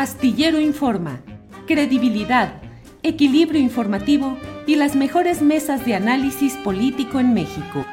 [0.00, 1.20] Astillero Informa,
[1.66, 2.62] credibilidad,
[3.02, 7.84] equilibrio informativo y las mejores mesas de análisis político en México.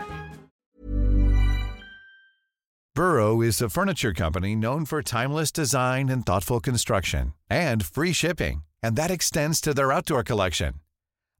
[2.95, 8.63] Burrow is a furniture company known for timeless design and thoughtful construction and free shipping,
[8.81, 10.75] and that extends to their outdoor collection.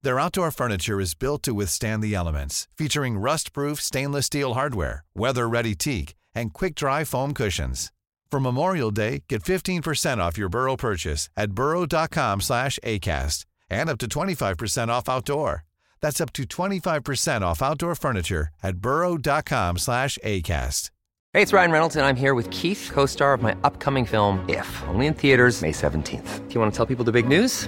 [0.04, 5.76] Their outdoor furniture is built to withstand the elements, featuring rust-proof stainless steel hardware, weather-ready
[5.76, 7.90] teak, and quick-dry foam cushions.
[8.30, 13.98] For Memorial Day, get 15% off your Burrow purchase at burrow.com slash ACAST and up
[14.00, 15.64] to 25% off outdoor.
[16.02, 20.92] That's up to 25% off outdoor furniture at burrow.com slash ACAST.
[21.34, 24.84] Hey, it's Ryan Reynolds, and I'm here with Keith, co-star of my upcoming film, If,
[24.88, 26.48] only in theaters May 17th.
[26.48, 27.68] Do you want to tell people the big news?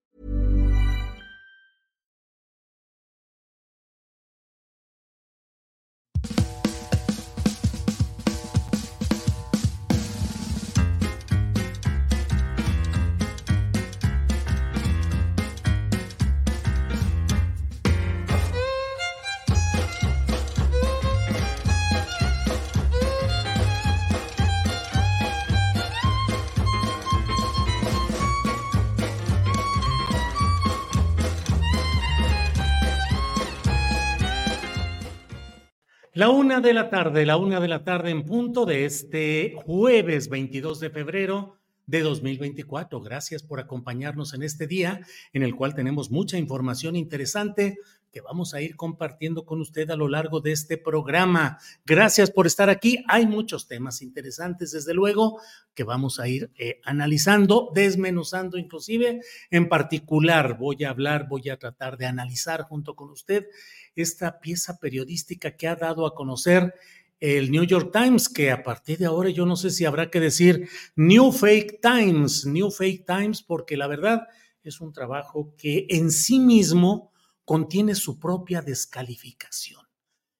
[36.21, 40.29] La una de la tarde, la una de la tarde en punto de este jueves
[40.29, 43.01] 22 de febrero de 2024.
[43.01, 45.01] Gracias por acompañarnos en este día
[45.33, 47.79] en el cual tenemos mucha información interesante
[48.11, 51.57] que vamos a ir compartiendo con usted a lo largo de este programa.
[51.85, 53.03] Gracias por estar aquí.
[53.07, 55.39] Hay muchos temas interesantes, desde luego,
[55.73, 59.21] que vamos a ir eh, analizando, desmenuzando inclusive.
[59.49, 63.47] En particular, voy a hablar, voy a tratar de analizar junto con usted
[63.95, 66.73] esta pieza periodística que ha dado a conocer
[67.19, 70.19] el New York Times, que a partir de ahora yo no sé si habrá que
[70.19, 74.27] decir New Fake Times, New Fake Times, porque la verdad
[74.63, 77.11] es un trabajo que en sí mismo
[77.45, 79.81] contiene su propia descalificación.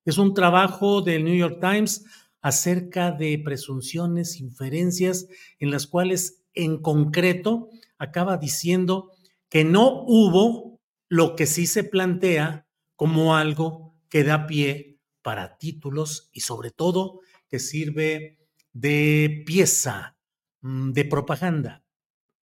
[0.05, 2.03] Es un trabajo del New York Times
[2.41, 5.27] acerca de presunciones, inferencias,
[5.59, 7.69] en las cuales en concreto
[7.99, 9.11] acaba diciendo
[9.49, 12.65] que no hubo lo que sí se plantea
[13.01, 18.37] como algo que da pie para títulos y sobre todo que sirve
[18.73, 20.19] de pieza
[20.61, 21.83] mm, de propaganda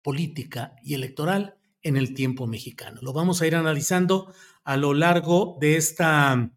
[0.01, 3.01] política y electoral en el tiempo mexicano.
[3.03, 4.33] Lo vamos a ir analizando
[4.65, 6.51] a lo largo de esta,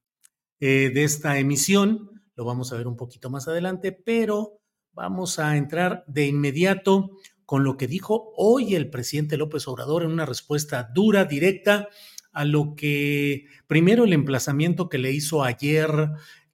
[0.61, 2.23] eh, de esta emisión.
[2.35, 4.61] Lo vamos a ver un poquito más adelante, pero
[4.93, 10.11] vamos a entrar de inmediato con lo que dijo hoy el presidente López Obrador en
[10.11, 11.89] una respuesta dura, directa
[12.31, 15.91] a lo que primero el emplazamiento que le hizo ayer,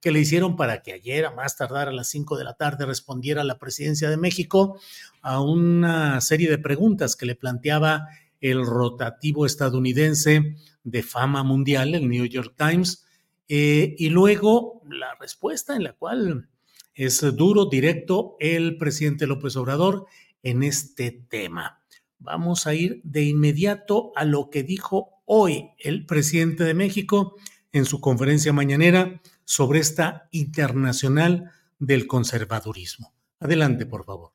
[0.00, 2.86] que le hicieron para que ayer, a más tardar a las 5 de la tarde,
[2.86, 4.78] respondiera la presidencia de México
[5.22, 8.08] a una serie de preguntas que le planteaba
[8.40, 13.04] el rotativo estadounidense de fama mundial, el New York Times,
[13.48, 16.48] eh, y luego la respuesta en la cual
[16.94, 20.06] es duro, directo, el presidente López Obrador
[20.42, 21.80] en este tema.
[22.18, 27.36] Vamos a ir de inmediato a lo que dijo hoy el presidente de México
[27.72, 33.12] en su conferencia mañanera sobre esta internacional del conservadurismo.
[33.40, 34.32] Adelante, por favor.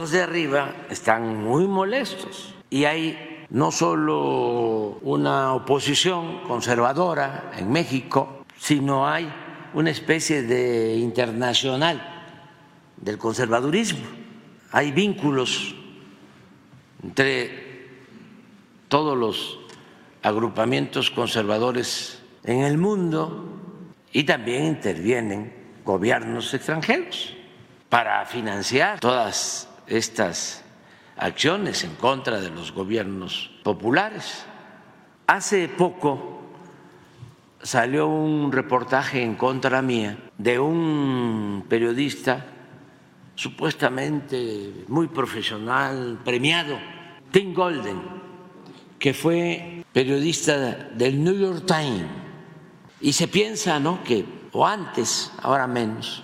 [0.00, 8.44] Los de arriba están muy molestos y hay no solo una oposición conservadora en México,
[8.58, 9.32] sino hay
[9.74, 12.26] una especie de internacional
[12.96, 14.06] del conservadurismo.
[14.70, 15.74] Hay vínculos
[17.02, 17.88] entre
[18.88, 19.58] todos los
[20.22, 23.44] agrupamientos conservadores en el mundo
[24.12, 25.52] y también intervienen
[25.84, 27.34] gobiernos extranjeros
[27.88, 30.64] para financiar todas estas
[31.16, 34.44] acciones en contra de los gobiernos populares.
[35.26, 36.40] Hace poco
[37.62, 42.46] salió un reportaje en contra mía de un periodista
[43.34, 46.78] supuestamente muy profesional, premiado,
[47.30, 48.00] Tim Golden,
[48.98, 52.06] que fue periodista del New York Times.
[53.00, 54.02] Y se piensa, ¿no?
[54.02, 56.22] Que, o antes, ahora menos,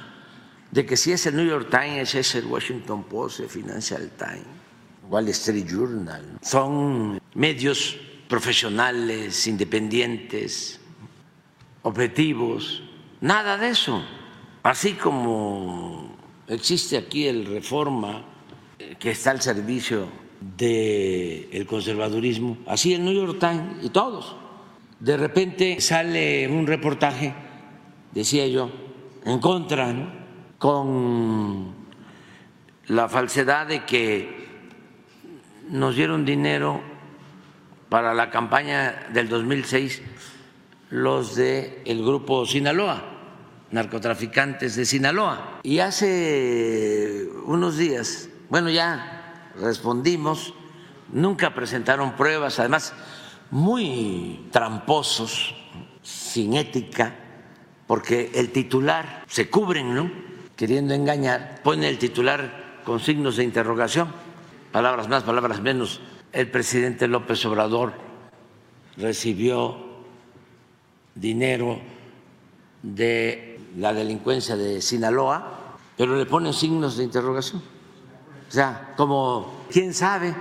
[0.71, 4.47] de que si es el New York Times, es el Washington Post, el Financial Times,
[5.09, 6.39] Wall Street Journal.
[6.43, 7.97] Son medios
[8.29, 10.81] profesionales, independientes,
[11.83, 12.83] objetivos,
[13.21, 14.05] nada de eso.
[14.65, 16.17] Así como
[16.49, 18.25] existe aquí el reforma
[18.79, 20.09] eh, que está al servicio
[20.57, 24.37] del conservadurismo, así el New York Times y todos.
[25.01, 27.35] De repente sale un reportaje,
[28.13, 28.71] decía yo,
[29.25, 29.93] en contra,
[30.59, 31.75] con
[32.89, 34.45] la falsedad de que
[35.69, 36.81] nos dieron dinero
[37.89, 40.03] para la campaña del 2006
[40.91, 43.03] los del el grupo Sinaloa,
[43.73, 45.61] narcotraficantes de Sinaloa.
[45.63, 49.14] Y hace unos días, bueno, ya
[49.61, 50.55] respondimos,
[51.13, 52.93] nunca presentaron pruebas, además
[53.51, 55.55] muy tramposos,
[56.03, 57.15] sin ética,
[57.87, 60.11] porque el titular se cubren, ¿no?
[60.57, 64.09] Queriendo engañar, pone el titular con signos de interrogación,
[64.73, 66.01] palabras más, palabras menos.
[66.33, 67.93] El presidente López Obrador
[68.97, 69.77] recibió
[71.15, 71.81] dinero
[72.83, 77.74] de la delincuencia de Sinaloa, pero le ponen signos de interrogación.
[78.49, 80.35] O sea, como, ¿quién sabe?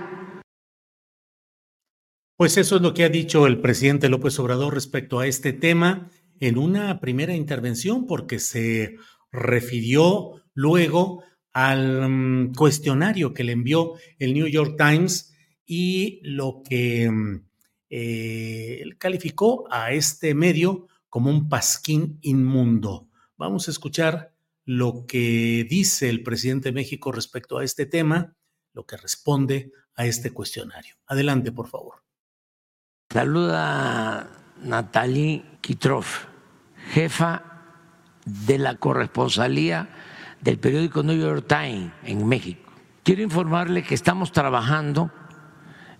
[2.37, 6.09] Pues eso es lo que ha dicho el presidente López Obrador respecto a este tema
[6.39, 8.97] en una primera intervención, porque se
[9.31, 11.23] refirió luego
[11.53, 15.33] al mm, cuestionario que le envió el New York Times
[15.65, 17.45] y lo que mm,
[17.89, 23.07] eh, calificó a este medio como un pasquín inmundo.
[23.37, 24.32] Vamos a escuchar
[24.65, 28.35] lo que dice el presidente de México respecto a este tema,
[28.73, 30.95] lo que responde a este cuestionario.
[31.07, 32.03] Adelante, por favor.
[33.09, 34.29] Saluda
[34.63, 36.05] Natalie Kitrov,
[36.93, 37.43] jefa
[38.25, 39.89] de la corresponsalía
[40.41, 42.71] del periódico New York Times en México.
[43.03, 45.11] Quiero informarle que estamos trabajando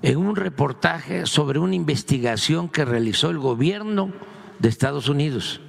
[0.02, 4.12] en un reportaje sobre una investigación que realizó el gobierno
[4.60, 5.62] de Estados Unidos.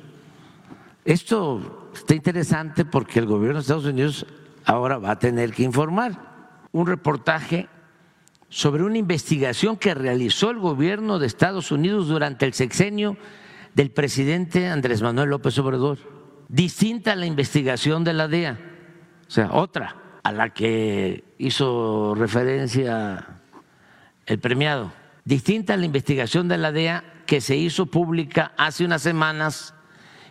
[1.05, 4.27] Esto está interesante porque el gobierno de Estados Unidos
[4.65, 6.67] ahora va a tener que informar.
[6.73, 7.69] Un reportaje
[8.49, 13.17] sobre una investigación que realizó el gobierno de Estados Unidos durante el sexenio
[13.75, 15.99] del presidente Andrés Manuel López Obrador,
[16.49, 18.59] distinta a la investigación de la DEA,
[19.27, 23.41] o sea, otra a la que hizo referencia
[24.27, 24.93] el premiado,
[25.25, 29.75] distinta a la investigación de la DEA que se hizo pública hace unas semanas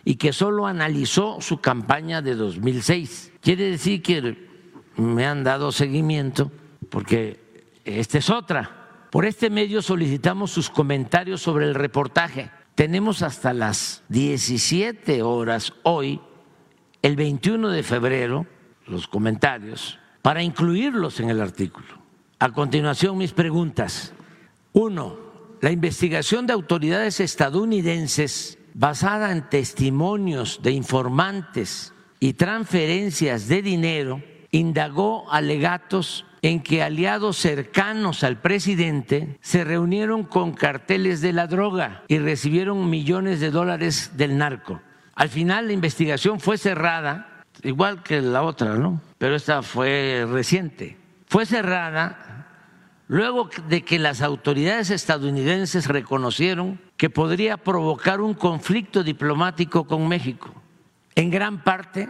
[0.04, 3.32] y que solo analizó su campaña de 2006.
[3.40, 4.48] Quiere decir que
[4.96, 6.50] me han dado seguimiento
[6.90, 7.40] porque
[7.84, 9.08] esta es otra.
[9.10, 12.50] Por este medio solicitamos sus comentarios sobre el reportaje.
[12.74, 16.20] Tenemos hasta las 17 horas hoy,
[17.02, 18.46] el 21 de febrero,
[18.86, 21.86] los comentarios, para incluirlos en el artículo.
[22.40, 24.12] A continuación, mis preguntas.
[24.72, 25.16] Uno,
[25.60, 35.30] la investigación de autoridades estadounidenses basada en testimonios de informantes y transferencias de dinero indagó
[35.32, 42.18] alegatos en que aliados cercanos al presidente se reunieron con carteles de la droga y
[42.18, 44.80] recibieron millones de dólares del narco.
[45.14, 49.00] Al final la investigación fue cerrada, igual que la otra, ¿no?
[49.16, 50.98] Pero esta fue reciente.
[51.26, 52.46] Fue cerrada
[53.08, 60.52] luego de que las autoridades estadounidenses reconocieron que podría provocar un conflicto diplomático con México.
[61.14, 62.08] En gran parte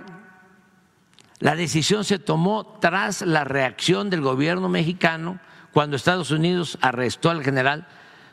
[1.40, 5.40] la decisión se tomó tras la reacción del gobierno mexicano
[5.72, 7.86] cuando Estados Unidos arrestó al general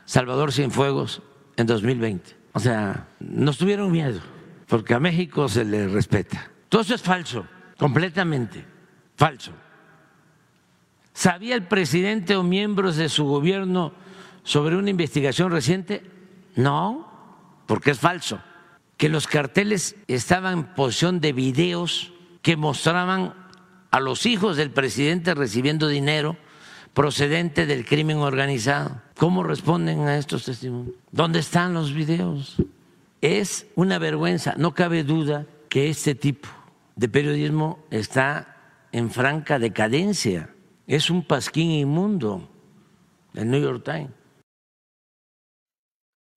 [0.04, 1.22] Salvador Cienfuegos
[1.56, 2.36] en 2020.
[2.52, 4.20] O sea, no tuvieron miedo,
[4.66, 6.50] porque a México se le respeta.
[6.68, 8.64] Todo eso es falso, completamente
[9.16, 9.52] falso.
[11.12, 13.92] ¿Sabía el presidente o miembros de su gobierno
[14.42, 16.02] sobre una investigación reciente?
[16.54, 17.08] No,
[17.66, 18.40] porque es falso.
[18.96, 23.34] Que los carteles estaban en posición de videos que mostraban
[23.90, 26.36] a los hijos del presidente recibiendo dinero
[26.94, 29.00] procedente del crimen organizado.
[29.16, 30.96] ¿Cómo responden a estos testimonios?
[31.10, 32.56] ¿Dónde están los videos?
[33.20, 36.48] Es una vergüenza, no cabe duda que este tipo
[36.96, 38.56] de periodismo está
[38.92, 40.50] en franca decadencia.
[40.86, 42.48] Es un pasquín inmundo,
[43.34, 44.10] el New York Times.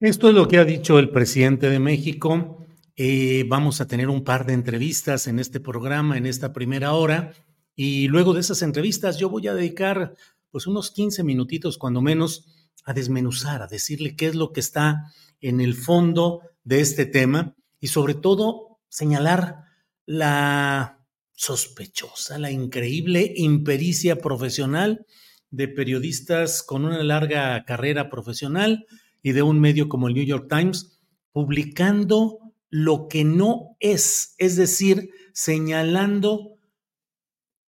[0.00, 2.66] Esto es lo que ha dicho el presidente de México.
[2.96, 7.32] Eh, vamos a tener un par de entrevistas en este programa, en esta primera hora,
[7.74, 10.12] y luego de esas entrevistas yo voy a dedicar
[10.50, 12.44] pues unos 15 minutitos cuando menos
[12.84, 17.54] a desmenuzar, a decirle qué es lo que está en el fondo de este tema
[17.80, 19.62] y sobre todo señalar
[20.04, 25.06] la sospechosa, la increíble impericia profesional
[25.50, 28.86] de periodistas con una larga carrera profesional
[29.26, 31.00] y de un medio como el New York Times,
[31.32, 32.38] publicando
[32.70, 36.60] lo que no es, es decir, señalando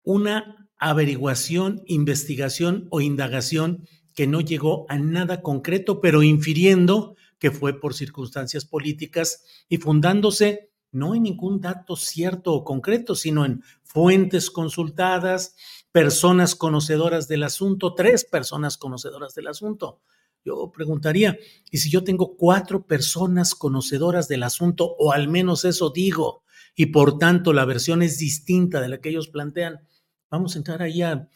[0.01, 7.79] una averiguación, investigación o indagación que no llegó a nada concreto, pero infiriendo que fue
[7.79, 14.49] por circunstancias políticas y fundándose no en ningún dato cierto o concreto, sino en fuentes
[14.49, 15.55] consultadas,
[15.91, 20.01] personas conocedoras del asunto, tres personas conocedoras del asunto.
[20.45, 21.37] Yo preguntaría,
[21.71, 26.43] ¿y si yo tengo cuatro personas conocedoras del asunto, o al menos eso digo,
[26.75, 29.79] y por tanto la versión es distinta de la que ellos plantean?
[30.29, 31.29] Vamos a entrar ahí a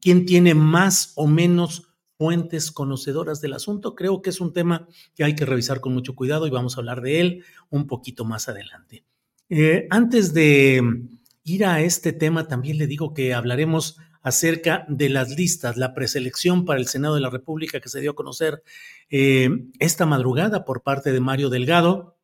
[0.00, 3.94] quién tiene más o menos fuentes conocedoras del asunto.
[3.94, 6.80] Creo que es un tema que hay que revisar con mucho cuidado y vamos a
[6.80, 9.04] hablar de él un poquito más adelante.
[9.50, 11.08] Eh, antes de
[11.42, 16.64] ir a este tema, también le digo que hablaremos acerca de las listas, la preselección
[16.64, 18.64] para el Senado de la República que se dio a conocer
[19.10, 22.16] eh, esta madrugada por parte de Mario Delgado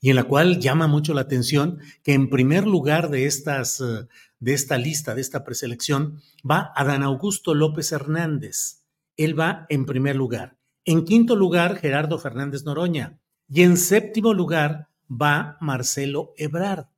[0.00, 4.06] y en la cual llama mucho la atención que en primer lugar de estas eh,
[4.42, 8.82] de esta lista, de esta preselección, va Adán Augusto López Hernández.
[9.16, 10.56] Él va en primer lugar.
[10.84, 13.20] En quinto lugar, Gerardo Fernández Noroña.
[13.48, 16.91] Y en séptimo lugar va Marcelo Ebrard.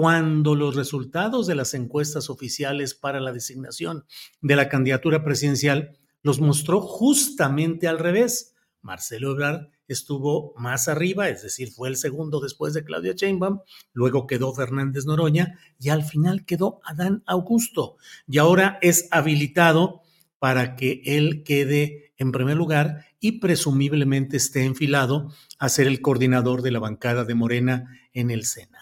[0.00, 4.04] Cuando los resultados de las encuestas oficiales para la designación
[4.40, 8.54] de la candidatura presidencial los mostró justamente al revés.
[8.80, 13.58] Marcelo Ebrard estuvo más arriba, es decir, fue el segundo después de Claudia Sheinbaum,
[13.92, 17.96] luego quedó Fernández Noroña y al final quedó Adán Augusto.
[18.28, 20.02] Y ahora es habilitado
[20.38, 26.62] para que él quede en primer lugar y presumiblemente esté enfilado a ser el coordinador
[26.62, 28.77] de la bancada de Morena en el Senado.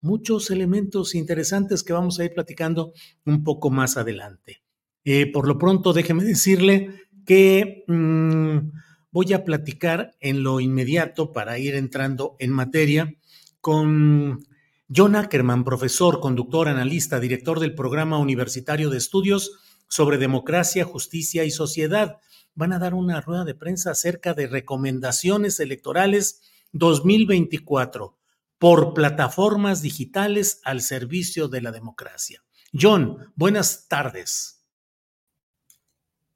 [0.00, 2.92] Muchos elementos interesantes que vamos a ir platicando
[3.24, 4.62] un poco más adelante.
[5.04, 7.84] Eh, por lo pronto, déjeme decirle que...
[7.86, 8.70] Mm,
[9.10, 13.14] voy a platicar en lo inmediato para ir entrando en materia
[13.60, 14.44] con
[14.94, 19.52] John Ackerman, profesor, conductor, analista, director del programa universitario de estudios
[19.88, 22.18] sobre democracia, justicia y sociedad.
[22.54, 26.40] Van a dar una rueda de prensa acerca de recomendaciones electorales
[26.72, 28.16] 2024
[28.60, 32.42] por plataformas digitales al servicio de la democracia.
[32.78, 34.66] John, buenas tardes.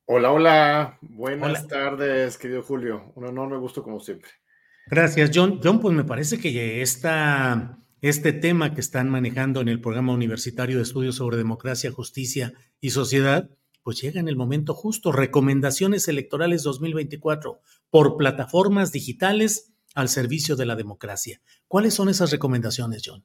[0.07, 0.99] Hola, hola.
[1.03, 3.13] Buenas tardes, querido Julio.
[3.15, 4.31] Un enorme gusto como siempre.
[4.87, 5.61] Gracias, John.
[5.63, 10.79] John, pues me parece que esta, este tema que están manejando en el programa universitario
[10.79, 13.51] de estudios sobre democracia, justicia y sociedad,
[13.83, 15.13] pues llega en el momento justo.
[15.13, 21.41] Recomendaciones electorales 2024 por plataformas digitales al servicio de la democracia.
[21.69, 23.25] ¿Cuáles son esas recomendaciones, John?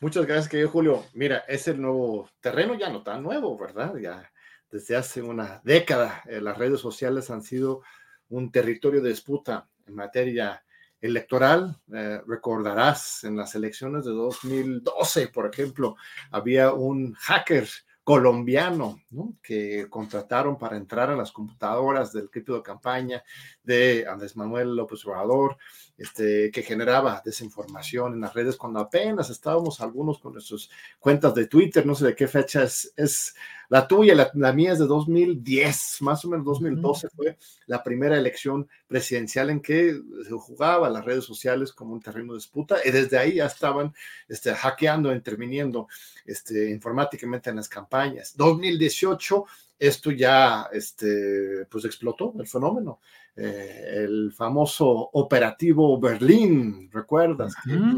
[0.00, 1.04] Muchas gracias, querido Julio.
[1.14, 3.96] Mira, es el nuevo terreno, ya no tan nuevo, ¿verdad?
[3.96, 4.30] Ya
[4.70, 6.22] desde hace una década.
[6.26, 7.82] Eh, las redes sociales han sido
[8.28, 10.64] un territorio de disputa en materia
[11.00, 11.80] electoral.
[11.92, 15.96] Eh, recordarás en las elecciones de 2012, por ejemplo,
[16.30, 17.68] había un hacker
[18.02, 19.00] colombiano
[19.42, 23.24] que contrataron para entrar a las computadoras del equipo de campaña
[23.62, 25.56] de Andrés Manuel López Obrador,
[25.96, 31.46] este, que generaba desinformación en las redes cuando apenas estábamos algunos con nuestras cuentas de
[31.46, 33.34] Twitter, no sé de qué fecha es, es
[33.68, 38.16] la tuya, la, la, mía es de 2010, más o menos 2012 fue la primera
[38.16, 42.90] elección presidencial en que se jugaba las redes sociales como un terreno de disputa y
[42.90, 43.94] desde ahí ya estaban
[44.28, 45.88] este, hackeando, interviniendo
[46.26, 48.36] este, informáticamente en las campañas.
[48.36, 49.44] 2018
[49.78, 53.00] esto ya este, pues explotó el fenómeno.
[53.36, 57.52] Eh, el famoso operativo Berlín, ¿recuerdas?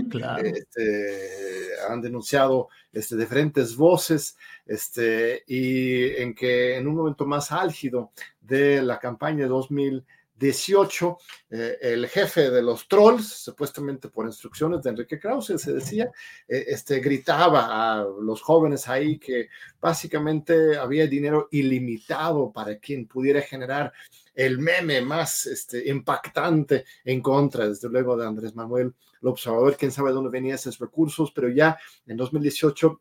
[0.09, 0.43] claro.
[0.43, 8.13] Este, han denunciado este, diferentes voces este, y en que en un momento más álgido
[8.41, 11.19] de la campaña de 2018,
[11.51, 16.11] eh, el jefe de los trolls, supuestamente por instrucciones de Enrique Krause, se decía,
[16.49, 23.43] eh, este, gritaba a los jóvenes ahí que básicamente había dinero ilimitado para quien pudiera
[23.43, 23.93] generar
[24.37, 29.77] el meme más este, impactante en contra, desde luego, de Andrés Manuel López Obrador.
[29.77, 31.77] Quién sabe de dónde venían esos recursos, pero ya
[32.07, 33.01] en 2018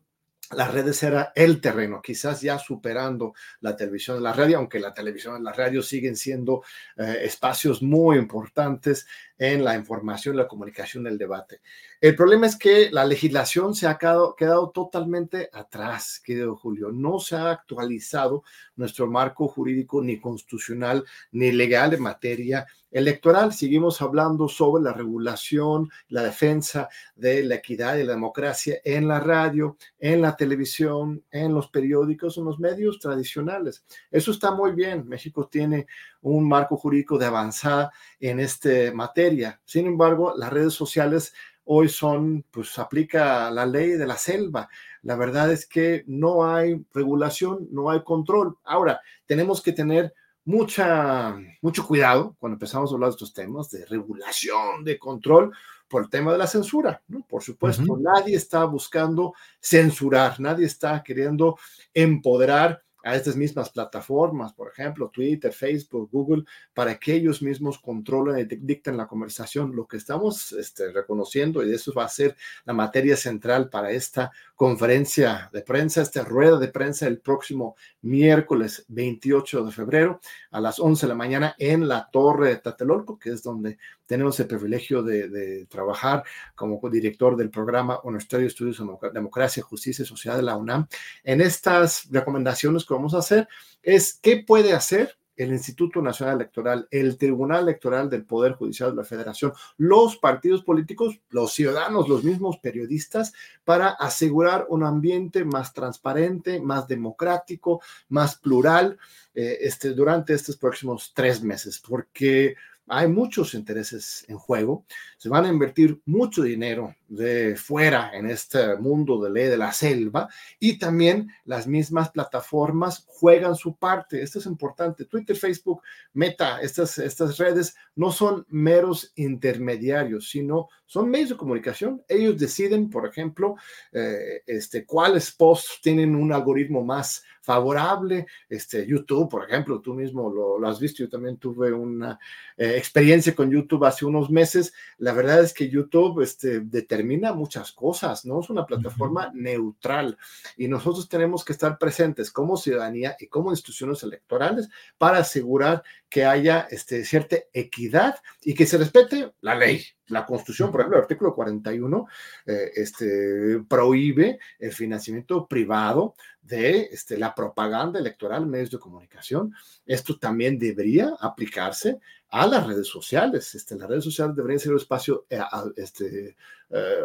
[0.52, 4.94] las redes era el terreno, quizás ya superando la televisión y la radio, aunque la
[4.94, 6.62] televisión y la radio siguen siendo
[6.96, 9.06] eh, espacios muy importantes
[9.38, 11.60] en la información, la comunicación, el debate.
[12.00, 16.90] El problema es que la legislación se ha quedado, totalmente atrás, querido Julio.
[16.92, 18.44] No se ha actualizado
[18.76, 23.52] nuestro marco jurídico ni constitucional ni legal en materia electoral.
[23.52, 29.20] Seguimos hablando sobre la regulación, la defensa de la equidad y la democracia en la
[29.20, 33.84] radio, en la televisión, en los periódicos, en los medios tradicionales.
[34.10, 35.06] Eso está muy bien.
[35.08, 35.86] México tiene
[36.32, 39.60] un marco jurídico de avanzada en esta materia.
[39.64, 41.32] Sin embargo, las redes sociales
[41.64, 44.68] hoy son, pues aplica la ley de la selva.
[45.02, 48.56] La verdad es que no hay regulación, no hay control.
[48.64, 50.12] Ahora, tenemos que tener
[50.44, 55.52] mucha, mucho cuidado cuando empezamos a hablar de estos temas de regulación, de control,
[55.88, 57.02] por el tema de la censura.
[57.06, 57.24] ¿no?
[57.28, 61.56] Por supuesto, nadie está buscando censurar, nadie está queriendo
[61.94, 66.42] empoderar a estas mismas plataformas, por ejemplo, Twitter, Facebook, Google,
[66.74, 69.76] para que ellos mismos controlen y dicten la conversación.
[69.76, 74.32] Lo que estamos este, reconociendo, y eso va a ser la materia central para esta
[74.56, 80.20] conferencia de prensa, esta rueda de prensa el próximo miércoles 28 de febrero
[80.50, 84.38] a las 11 de la mañana en la Torre de Tatelolco, que es donde tenemos
[84.40, 90.06] el privilegio de, trabajar como director del programa Universitario de Estudios de Democracia, Justicia y
[90.06, 90.86] Sociedad de la UNAM.
[91.24, 93.48] En estas recomendaciones que vamos a hacer
[93.82, 98.96] es qué puede hacer el Instituto Nacional Electoral, el Tribunal Electoral del Poder Judicial de
[98.96, 103.34] la Federación, los partidos políticos, los ciudadanos, los mismos periodistas,
[103.64, 108.98] para asegurar un ambiente más transparente, más democrático, más plural
[109.34, 112.56] eh, este, durante estos próximos tres meses, porque
[112.88, 114.84] hay muchos intereses en juego,
[115.16, 119.72] se van a invertir mucho dinero de fuera en este mundo de ley de la
[119.72, 120.28] selva
[120.58, 124.22] y también las mismas plataformas juegan su parte.
[124.22, 125.04] Esto es importante.
[125.04, 132.02] Twitter, Facebook, Meta, estas, estas redes no son meros intermediarios, sino son medios de comunicación.
[132.08, 133.56] Ellos deciden, por ejemplo,
[133.92, 138.26] eh, este, cuáles posts tienen un algoritmo más favorable.
[138.48, 141.02] Este, YouTube, por ejemplo, tú mismo lo, has visto.
[141.02, 142.18] Yo también tuve una
[142.56, 144.72] eh, experiencia con YouTube hace unos meses.
[144.98, 148.40] La verdad es que YouTube este, determina muchas cosas, ¿no?
[148.40, 150.18] Es una plataforma neutral
[150.56, 154.68] y nosotros tenemos que estar presentes como ciudadanía y como instituciones electorales
[154.98, 159.82] para asegurar que haya este, cierta equidad y que se respete la ley.
[160.08, 162.06] La Constitución, por ejemplo, el artículo 41
[162.46, 169.52] eh, este, prohíbe el financiamiento privado de este, la propaganda electoral medios de comunicación.
[169.84, 171.98] Esto también debería aplicarse
[172.30, 173.54] a las redes sociales.
[173.54, 175.40] Este, las redes sociales deberían ser un espacio eh,
[175.76, 176.36] este,
[176.70, 176.96] eh,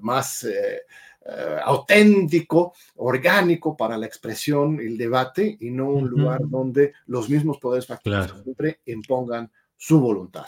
[0.00, 0.80] más eh,
[1.64, 7.58] auténtico, orgánico para la expresión y el debate y no un lugar donde los mismos
[7.58, 10.46] poderes factores siempre impongan su voluntad.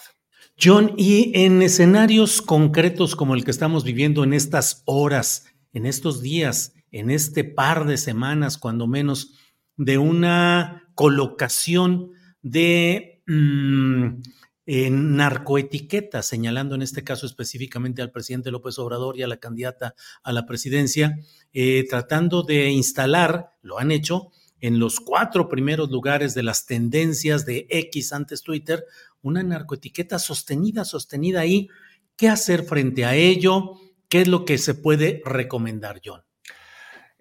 [0.61, 6.23] John, y en escenarios concretos como el que estamos viviendo en estas horas, en estos
[6.23, 9.35] días, en este par de semanas, cuando menos,
[9.77, 14.23] de una colocación de mm,
[14.67, 19.95] en narcoetiqueta, señalando en este caso específicamente al presidente López Obrador y a la candidata
[20.23, 21.19] a la presidencia,
[21.53, 27.45] eh, tratando de instalar, lo han hecho, en los cuatro primeros lugares de las tendencias
[27.45, 28.87] de X antes Twitter,
[29.21, 31.69] una narcoetiqueta sostenida, sostenida ahí.
[32.17, 33.73] ¿Qué hacer frente a ello?
[34.09, 36.24] ¿Qué es lo que se puede recomendar, John?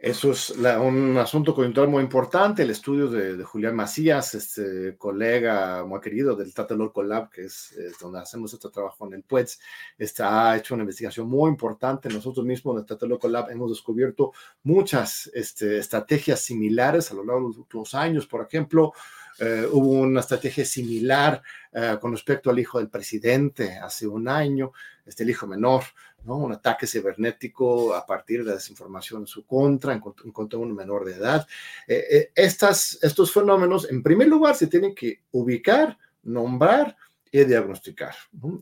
[0.03, 2.63] Eso es un asunto coyuntural muy importante.
[2.63, 8.19] El estudio de, Julián Macías, este colega muy querido del Tlatelolco Lab, que es, donde
[8.19, 9.61] hacemos este trabajo en el PUETS,
[9.97, 12.09] está, ha hecho una investigación muy importante.
[12.09, 17.43] Nosotros mismos en el Tlatelolco Lab hemos descubierto muchas este, estrategias similares a lo largo
[17.43, 18.27] de los últimos años.
[18.27, 18.91] Por ejemplo,
[19.39, 24.73] eh, hubo una estrategia similar eh, con respecto al hijo del presidente hace un año,
[25.05, 25.83] este, el hijo menor,
[26.25, 26.37] ¿no?
[26.37, 31.05] un ataque cibernético a partir de desinformación en su contra, en, contra de un menor
[31.05, 31.47] de edad.
[31.87, 36.95] Eh, estas, estos fenómenos, en primer lugar, se tienen que ubicar, nombrar
[37.31, 38.13] y diagnosticar.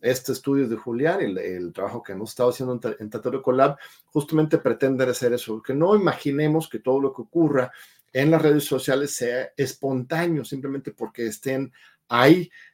[0.01, 3.77] Este estudio de Julián, el, el, trabajo que hemos estado haciendo en, en Tatario Lab,
[4.05, 7.69] justamente pretende hacer eso, que no imaginemos que todo lo que ocurra
[8.13, 11.73] en las redes sociales sea espontáneo, simplemente porque estén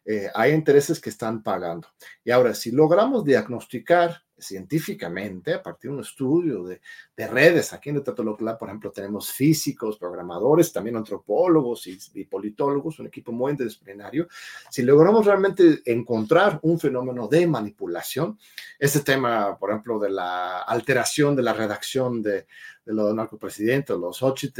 [0.06, 1.88] eh, hay intereses que están pagando.
[2.24, 6.80] Y ahora, si logramos diagnosticar científicamente, a partir de un estudio de,
[7.28, 13.08] redes, aquí en el Tatolocla, por ejemplo, tenemos físicos, programadores, también antropólogos y, politólogos, un
[13.08, 14.28] equipo muy interdisciplinario.
[14.70, 18.40] Si logramos realmente encontrar un fenómeno de manipulación,
[18.80, 22.48] este tema, por ejemplo, de la alteración de la redacción de,
[22.86, 24.60] de los narcopresidentes, los OCHIT,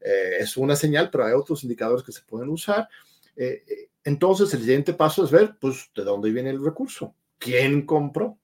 [0.00, 2.88] es una señal, pero hay otros indicadores que se pueden usar.
[3.36, 8.38] Eh, entonces, el siguiente paso es ver, pues, de dónde viene el recurso, quién compró,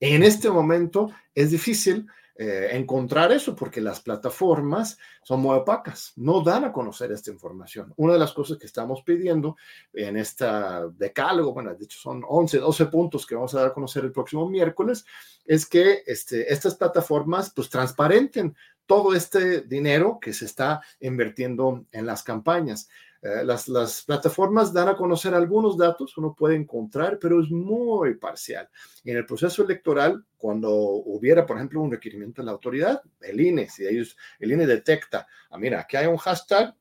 [0.00, 2.06] en este momento es difícil
[2.38, 7.94] eh, encontrar eso porque las plataformas son muy opacas, no dan a conocer esta información.
[7.96, 9.56] Una de las cosas que estamos pidiendo
[9.94, 13.72] en esta decálogo, bueno, de hecho son 11, 12 puntos que vamos a dar a
[13.72, 15.06] conocer el próximo miércoles,
[15.46, 22.04] es que este, estas plataformas pues transparenten todo este dinero que se está invirtiendo en
[22.04, 22.88] las campañas.
[23.22, 28.14] Eh, las, las, plataformas dan a conocer algunos datos, uno puede encontrar, pero es muy
[28.14, 28.68] parcial.
[29.04, 33.68] En el proceso electoral, cuando hubiera, por ejemplo, un requerimiento de la autoridad, el INE,
[33.68, 36.74] si ellos, el INE detecta, ah, mira, aquí hay un hashtag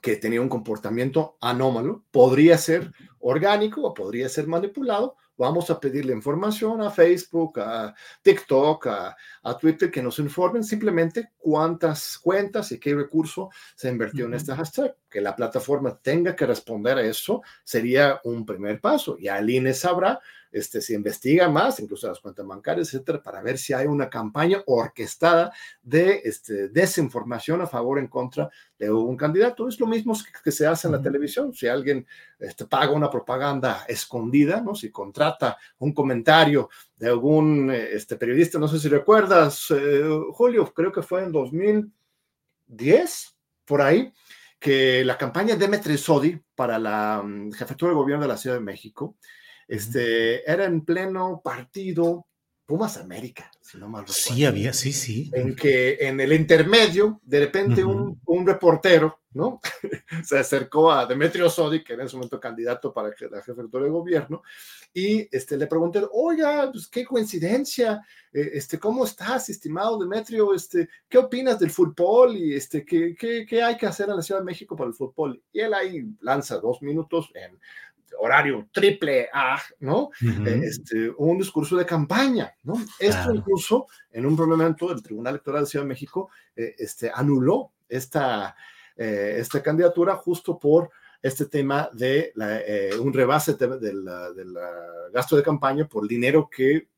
[0.00, 6.12] que tenía un comportamiento anómalo, podría ser orgánico o podría ser manipulado, vamos a pedirle
[6.12, 12.94] información a Facebook, a TikTok, a, Twitter, que nos informen simplemente cuántas cuentas y qué
[12.94, 14.94] recurso se invirtió en este hashtag.
[15.08, 19.16] Que la plataforma tenga que responder a eso sería un primer paso.
[19.18, 20.20] Y el INE sabrá
[20.56, 24.62] este, se investiga más, incluso las cuentas bancarias, etcétera, para ver si hay una campaña
[24.64, 29.68] orquestada de este, desinformación a favor o en contra de un candidato.
[29.68, 31.52] Es lo mismo que, se hace en la televisión.
[31.52, 32.06] Si alguien
[32.38, 34.74] este, paga una propaganda escondida, ¿no?
[34.74, 40.90] si contrata un comentario de algún este, periodista, no sé si recuerdas, eh, Julio, creo
[40.90, 44.10] que fue en 2010, por ahí,
[44.58, 48.56] que la campaña de Demetri Sodi para la mm, jefatura de gobierno de la Ciudad
[48.56, 49.16] de México,
[49.68, 52.26] este, era en pleno partido
[52.66, 54.20] Pumas América, si no mal recuerdo.
[54.20, 55.30] Sí, había, sí, sí.
[55.32, 59.60] En que en el intermedio, de repente un, un, reportero, ¿no?
[60.24, 63.90] Se acercó a Demetrio Sodi, que era en ese momento candidato para la jefatura de
[63.90, 64.42] gobierno,
[64.92, 68.02] y este, le pregunté, oiga, pues qué coincidencia,
[68.32, 70.52] eh, este, ¿cómo estás, estimado Demetrio?
[70.52, 74.22] Este, ¿Qué opinas del fútbol y este, ¿qué, qué, qué hay que hacer en la
[74.22, 75.40] Ciudad de México para el fútbol?
[75.52, 77.60] Y él ahí lanza dos minutos en
[78.18, 80.10] horario triple A, ¿no?
[80.22, 82.74] Eh, este, un discurso de campaña, ¿no?
[82.98, 87.72] Esto incluso en un momento del Tribunal Electoral de Ciudad de México eh, este, anuló
[87.88, 88.56] esta,
[88.96, 90.90] eh, esta candidatura justo por
[91.22, 92.32] este tema de
[93.00, 94.54] un rebase del, del
[95.12, 96.88] gasto de campaña por dinero que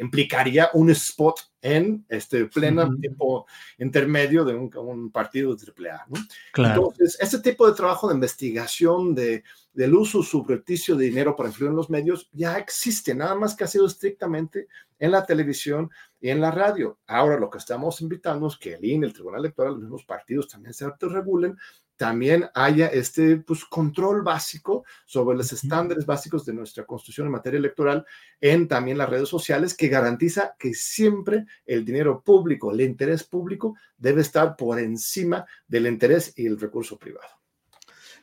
[0.00, 3.46] implicaría un spot en este pleno tiempo
[3.78, 6.06] intermedio de un, partido de AAA.
[6.08, 6.66] ¿no?
[6.66, 11.70] Entonces, este tipo de trabajo de investigación de, del uso subrepticio de dinero para influir
[11.70, 16.30] en los medios ya existe, nada más que ha sido estrictamente en la televisión y
[16.30, 16.98] en la radio.
[17.06, 20.48] Ahora lo que estamos invitando es que el INE, el Tribunal Electoral, los mismos partidos
[20.48, 21.56] también se autorregulen
[22.00, 27.58] también haya este pues, control básico sobre los estándares básicos de nuestra constitución en materia
[27.58, 28.06] electoral
[28.40, 33.76] en también las redes sociales que garantiza que siempre el dinero público, el interés público
[33.98, 37.28] debe estar por encima del interés y el recurso privado.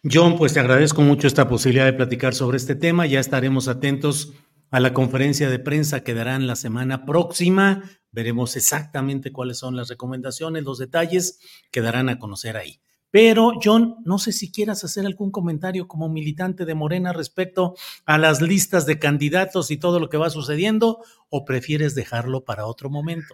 [0.03, 3.05] John, pues te agradezco mucho esta posibilidad de platicar sobre este tema.
[3.05, 4.33] Ya estaremos atentos
[4.71, 7.83] a la conferencia de prensa que darán la semana próxima.
[8.11, 11.37] Veremos exactamente cuáles son las recomendaciones, los detalles
[11.69, 12.81] que darán a conocer ahí.
[13.17, 17.73] Pero, John, no sé si quieras hacer algún comentario como militante de Morena respecto
[18.05, 20.99] a las listas de candidatos y todo lo que va sucediendo,
[21.31, 23.33] o prefieres dejarlo para otro momento.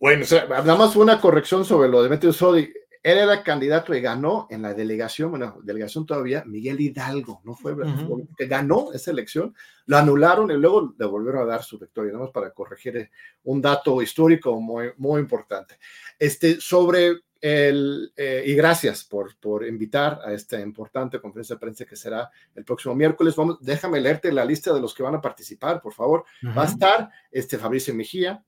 [0.00, 2.72] Bueno, nada más una corrección sobre lo de Meteo Sodi.
[3.02, 7.76] Él era candidato y ganó en la delegación, bueno, delegación todavía, Miguel Hidalgo, ¿no fue?
[8.38, 12.24] Que ganó esa elección, lo anularon y luego le volvieron a dar su victoria, nada
[12.24, 13.10] más para corregir
[13.44, 15.78] un dato histórico muy, muy importante.
[16.18, 21.84] Este, sobre el, eh, y gracias por, por invitar a esta importante conferencia de prensa
[21.84, 23.36] que será el próximo miércoles.
[23.36, 26.24] Vamos, déjame leerte la lista de los que van a participar, por favor.
[26.56, 28.42] Va a estar este Fabricio Mejía,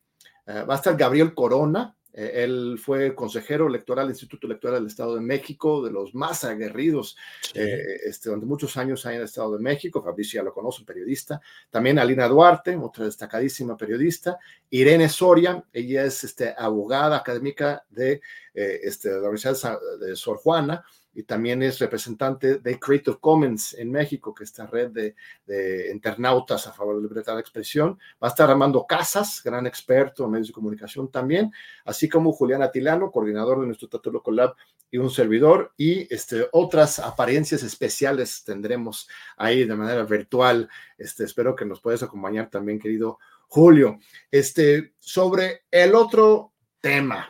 [0.46, 4.86] eh, va a estar Gabriel Corona, eh, él fue consejero electoral del Instituto Electoral del
[4.86, 7.16] Estado de México, de los más aguerridos
[7.54, 10.02] eh, este, durante muchos años ahí en el Estado de México.
[10.02, 11.40] Fabricio ya lo conoce, un periodista.
[11.70, 14.38] También Alina Duarte, otra destacadísima periodista.
[14.70, 18.20] Irene Soria, ella es este, abogada académica de,
[18.54, 20.84] eh, este, la Universidad de Sor Juana
[21.20, 26.66] y también es representante de Creative Commons en México, que es esta red de, internautas
[26.66, 27.98] a favor de la libertad de expresión.
[28.22, 31.52] Va a estar Armando Casas, gran experto en medios de comunicación también,
[31.84, 34.54] así como Julián Atilano, coordinador de nuestro Tatuloco Lab
[34.90, 39.06] y un servidor, y este, otras apariencias especiales tendremos
[39.36, 40.70] ahí de manera virtual.
[40.96, 43.98] Este, espero que nos puedas acompañar también, querido Julio.
[44.30, 47.28] Este, sobre el otro tema,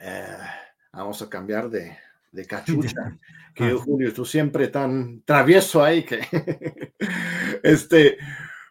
[0.00, 0.38] eh,
[0.92, 1.98] vamos a cambiar de,
[2.36, 3.18] de cachucha,
[3.54, 6.20] que Julio, tú siempre tan travieso ahí que,
[7.62, 8.18] este,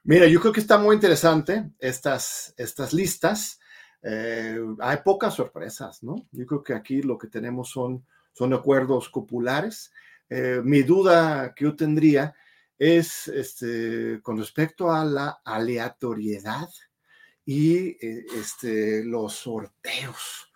[0.04, 3.60] mira, yo creo que está muy interesante estas, estas listas.
[4.04, 6.28] Eh, hay pocas sorpresas, ¿no?
[6.32, 9.92] Yo creo que aquí lo que tenemos son, son acuerdos populares.
[10.30, 12.36] Eh, mi duda que yo tendría
[12.78, 16.70] es este, con respecto a la aleatoriedad
[17.46, 20.52] y eh, este, los sorteos.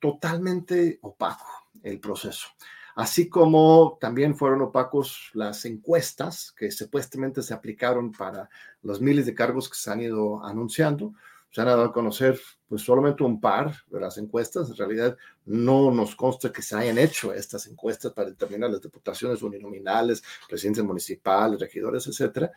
[0.00, 1.46] Totalmente opaco
[1.82, 2.48] el proceso.
[2.96, 8.48] Así como también fueron opacos las encuestas que supuestamente se aplicaron para
[8.82, 11.12] los miles de cargos que se han ido anunciando.
[11.54, 12.36] Se han dado a conocer
[12.66, 14.68] pues solamente un par de las encuestas.
[14.68, 19.40] En realidad no nos consta que se hayan hecho estas encuestas para determinar las diputaciones
[19.40, 22.50] uninominales, presidentes municipales, regidores, etcétera.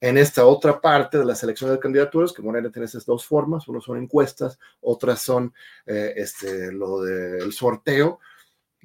[0.00, 3.66] En esta otra parte de la selección de candidaturas, que Morena tiene esas dos formas,
[3.66, 5.52] uno son encuestas, otras son
[5.84, 8.20] eh, este, lo del sorteo,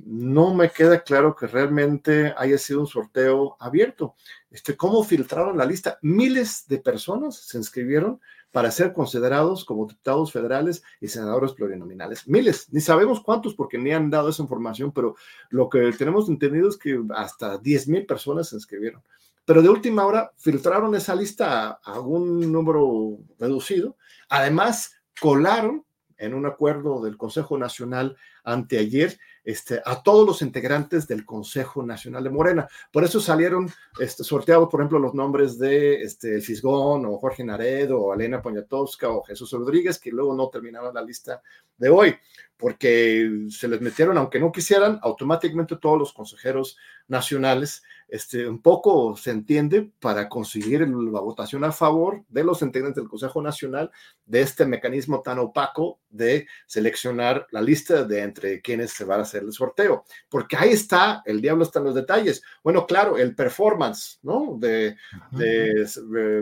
[0.06, 4.16] no me queda claro que realmente haya sido un sorteo abierto.
[4.50, 6.00] Este, ¿Cómo filtraron la lista?
[6.02, 8.20] Miles de personas se inscribieron
[8.52, 12.28] para ser considerados como diputados federales y senadores plurinominales.
[12.28, 15.16] Miles, ni sabemos cuántos porque ni han dado esa información, pero
[15.50, 19.04] lo que tenemos entendido es que hasta 10 mil personas se inscribieron.
[19.46, 23.98] Pero de última hora filtraron esa lista a, un número reducido.
[24.30, 25.86] Además, colaron
[26.18, 32.24] en un acuerdo del Consejo Nacional anteayer este, a todos los integrantes del Consejo Nacional
[32.24, 32.68] de Morena.
[32.92, 38.00] Por eso salieron este, sorteados, por ejemplo, los nombres de este, Fisgón o Jorge Naredo
[38.02, 41.42] o Elena Poniatowska o Jesús Rodríguez, que luego no terminaron la lista
[41.78, 42.16] de hoy,
[42.58, 49.16] porque se les metieron, aunque no quisieran, automáticamente todos los consejeros nacionales este, un poco
[49.16, 53.92] se entiende para conseguir la votación a favor de los integrantes del Consejo Nacional
[54.26, 59.22] de este mecanismo tan opaco de seleccionar la lista de entre quienes se va a
[59.22, 62.42] hacer el sorteo, porque ahí está, el diablo está en los detalles.
[62.64, 64.58] Bueno, claro, el performance, ¿no?
[64.60, 64.96] De,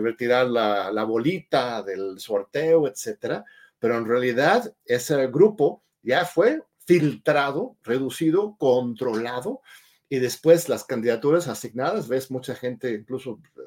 [0.02, 3.44] retirar la, la bolita del sorteo, etcétera,
[3.78, 9.60] pero en realidad ese grupo ya fue filtrado, reducido, controlado
[10.08, 13.60] y después las candidaturas asignadas, ves, mucha gente incluso eh,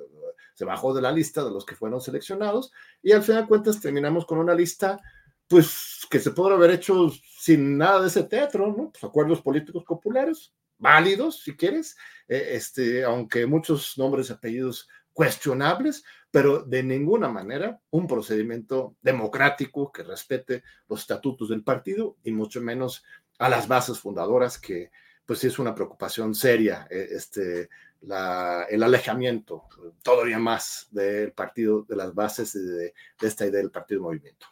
[0.54, 3.80] se bajó de la lista de los que fueron seleccionados y al final de cuentas
[3.80, 5.00] terminamos con una lista
[5.48, 8.92] pues que se podrá haber hecho sin nada de ese teatro, ¿no?
[8.92, 16.06] Pues acuerdos políticos populares, válidos si quieres, eh, este, aunque muchos nombres y apellidos cuestionables,
[16.32, 22.62] pero de ninguna manera un procedimiento democrático que respete los estatutos del partido y mucho
[22.62, 23.04] menos
[23.38, 24.92] a las bases fundadoras que
[25.26, 27.70] pues sí es una preocupación seria eh, este,
[28.02, 29.66] el alejamiento
[30.02, 34.48] todavía más del partido, de las bases de, esta idea del partido movimiento.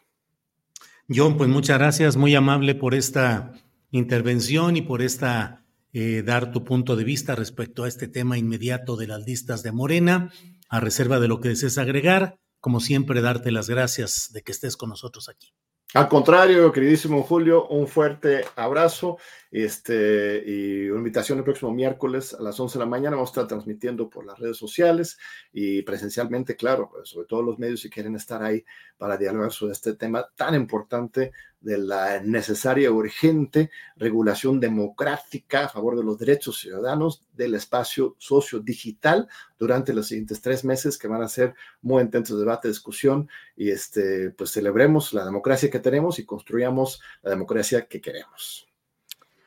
[1.08, 3.52] John, pues muchas gracias, muy amable por esta
[3.90, 8.96] intervención y por esta eh, dar tu punto de vista respecto a este tema inmediato
[8.96, 10.32] de las listas de Morena,
[10.68, 12.36] a reserva de lo que desees agregar.
[12.60, 15.52] Como siempre, darte las gracias de que estés con nosotros aquí.
[15.94, 19.18] Al contrario, queridísimo Julio, un fuerte abrazo
[19.50, 23.16] este, y una invitación el próximo miércoles a las 11 de la mañana.
[23.16, 25.18] Vamos a estar transmitiendo por las redes sociales
[25.52, 28.64] y presencialmente, claro, sobre todo los medios si quieren estar ahí
[28.96, 35.96] para dialogar sobre este tema tan importante de la necesaria, urgente regulación democrática a favor
[35.96, 41.28] de los derechos ciudadanos del espacio socio-digital durante los siguientes tres meses que van a
[41.28, 47.02] ser muy intensos debate, discusión y este, pues celebremos la democracia que tenemos y construyamos
[47.22, 48.69] la democracia que queremos.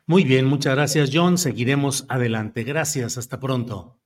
[0.05, 1.37] Muy bien, muchas gracias John.
[1.37, 2.63] Seguiremos adelante.
[2.63, 4.01] Gracias, hasta pronto.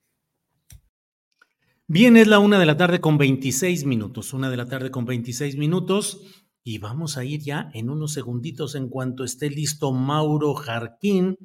[1.88, 5.06] Bien, es la una de la tarde con 26 minutos, una de la tarde con
[5.06, 6.22] 26 minutos
[6.64, 11.38] y vamos a ir ya en unos segunditos en cuanto esté listo Mauro Jarquín.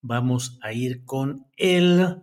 [0.00, 2.16] Vamos a ir con él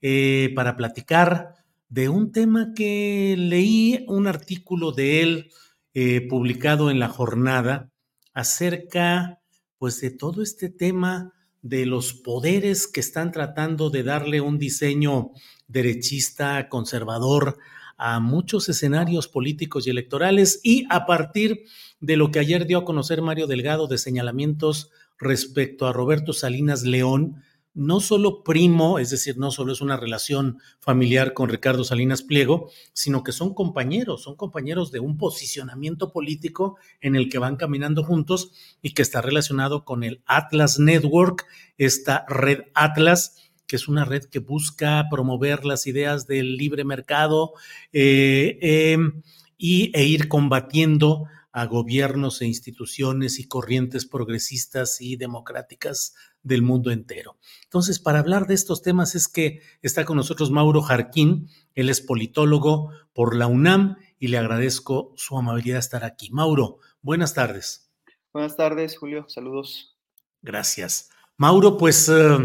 [0.00, 1.54] eh, para platicar
[1.88, 5.50] de un tema que leí un artículo de él
[5.94, 7.90] eh, publicado en la jornada
[8.32, 9.41] acerca
[9.82, 15.32] pues de todo este tema de los poderes que están tratando de darle un diseño
[15.66, 17.58] derechista, conservador
[17.96, 21.64] a muchos escenarios políticos y electorales y a partir
[21.98, 26.84] de lo que ayer dio a conocer Mario Delgado de señalamientos respecto a Roberto Salinas
[26.84, 27.42] León,
[27.74, 32.70] no solo primo, es decir, no solo es una relación familiar con Ricardo Salinas Pliego,
[32.92, 38.04] sino que son compañeros, son compañeros de un posicionamiento político en el que van caminando
[38.04, 41.46] juntos y que está relacionado con el Atlas Network,
[41.78, 47.54] esta red Atlas, que es una red que busca promover las ideas del libre mercado
[47.92, 49.22] eh, em,
[49.56, 56.90] y, e ir combatiendo a gobiernos e instituciones y corrientes progresistas y democráticas del mundo
[56.90, 57.36] entero.
[57.64, 62.00] Entonces, para hablar de estos temas es que está con nosotros Mauro Jarquín, él es
[62.00, 66.30] politólogo por la UNAM y le agradezco su amabilidad de estar aquí.
[66.30, 67.90] Mauro, buenas tardes.
[68.32, 69.96] Buenas tardes, Julio, saludos.
[70.40, 71.10] Gracias.
[71.36, 72.38] Mauro, pues eh,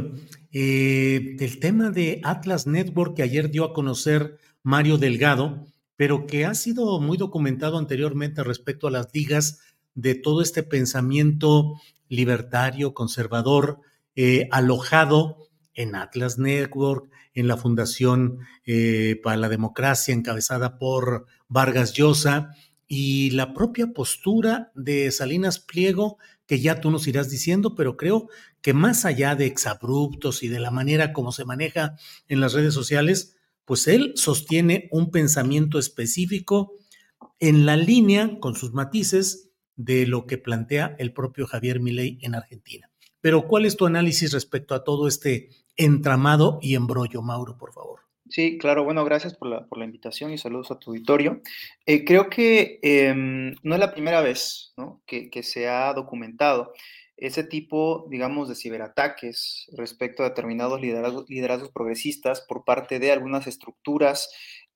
[0.52, 6.46] eh, del tema de Atlas Network que ayer dio a conocer Mario Delgado, pero que
[6.46, 9.60] ha sido muy documentado anteriormente respecto a las ligas
[9.98, 11.74] de todo este pensamiento
[12.08, 13.82] libertario, conservador,
[14.16, 18.40] eh, alojado en Atlas Network, en la Fundación
[19.24, 22.50] para la Democracia encabezada por Vargas Llosa
[22.88, 28.30] y la propia postura de Salinas Pliego, que ya tú nos irás diciendo, pero creo
[28.62, 32.74] que más allá de exabruptos y de la manera como se maneja en las redes
[32.74, 36.74] sociales, pues él sostiene un pensamiento específico
[37.40, 39.47] en la línea, con sus matices,
[39.78, 42.90] de lo que plantea el propio Javier Milei en Argentina.
[43.22, 48.02] Pero, ¿cuál es tu análisis respecto a todo este entramado y embrollo, Mauro, por favor?
[48.30, 48.84] Sí, claro.
[48.84, 51.42] Bueno, gracias por la, por la invitación y saludos a tu auditorio.
[51.86, 54.74] Eh, creo que em, no es la primera vez
[55.06, 56.74] que, que, se ha documentado
[57.16, 63.48] ese tipo, digamos, de ciberataques respecto a determinados liderazgos, liderazgos progresistas por parte de algunas
[63.48, 64.30] estructuras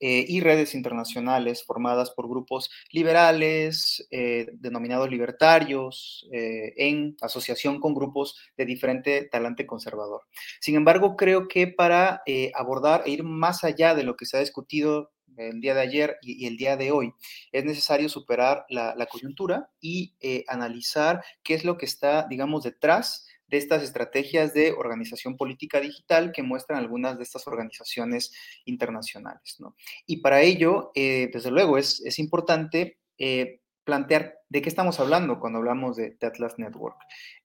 [0.03, 7.93] eh, y redes internacionales formadas por grupos liberales, eh, denominados libertarios, eh, en asociación con
[7.93, 10.23] grupos de diferente talante conservador.
[10.59, 12.23] Sin embargo, creo que para
[12.55, 16.17] abordar e ir más allá de lo que se ha discutido el día de ayer
[16.23, 17.13] y, el día de hoy,
[17.51, 20.15] es necesario superar la, la coyuntura y
[20.47, 26.31] analizar qué es lo que está, digamos, detrás de estas estrategias de organización política digital
[26.31, 28.33] que muestran algunas de estas organizaciones
[28.65, 29.57] internacionales.
[29.59, 29.75] ¿no?
[30.07, 35.39] Y para ello, eh, desde luego, es, es importante eh, plantear de qué estamos hablando
[35.39, 36.97] cuando hablamos de, Atlas Network.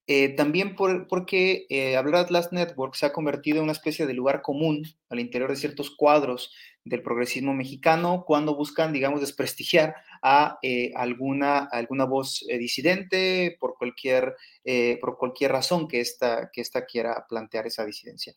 [0.06, 1.66] Eh, también porque
[1.98, 5.50] hablar de Atlas Network se ha convertido en una especie de lugar común al interior
[5.50, 6.52] de ciertos cuadros
[6.86, 13.76] del progresismo mexicano cuando buscan, digamos, desprestigiar a eh, alguna, alguna voz eh, disidente por
[13.76, 18.34] cualquier, eh, por cualquier razón que ésta que esta quiera plantear esa disidencia.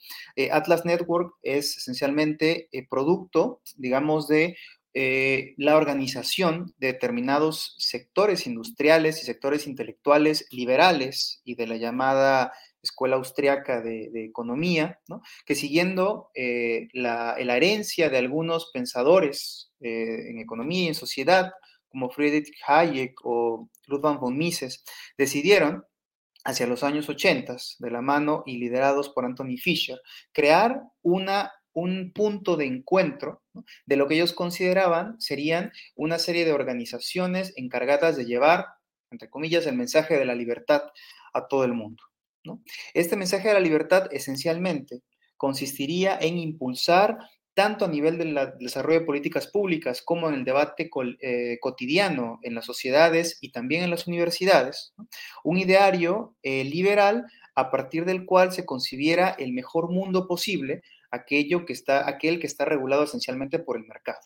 [0.51, 4.57] Atlas Network es esencialmente producto, digamos, de
[4.93, 13.17] la organización de determinados sectores industriales y sectores intelectuales liberales y de la llamada Escuela
[13.17, 14.99] Austriaca de, Economía,
[15.45, 21.51] que siguiendo eh, la, herencia de algunos pensadores eh, en economía y en sociedad,
[21.89, 24.83] como Friedrich Hayek o Ludwig von Mises,
[25.17, 25.83] decidieron
[26.45, 29.99] hacia los años 80, de la mano y liderados por Anthony Fisher,
[30.31, 33.41] crear una, un punto de encuentro
[33.85, 38.65] de lo que ellos consideraban serían una serie de organizaciones encargadas de llevar,
[39.11, 40.83] entre comillas, el mensaje de la libertad
[41.33, 42.03] a todo el mundo.
[42.93, 45.01] Este mensaje de la libertad esencialmente
[45.37, 47.17] consistiría en impulsar
[47.53, 50.89] tanto a nivel del desarrollo de políticas públicas como en el debate
[51.19, 54.93] eh, cotidiano en las sociedades y también en las universidades,
[55.43, 61.65] un ideario eh, liberal a partir del cual se concibiera el mejor mundo posible, aquello
[61.65, 64.19] que está, aquel que está regulado esencialmente por el mercado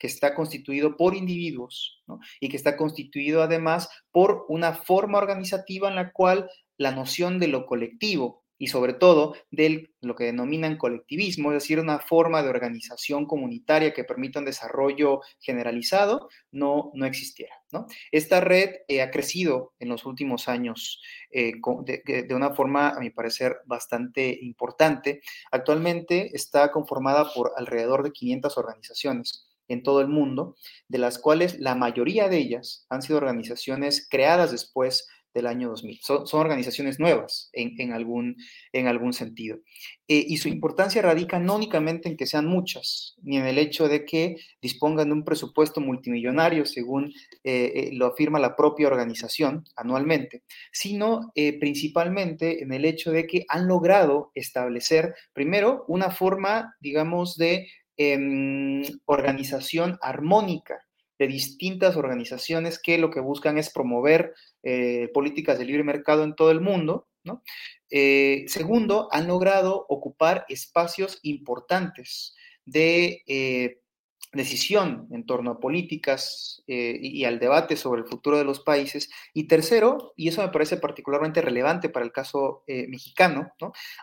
[0.00, 2.02] que está constituido por individuos
[2.40, 7.48] y que está constituido además por una forma organizativa en la cual la noción de
[7.48, 12.50] lo colectivo y sobre todo de lo que denominan colectivismo, es decir, una forma de
[12.50, 17.54] organización comunitaria que permita un desarrollo generalizado, no, no existiera.
[17.72, 17.86] ¿no?
[18.12, 23.00] Esta red eh, ha crecido en los últimos años eh, de, de, una forma, a
[23.00, 25.22] mi parecer, bastante importante.
[25.50, 30.56] Actualmente está conformada por alrededor de 500 organizaciones en todo el mundo,
[30.88, 36.00] de las cuales la mayoría de ellas han sido organizaciones creadas después del año 2000.
[36.02, 38.36] Son, organizaciones nuevas en, algún,
[38.72, 39.58] en algún sentido.
[40.08, 43.88] Eh, y su importancia radica no únicamente en que sean muchas, ni en el hecho
[43.88, 47.12] de que dispongan de un presupuesto multimillonario, según
[47.44, 53.44] eh, eh, lo afirma la propia organización anualmente, sino principalmente en el hecho de que
[53.48, 60.80] han logrado establecer, primero, una forma, digamos, de em, organización armónica
[61.20, 66.34] de distintas organizaciones que lo que buscan es promover eh, políticas de libre mercado en
[66.34, 67.08] todo el mundo.
[67.90, 73.82] Eh, segundo, han logrado ocupar espacios importantes de eh,
[74.32, 79.10] decisión en torno a políticas y, al debate sobre el futuro de los países.
[79.34, 83.52] Y tercero, y eso me parece particularmente relevante para el caso mexicano,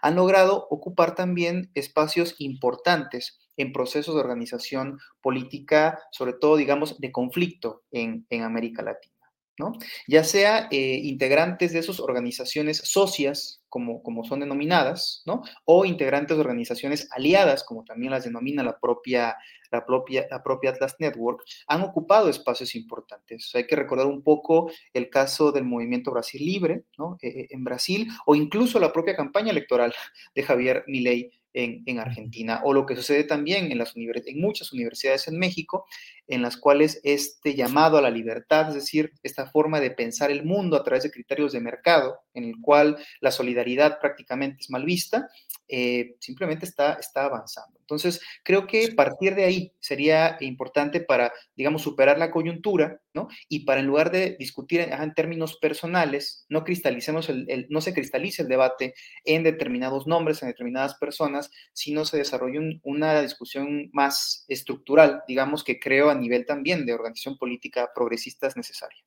[0.04, 7.12] han logrado ocupar también espacios importantes en procesos de organización política, sobre todo, digamos, de
[7.12, 9.14] conflicto en, América Latina.
[9.60, 9.74] ¿no?
[10.08, 15.42] Ya sea eh, integrantes de esas organizaciones socias, como, como son denominadas, ¿no?
[15.66, 19.36] o integrantes de organizaciones aliadas, como también las denomina la propia,
[19.72, 23.52] la propia, la propia Atlas Network, han ocupado espacios importantes.
[23.56, 27.18] hay que recordar un poco el caso del movimiento Brasil Libre ¿no?
[27.22, 29.94] Eh, eh, en Brasil, o incluso la propia campaña electoral
[30.36, 35.28] de Javier Milei en, Argentina, o lo que sucede también en, las en muchas universidades
[35.28, 35.86] en México,
[36.28, 40.46] en las cuales este llamado a la libertad, es decir, esta forma de pensar el
[40.46, 44.86] mundo a través de criterios de mercado, en el cual la solidaridad prácticamente es mal
[44.86, 45.30] vista,
[45.68, 47.78] eh, simplemente está, está avanzando.
[47.88, 53.30] Entonces, creo que partir de ahí sería importante para, digamos, superar la coyuntura, ¿no?
[53.48, 58.42] Y para en lugar de discutir en, términos personales, no cristalicemos el, no se cristalice
[58.42, 58.94] el debate
[59.24, 65.80] en determinados nombres, en determinadas personas, sino se desarrolle una discusión más estructural, digamos, que
[65.80, 69.00] creo a nivel también de organización política progresista es necesaria.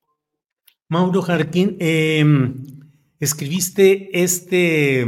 [0.88, 2.54] Mauro Jarquín, em,
[3.20, 5.06] escribiste este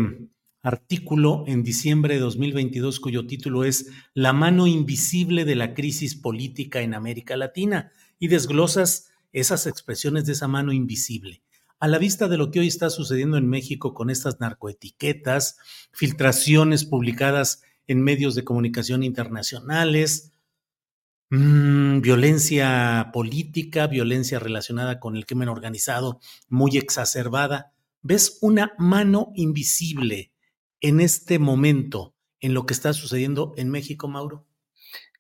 [0.63, 6.81] artículo en diciembre de 2022 cuyo título es La mano invisible de la crisis política
[6.81, 11.43] en América Latina y desglosas esas expresiones de esa mano invisible.
[11.79, 15.59] A la vista de lo que hoy está sucediendo en México con estas narcoetiquetas,
[15.93, 20.33] filtraciones publicadas en medios de comunicación internacionales,
[21.35, 27.73] Mm, violencia política, violencia relacionada con el crimen organizado muy exacerbada.
[28.03, 30.32] ¿Ves una mano invisible
[30.83, 34.47] en este momento en lo que está sucediendo en México, Mauro?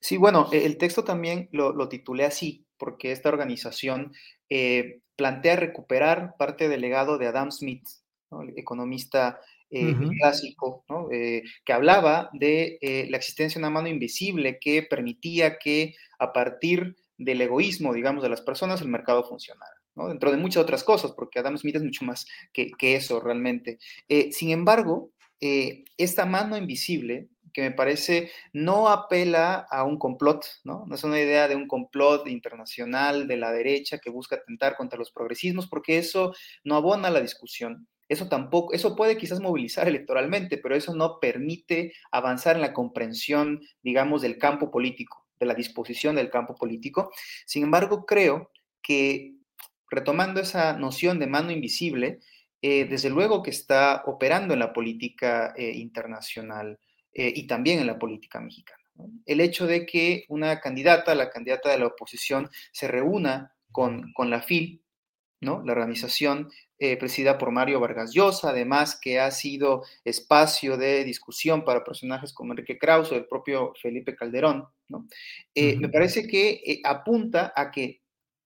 [0.01, 4.13] Sí, bueno, e, el texto también lo, titulé así, porque esta organización
[4.51, 7.87] eh, plantea recuperar parte del legado de Adam Smith,
[8.31, 9.41] el economista
[9.75, 15.59] eh, clásico, eh, que hablaba de eh, la existencia de una mano invisible que permitía
[15.59, 19.73] que a partir del egoísmo, digamos, de las personas, el mercado funcionara.
[19.95, 23.79] Dentro de muchas otras cosas, porque Adam Smith es mucho más que, eso realmente.
[24.31, 25.11] sin embargo,
[25.97, 30.85] esta mano invisible que me parece no apela a un complot, ¿no?
[30.87, 34.99] No es una idea de un complot internacional de la derecha que busca atentar contra
[34.99, 36.35] los progresismos, porque eso
[36.65, 37.89] no abona la discusión.
[38.09, 43.61] Eso tampoco, eso puede quizás movilizar electoralmente, pero eso no permite avanzar en la comprensión,
[43.83, 47.11] digamos, del campo político, de la disposición del campo político.
[47.47, 48.51] Sin embargo, creo
[48.83, 49.35] que
[49.91, 52.21] retomando esa noción de mano invisible,
[52.65, 56.79] eh, desde luego que está operando en la política eh, internacional
[57.13, 58.79] eh, y también en la política mexicana.
[59.27, 64.31] El hecho de que una candidata, la candidata de la oposición, se reúna con, con
[64.31, 64.81] la FIL,
[65.41, 65.61] ¿no?
[65.65, 66.51] la organización
[66.99, 72.53] presidida por Mario Vargas Llosa, además que ha sido espacio de discusión para personajes como
[72.53, 75.07] Enrique Krause o el propio Felipe Calderón, ¿no?
[75.55, 78.02] Me parece que apunta a que,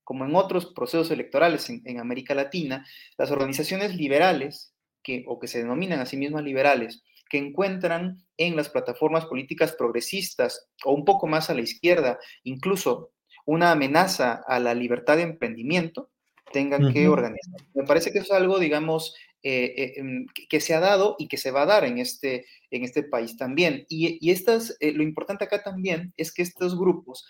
[0.06, 2.86] como en otros procesos electorales en, América Latina,
[3.18, 8.54] las organizaciones liberales, que, o que se denominan a sí mismas liberales, que encuentran en
[8.54, 13.10] las plataformas políticas progresistas o un poco más a la izquierda, incluso
[13.46, 16.08] una amenaza a la libertad de emprendimiento,
[16.52, 17.60] tengan que organizar.
[17.74, 21.28] Me parece que eso es algo, digamos, eh, eh, em, que se ha dado y
[21.28, 23.86] que se va a dar en este, en este país también.
[23.88, 27.24] Y, estas, eh, lo importante acá también es que estos grupos,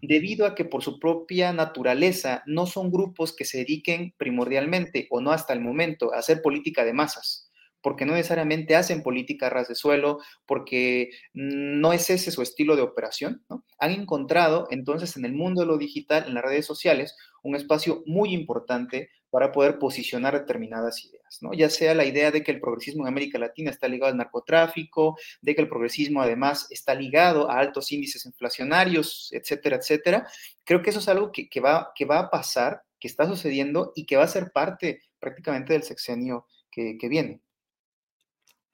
[0.00, 5.20] debido a que por su propia naturaleza no son grupos que se dediquen primordialmente o
[5.20, 7.50] no hasta el momento a hacer política de masas,
[7.82, 12.82] porque no necesariamente hacen política ras de suelo, porque no es ese su estilo de
[12.82, 13.44] operación.
[13.80, 18.02] Han encontrado entonces en el mundo de lo digital, en las redes sociales, un espacio
[18.06, 21.52] muy importante para poder posicionar determinadas ideas, ¿no?
[21.52, 25.18] Ya sea la idea de que el progresismo en América Latina está ligado al narcotráfico,
[25.42, 30.26] de que el progresismo además está ligado a altos índices inflacionarios, etcétera, etcétera.
[30.64, 34.06] Creo que eso es algo que, va, que va a pasar, que está sucediendo y
[34.06, 37.40] que va a ser parte prácticamente del sexenio que, que viene.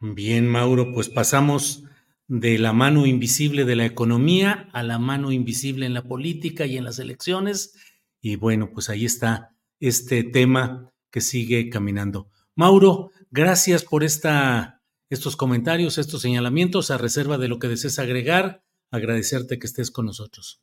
[0.01, 1.85] Bien, Mauro, pues pasamos
[2.27, 6.77] de la mano invisible de la economía a la mano invisible en la política y
[6.77, 7.75] en las elecciones.
[8.21, 12.29] Y bueno, pues ahí está este tema que sigue caminando.
[12.55, 18.63] Mauro, gracias por esta, estos comentarios, estos señalamientos, a reserva de lo que desees agregar,
[18.91, 20.63] agradecerte que estés con nosotros.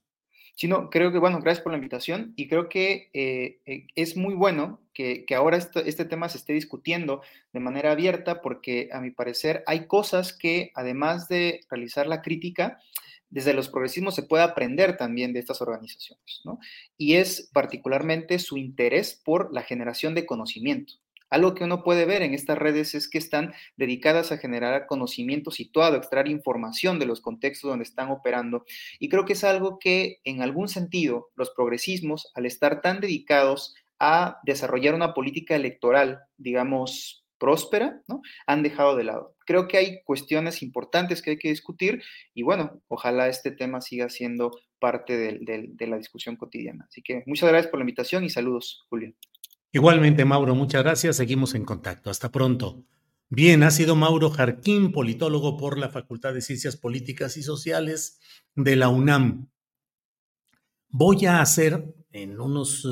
[0.55, 4.17] Sí, no, creo que, bueno, gracias por la invitación y creo que eh, eh, es
[4.17, 7.21] muy bueno que, ahora este, tema se esté discutiendo
[7.53, 12.79] de manera abierta porque a mi parecer hay cosas que además de realizar la crítica,
[13.31, 16.59] desde los progresismos se puede aprender también de estas organizaciones, ¿no?
[16.97, 20.93] Y es particularmente su interés por la generación de conocimiento.
[21.31, 25.49] Algo que uno puede ver en estas redes es que están dedicadas a generar conocimiento
[25.49, 28.65] situado, extraer información de los contextos donde están operando.
[28.99, 33.75] Y creo que es algo que en algún sentido los progresismos, al estar tan dedicados
[33.97, 38.21] a desarrollar una política electoral, digamos, próspera, ¿no?
[38.45, 39.35] Han dejado de lado.
[39.47, 42.03] Creo que hay cuestiones importantes que hay que discutir
[42.35, 46.85] y bueno, ojalá este tema siga siendo parte de, la discusión cotidiana.
[46.87, 49.15] Así que muchas gracias por la invitación y saludos, Julio.
[49.71, 51.17] Igualmente, Mauro, muchas gracias.
[51.17, 52.11] Seguimos en contacto.
[52.11, 52.85] Hasta pronto.
[53.27, 58.19] Bien, ha sido Mauro Jarquín, politólogo por la Facultad de Ciencias Políticas y Sociales
[58.53, 59.49] de la UNAM.
[60.89, 62.87] Voy a hacer en unos,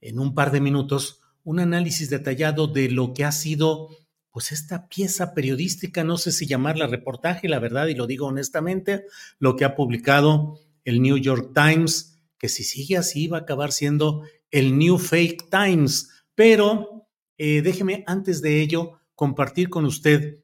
[0.00, 3.88] en un par de minutos, un análisis detallado de lo que ha sido
[4.30, 9.04] pues esta pieza periodística, no sé si llamarla reportaje, la verdad, y lo digo honestamente,
[9.38, 13.72] lo que ha publicado el New York Times, que si sigue así va a acabar
[13.72, 16.10] siendo el New Fake Times.
[16.34, 20.38] Pero eh, déjeme antes de ello compartir con usted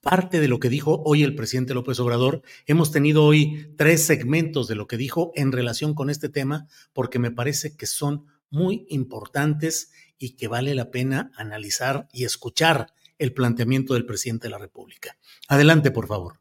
[0.00, 2.42] parte de lo que dijo hoy el presidente López Obrador.
[2.66, 7.18] Hemos tenido hoy tres segmentos de lo que dijo en relación con este tema, porque
[7.18, 13.32] me parece que son muy importantes y que vale la pena analizar y escuchar el
[13.32, 15.16] planteamiento del presidente de la República.
[15.48, 16.40] Adelante, por favor.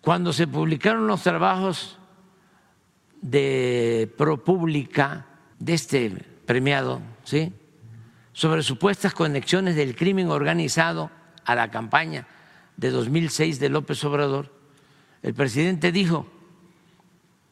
[0.00, 1.98] Cuando se publicaron los trabajos
[3.20, 5.26] de ProPública,
[5.58, 6.10] de este
[6.44, 7.52] premiado, ¿sí?
[8.32, 11.10] sobre supuestas conexiones del crimen organizado
[11.44, 12.26] a la campaña
[12.76, 14.52] de 2006 de López Obrador,
[15.22, 16.26] el presidente dijo,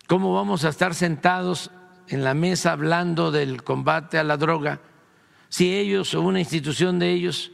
[0.07, 1.71] ¿cómo vamos a estar sentados
[2.13, 4.81] en la mesa hablando del combate a la droga
[5.49, 7.51] si ellos o una institución de ellos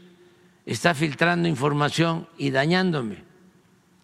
[0.67, 3.25] está filtrando información y dañándome.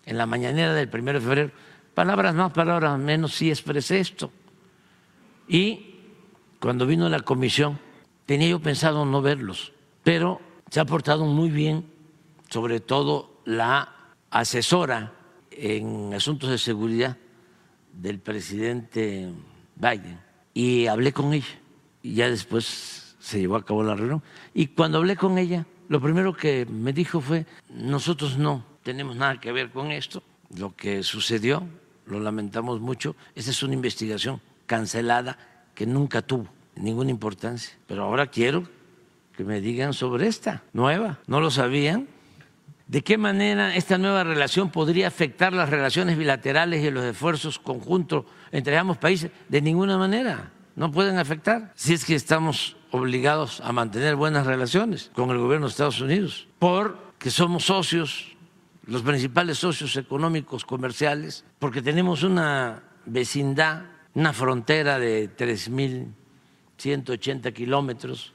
[0.06, 1.50] En la mañanera del 1 de febrero,
[1.94, 4.30] palabras más, palabras menos, sí expresé esto.
[5.48, 5.96] Y
[6.60, 7.78] cuando vino la comisión,
[8.24, 10.40] tenía yo pensado no verlos, pero
[10.70, 11.84] se ha portado muy bien,
[12.48, 13.92] sobre todo la
[14.30, 15.12] asesora
[15.50, 17.16] en asuntos de seguridad
[17.92, 19.32] del presidente
[19.76, 20.20] Biden,
[20.54, 21.60] y hablé con ella.
[22.02, 24.22] Y ya después se llevó a cabo la reunión.
[24.54, 29.40] Y cuando hablé con ella, lo primero que me dijo fue, nosotros no tenemos nada
[29.40, 30.22] que ver con esto,
[30.56, 31.66] lo que sucedió,
[32.06, 35.38] lo lamentamos mucho, esa es una investigación cancelada
[35.74, 37.74] que nunca tuvo ninguna importancia.
[37.86, 38.68] Pero ahora quiero
[39.36, 42.08] que me digan sobre esta nueva, ¿no lo sabían?
[42.86, 48.26] ¿De qué manera esta nueva relación podría afectar las relaciones bilaterales y los esfuerzos conjuntos
[48.52, 49.30] entre ambos países?
[49.48, 51.72] De ninguna manera, no pueden afectar.
[51.74, 56.46] Si es que estamos obligados a mantener buenas relaciones con el gobierno de Estados Unidos,
[56.58, 58.36] porque somos socios,
[58.86, 68.34] los principales socios económicos comerciales, porque tenemos una vecindad, una frontera de 3.180 kilómetros,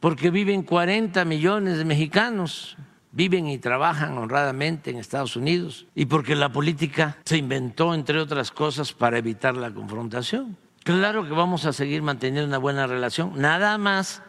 [0.00, 2.76] porque viven 40 millones de mexicanos,
[3.16, 8.50] viven y trabajan honradamente en Estados Unidos, y porque la política se inventó, entre otras
[8.50, 10.58] cosas, para evitar la confrontación.
[10.84, 14.22] Claro que vamos a seguir manteniendo una buena relación, nada más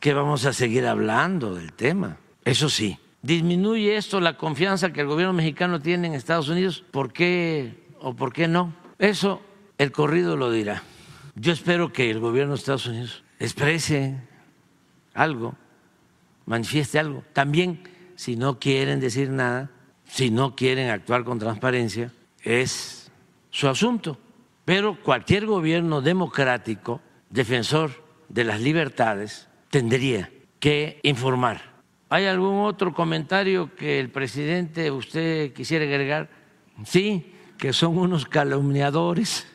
[0.00, 2.16] que vamos a seguir hablando del tema.
[2.46, 6.82] Eso sí, disminuye esto la confianza que el gobierno mexicano tiene en Estados Unidos.
[6.90, 8.72] ¿Por qué o por qué no?
[8.98, 9.42] Eso
[9.76, 10.82] el corrido lo dirá.
[11.34, 14.16] Yo espero que el gobierno de Estados Unidos exprese
[15.12, 15.54] algo,
[16.46, 17.22] manifieste algo.
[17.34, 17.82] También,
[18.18, 19.70] si no quieren decir nada,
[20.04, 22.12] si no quieren actuar con transparencia,
[22.42, 23.12] es
[23.50, 24.18] su asunto
[24.68, 27.00] pero cualquier gobierno democrático,
[27.30, 27.90] defensor
[28.28, 31.62] de las libertades, tendría que informar.
[32.10, 36.28] ¿Hay algún otro comentario que el presidente usted quisiera agregar?
[36.84, 39.46] Sí, que son unos calumniadores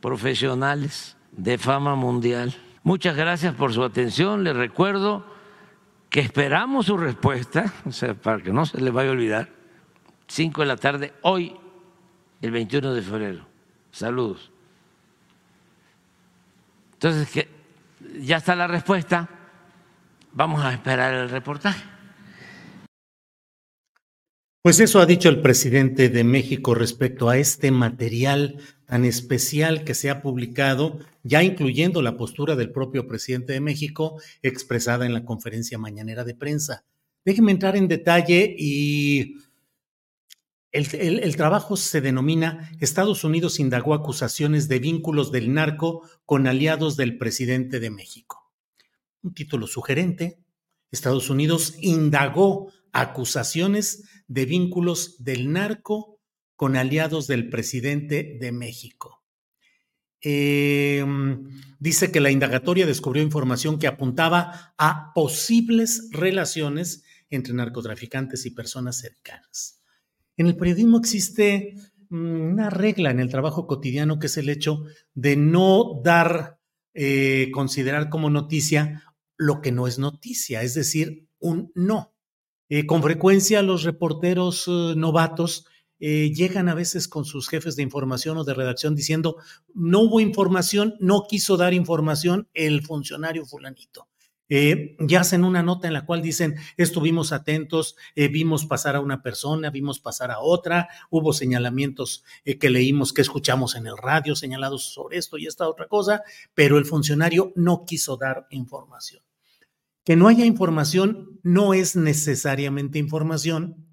[0.00, 2.54] profesionales de fama mundial.
[2.84, 4.44] Muchas gracias por su atención.
[4.44, 5.26] Les recuerdo
[6.14, 9.48] que esperamos su respuesta, o sea, para que no se les vaya a olvidar,
[10.28, 11.56] 5 de la tarde, hoy,
[12.40, 13.48] el 21 de febrero.
[13.90, 14.52] Saludos.
[16.92, 17.48] Entonces, que
[18.20, 19.28] ya está la respuesta,
[20.30, 21.82] vamos a esperar el reportaje.
[24.62, 29.94] Pues eso ha dicho el presidente de México respecto a este material tan especial que
[29.94, 35.24] se ha publicado, ya incluyendo la postura del propio presidente de México expresada en la
[35.24, 36.84] conferencia mañanera de prensa.
[37.24, 39.36] Déjenme entrar en detalle y
[40.70, 47.16] el, trabajo se denomina Estados Unidos indagó acusaciones de vínculos del narco con aliados del
[47.16, 48.52] presidente de México.
[49.22, 50.40] Un título sugerente.
[50.90, 56.20] Estados Unidos indagó acusaciones de vínculos del narco
[56.56, 59.23] con aliados del presidente de México.
[60.26, 68.50] Em, dice que la indagatoria descubrió información que apuntaba a posibles relaciones entre narcotraficantes y
[68.50, 69.82] personas cercanas.
[70.38, 71.74] En el periodismo existe
[72.08, 76.58] mm, una regla en el trabajo cotidiano que es el hecho de no dar,
[76.94, 79.04] eh, considerar como noticia
[79.36, 82.14] lo que no es noticia, es decir, un no.
[82.70, 85.66] Eh, con frecuencia los reporteros eh, novatos
[85.98, 89.36] llegan a veces con sus jefes de información o de redacción diciendo,
[89.74, 94.08] no hubo información, no quiso dar información el funcionario fulanito.
[94.48, 99.00] Eh, ya hacen una nota en la cual dicen, estuvimos atentos, eh, vimos pasar a
[99.00, 103.96] una persona, vimos pasar a otra, hubo señalamientos eh, que leímos, que escuchamos en el
[103.96, 106.22] radio señalados sobre esto y esta otra cosa,
[106.52, 109.22] pero el funcionario no quiso dar información.
[110.04, 113.83] Que no haya información no es necesariamente información,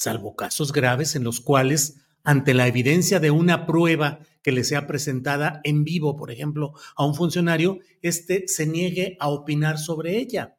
[0.00, 4.86] salvo casos graves en los cuales, ante la evidencia de una prueba que le sea
[4.86, 10.56] presentada en vivo, por ejemplo, a un funcionario, éste se niegue a opinar sobre ella.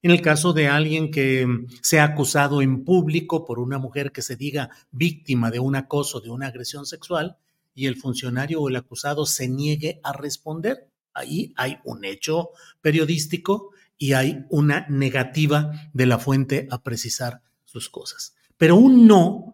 [0.00, 1.44] En el caso de alguien que
[1.82, 6.30] sea acusado en público por una mujer que se diga víctima de un acoso, de
[6.30, 7.36] una agresión sexual,
[7.74, 13.70] y el funcionario o el acusado se niegue a responder, ahí hay un hecho periodístico
[13.98, 18.36] y hay una negativa de la fuente a precisar sus cosas.
[18.56, 19.44] Pero un no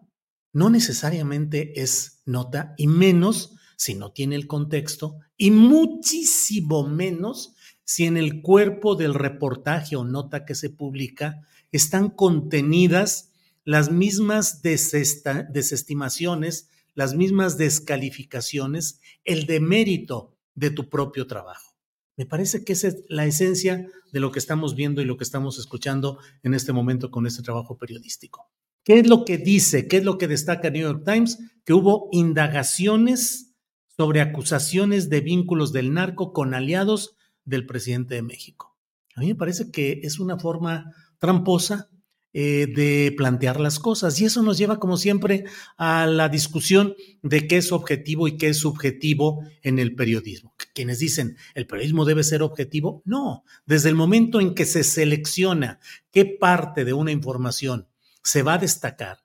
[0.53, 8.05] no necesariamente es nota y menos si no tiene el contexto y muchísimo menos si
[8.05, 11.41] en el cuerpo del reportaje o nota que se publica
[11.73, 13.33] están contenidas
[13.65, 21.77] las mismas desestimaciones, las mismas descalificaciones, el demérito de tu propio trabajo.
[22.17, 25.25] Me parece que esa es la esencia de lo que estamos viendo y lo que
[25.25, 28.51] estamos escuchando en este momento con este trabajo periodístico.
[28.85, 29.89] ¿Qué es lo que dice?
[29.89, 31.39] ¿Qué es lo que destaca New York Times?
[31.65, 33.55] Que hubo indagaciones
[33.97, 38.79] sobre acusaciones de vínculos del narco con aliados del presidente de México.
[39.15, 41.91] A mí me parece que es una forma tramposa
[42.33, 45.45] eh, de plantear las cosas y eso nos lleva, como siempre,
[45.77, 50.55] a la discusión de qué es objetivo y qué es subjetivo en el periodismo.
[50.73, 53.45] Quienes dicen el periodismo debe ser objetivo, no.
[53.67, 55.81] Desde el momento en que se selecciona
[56.13, 57.90] qué parte de una información
[58.23, 59.19] se va a destacar,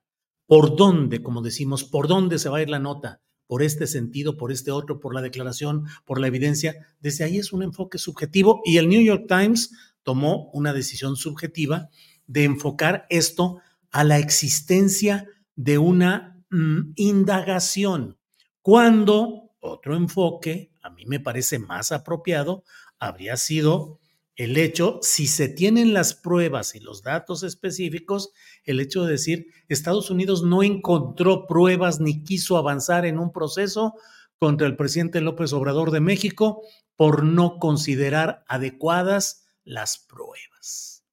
[0.45, 4.37] por dónde, como decimos, por dónde se va a ir la nota, por este sentido,
[4.37, 6.87] por este otro, por la declaración, por la evidencia.
[6.99, 9.71] Desde ahí es un enfoque subjetivo y el New York Times
[10.03, 11.89] tomó una decisión subjetiva
[12.27, 13.59] de enfocar esto
[13.91, 18.17] a la existencia de una mm, indagación,
[18.61, 22.63] cuando otro enfoque, a mí me parece más apropiado,
[22.99, 23.99] habría sido
[24.35, 28.31] el hecho, si se tienen las pruebas y los datos específicos,
[28.65, 33.93] el hecho de decir, Estados Unidos no encontró pruebas ni quiso avanzar en un proceso
[34.37, 36.61] contra el presidente López Obrador de México
[36.97, 41.05] por no considerar adecuadas las pruebas.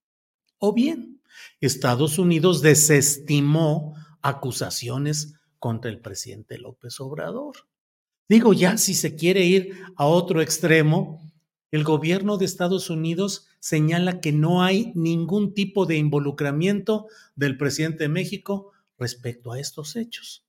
[0.58, 1.20] O bien,
[1.60, 7.68] Estados Unidos desestimó acusaciones contra el presidente López Obrador.
[8.28, 11.31] Digo, ya si se quiere ir a otro extremo,
[11.72, 18.04] el gobierno de Estados Unidos señala que no hay ningún tipo de involucramiento del presidente
[18.04, 20.46] de México respecto a estos hechos.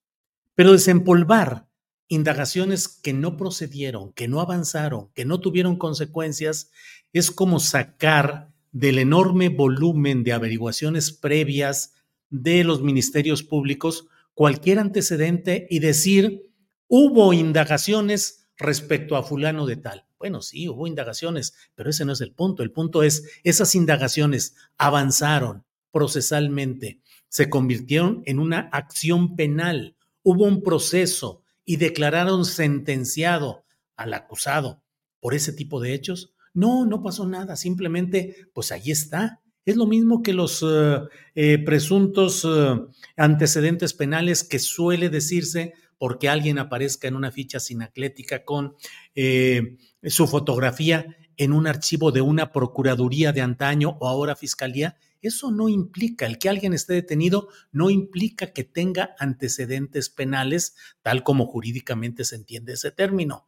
[0.53, 1.67] Pero desempolvar
[2.09, 6.69] indagaciones que no procedieron, que no avanzaron, que no tuvieron consecuencias,
[7.13, 11.93] es como sacar del enorme volumen de averiguaciones previas
[12.29, 16.51] de los ministerios públicos cualquier antecedente y decir,
[16.87, 20.05] hubo indagaciones respecto a fulano de tal.
[20.23, 22.63] Bueno, sí, hubo indagaciones, pero ese no es el punto.
[22.63, 30.63] El punto es, esas indagaciones avanzaron procesalmente, se convirtieron en una acción penal, hubo un
[30.63, 33.65] proceso y declararon sentenciado
[33.97, 34.81] al acusado
[35.19, 36.33] por ese tipo de hechos.
[36.53, 39.41] No, no pasó nada, simplemente, pues ahí está.
[39.65, 41.01] Es lo mismo que los eh,
[41.35, 42.79] eh, presuntos eh,
[43.17, 48.75] antecedentes penales que suele decirse porque alguien aparezca en una ficha sinaclética con
[49.15, 55.51] eh, su fotografía en un archivo de una procuraduría de antaño o ahora fiscalía, eso
[55.51, 61.47] no implica, el que alguien esté detenido no implica que tenga antecedentes penales, tal como
[61.47, 63.47] jurídicamente se entiende ese término.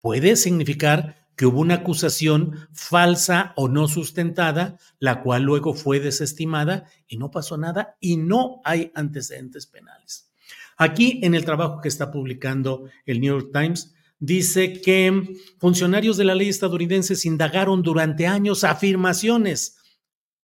[0.00, 6.86] Puede significar que hubo una acusación falsa o no sustentada, la cual luego fue desestimada
[7.06, 10.31] y no pasó nada y no hay antecedentes penales.
[10.76, 16.24] Aquí en el trabajo que está publicando el New York Times, dice que funcionarios de
[16.24, 19.78] la ley estadounidense indagaron durante años afirmaciones,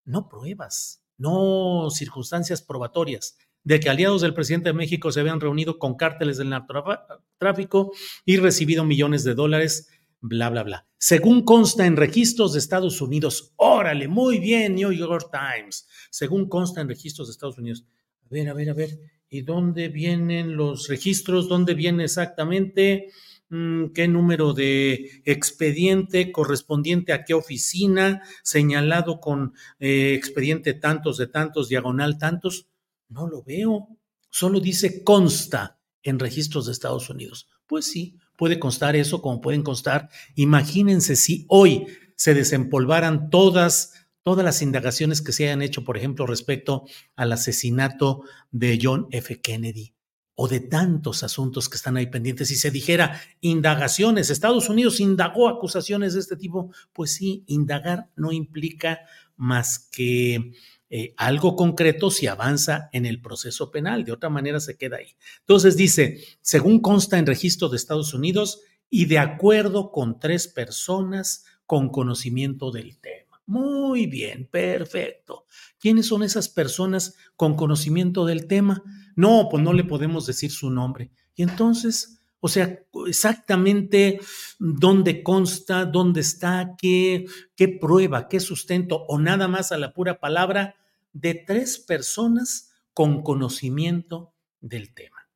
[0.05, 5.79] no pruebas, no circunstancias probatorias, de que aliados del presidente de México se habían reunido
[5.79, 7.93] con cárteles del narcotráfico
[8.25, 9.89] y recibido millones de dólares,
[10.21, 10.89] bla, bla, bla.
[10.99, 16.81] Según consta en registros de Estados Unidos, órale, muy bien, New York Times, según consta
[16.81, 17.85] en registros de Estados Unidos.
[18.25, 18.99] A ver, a ver, a ver,
[19.31, 21.49] ¿y dónde vienen los registros?
[21.49, 23.09] ¿Dónde viene exactamente?
[23.51, 31.29] Mm, qué número de expediente correspondiente a qué oficina, señalado con eh, expediente tantos de
[31.29, 32.67] tantos, diagonal tantos.
[33.09, 33.89] No lo veo.
[34.31, 37.49] Solo dice consta en registros de Estados Unidos.
[37.67, 40.11] Pues sí, puede constar eso como pueden constar.
[40.35, 43.98] Imagínense si hoy se desempolvaran todas
[44.29, 46.85] todas las indagaciones que se hayan hecho, por ejemplo, respecto
[47.17, 49.41] al asesinato de John F.
[49.41, 49.95] Kennedy
[50.35, 52.49] o de tantos asuntos que están ahí pendientes.
[52.49, 58.31] Si se dijera indagaciones, Estados Unidos indagó acusaciones de este tipo, pues sí, indagar no
[58.31, 59.01] implica
[59.39, 60.53] más que
[60.91, 65.17] eh, algo concreto si avanza en el proceso penal, de otra manera se queda ahí.
[65.39, 68.61] Entonces dice, según consta en registro de Estados Unidos
[68.91, 73.28] y de acuerdo con tres personas con conocimiento del tema.
[73.49, 75.47] Muy bien, perfecto.
[75.81, 78.83] ¿Quiénes son esas personas con conocimiento del tema?
[79.17, 81.13] No, pues no le podemos decir su nombre.
[81.35, 84.21] Y entonces, o sea, exactamente
[84.59, 87.25] dónde consta, dónde está, qué,
[87.57, 90.75] qué prueba, qué sustento, o nada más a la pura palabra
[91.15, 95.27] de tres personas con conocimiento del tema.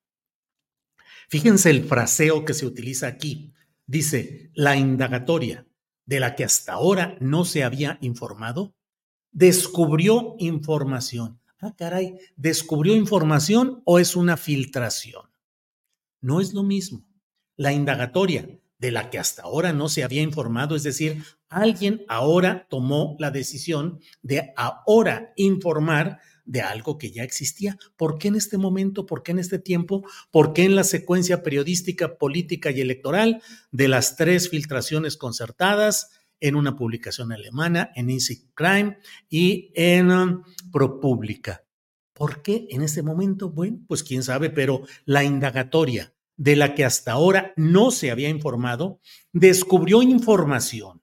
[1.31, 3.55] Fíjense el fraseo que se utiliza aquí.
[3.87, 5.67] Dice, la indagatoria
[6.07, 8.75] de la que hasta ahora no se había informado,
[9.31, 15.31] descubrió información ah, caray, ¿descubrió información o es una filtración?
[16.21, 17.05] No es lo mismo.
[17.57, 18.49] La indagatoria
[18.79, 23.31] de la que hasta ahora no se había informado, es decir, alguien ahora tomó la
[23.31, 27.79] decisión de ahora informar de algo que ya existía.
[27.97, 29.07] ¿Por qué en este momento?
[29.07, 30.05] ¿Por qué en este tiempo?
[30.31, 36.11] ¿Por qué en la secuencia periodística, política y electoral de las tres filtraciones concertadas?
[36.43, 38.99] en una publicación alemana, en Easy Crime
[39.31, 41.65] y en um, ProPublica.
[42.13, 43.51] ¿Por qué en ese momento?
[43.51, 48.29] Bueno, pues quién sabe, pero la indagatoria de la que hasta ahora no se había
[48.29, 49.01] informado,
[49.33, 51.01] descubrió información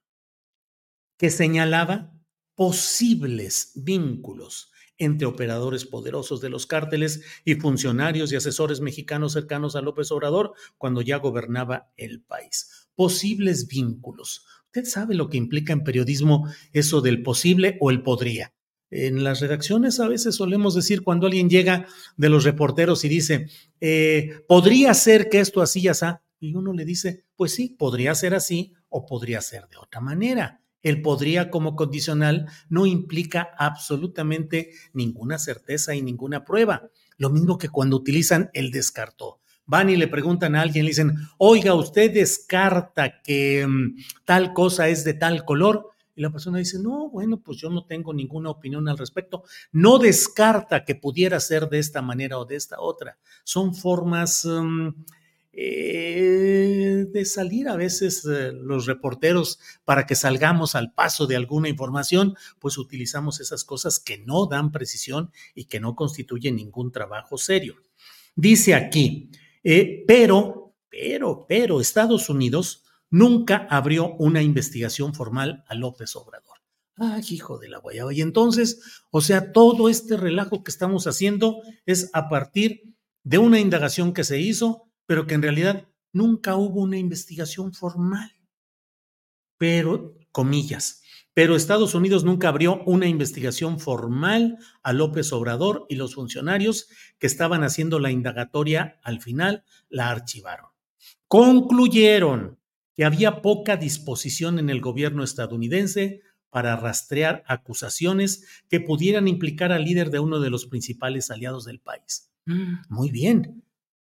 [1.17, 2.13] que señalaba
[2.55, 9.81] posibles vínculos entre operadores poderosos de los cárteles y funcionarios y asesores mexicanos cercanos a
[9.81, 12.89] López Obrador cuando ya gobernaba el país.
[12.93, 14.45] Posibles vínculos.
[14.65, 18.53] Usted sabe lo que implica en periodismo eso del posible o el podría.
[18.91, 21.87] En las redacciones a veces solemos decir cuando alguien llega
[22.17, 23.47] de los reporteros y dice,
[23.79, 28.15] eh, podría ser que esto así ya está, y uno le dice, pues sí, podría
[28.15, 30.61] ser así o podría ser de otra manera.
[30.81, 36.89] El podría como condicional no implica absolutamente ninguna certeza y ninguna prueba.
[37.17, 41.15] Lo mismo que cuando utilizan el descartó van y le preguntan a alguien, le dicen,
[41.37, 45.89] oiga, usted descarta que mm, tal cosa es de tal color.
[46.15, 49.43] Y la persona dice, no, bueno, pues yo no tengo ninguna opinión al respecto.
[49.71, 53.19] No descarta que pudiera ser de esta manera o de esta otra.
[53.43, 54.87] Son formas mm,
[55.61, 61.67] eh, de salir a veces eh, los reporteros para que salgamos al paso de alguna
[61.67, 67.37] información, pues utilizamos esas cosas que no dan precisión y que no constituyen ningún trabajo
[67.37, 67.75] serio.
[68.37, 69.31] Dice aquí,
[69.61, 76.59] eh, pero, pero, pero Estados Unidos nunca abrió una investigación formal a López Obrador.
[76.95, 78.13] ¡Ay, hijo de la guayaba!
[78.13, 83.59] Y entonces, o sea, todo este relajo que estamos haciendo es a partir de una
[83.59, 88.31] indagación que se hizo, pero que en realidad nunca hubo una investigación formal.
[89.57, 91.01] Pero, comillas,
[91.33, 97.25] pero Estados Unidos nunca abrió una investigación formal a López Obrador y los funcionarios que
[97.25, 100.69] estaban haciendo la indagatoria al final la archivaron.
[101.27, 102.59] Concluyeron
[102.95, 109.85] que había poca disposición en el gobierno estadounidense para rastrear acusaciones que pudieran implicar al
[109.85, 112.31] líder de uno de los principales aliados del país.
[112.45, 112.75] Mm.
[112.89, 113.63] Muy bien.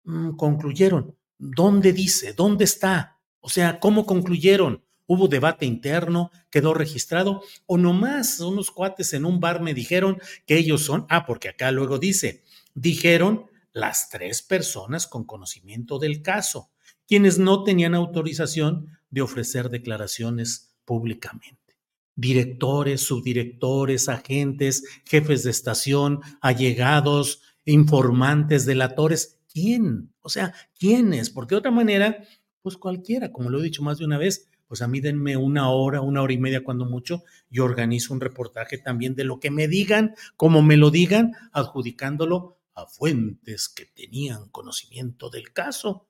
[0.05, 1.15] Mm, concluyeron.
[1.37, 2.33] ¿Dónde dice?
[2.33, 3.19] ¿Dónde está?
[3.41, 4.85] O sea, ¿cómo concluyeron?
[5.07, 10.57] hubo debate interno, quedó registrado, o nomás unos cuates en un bar me dijeron que
[10.57, 12.43] ellos son, ah, porque acá luego dice,
[12.73, 16.71] dijeron las tres personas con conocimiento del caso,
[17.07, 21.77] quienes no tenían autorización de ofrecer declaraciones públicamente.
[22.15, 29.39] Directores, subdirectores, agentes, jefes de estación, allegados, informantes, delatores.
[29.55, 30.13] ¿Quién?
[30.19, 31.29] O sea, ¿quiénes?
[31.29, 32.21] Porque de otra manera,
[32.61, 35.69] pues cualquiera, como lo he dicho más de una vez, pues a mí denme una
[35.69, 39.51] hora, una hora y media cuando mucho, y organizo un reportaje también de lo que
[39.51, 46.09] me digan, como me lo digan, adjudicándolo a fuentes que tenían conocimiento del caso.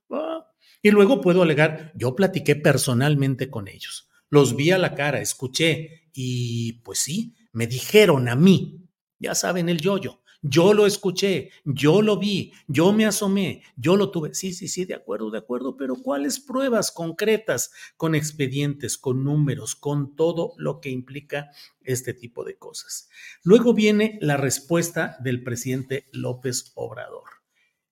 [0.82, 6.10] Y luego puedo alegar, yo platiqué personalmente con ellos, los vi a la cara, escuché,
[6.14, 8.90] y pues sí, me dijeron a mí,
[9.20, 14.12] ya saben el yoyo, yo lo escuché, yo lo vi, yo me asomé, yo lo
[14.12, 14.36] tuve.
[14.36, 19.76] Sí, sí, sí, de acuerdo, de acuerdo, pero ¿cuáles pruebas concretas con expedientes, con números,
[19.76, 21.50] con todo lo que implica
[21.82, 23.10] este tipo de cosas?
[23.44, 27.24] Luego viene la respuesta del presidente López Obrador.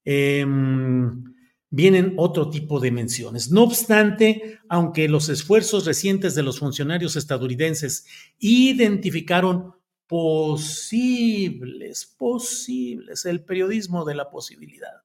[0.05, 1.23] Em,
[1.71, 3.49] vienen otro tipo de menciones.
[3.49, 8.05] No obstante, aunque los esfuerzos recientes de los funcionarios estadounidenses
[8.37, 9.73] identificaron
[10.07, 15.03] posibles, posibles, el periodismo de la posibilidad.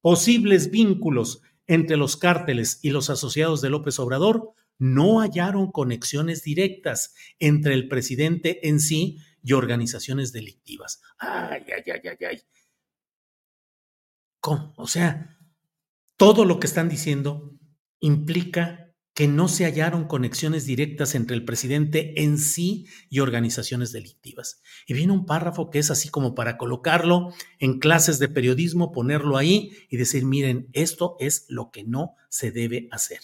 [0.00, 7.14] posibles vínculos entre los cárteles y los asociados de López Obrador, no hallaron conexiones directas
[7.38, 11.00] entre el presidente en sí y organizaciones delictivas.
[11.18, 12.42] Ay, ay, ay, ay, ay.
[14.40, 14.74] ¿Cómo?
[14.76, 15.38] O sea,
[16.16, 17.58] todo lo que están diciendo
[18.00, 18.83] implica
[19.14, 24.60] que no se hallaron conexiones directas entre el presidente en sí y organizaciones delictivas.
[24.88, 29.36] Y viene un párrafo que es así como para colocarlo en clases de periodismo, ponerlo
[29.36, 33.20] ahí y decir, miren, esto es lo que no se debe hacer.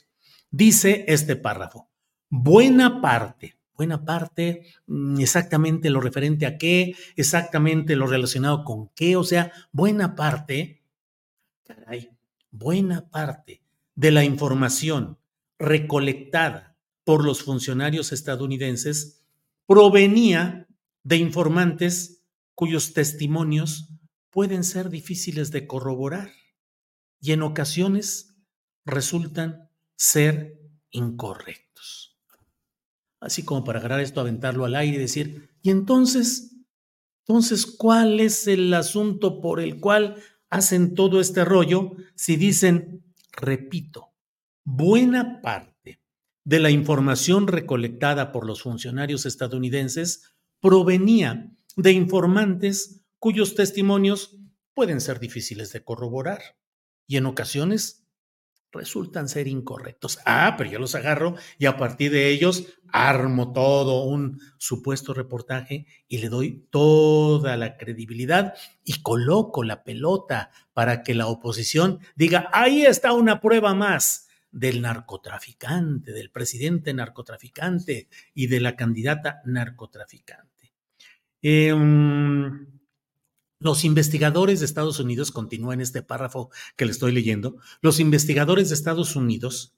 [0.52, 1.90] Dice este párrafo,
[2.28, 9.16] buena parte, buena parte, mm, exactamente lo referente a qué, exactamente lo relacionado con qué,
[9.16, 10.82] o sea, buena parte,
[11.64, 12.10] caray,
[12.52, 13.62] buena parte
[13.96, 15.19] de la información
[15.60, 19.24] recolectada por los funcionarios estadounidenses
[19.66, 20.66] provenía
[21.04, 23.90] de informantes cuyos testimonios
[24.30, 26.32] pueden ser difíciles de corroborar
[27.20, 28.36] y en ocasiones
[28.84, 30.58] resultan ser
[30.90, 32.18] incorrectos.
[33.20, 36.56] Así como para agarrar esto, aventarlo al aire y decir, y entonces,
[37.26, 40.16] entonces, ¿cuál es el asunto por el cual
[40.48, 44.09] hacen todo este rollo si dicen, repito,
[44.64, 46.00] buena parte
[46.44, 54.38] de la información recolectada por los funcionarios estadounidenses provenía de informantes cuyos testimonios
[54.74, 56.40] pueden ser difíciles de corroborar
[57.06, 58.06] y en ocasiones
[58.72, 60.20] resultan ser incorrectos.
[60.24, 65.86] Ah, pero yo los agarro y a partir de ellos armo todo un supuesto reportaje
[66.08, 68.54] y le doy toda la credibilidad
[68.84, 74.82] y coloco la pelota para que la oposición diga, ahí está una prueba más del
[74.82, 80.72] narcotraficante, del presidente narcotraficante y de la candidata narcotraficante.
[81.42, 81.74] Eh,
[83.60, 88.70] los investigadores de Estados Unidos, continúa en este párrafo que le estoy leyendo, los investigadores
[88.70, 89.76] de Estados Unidos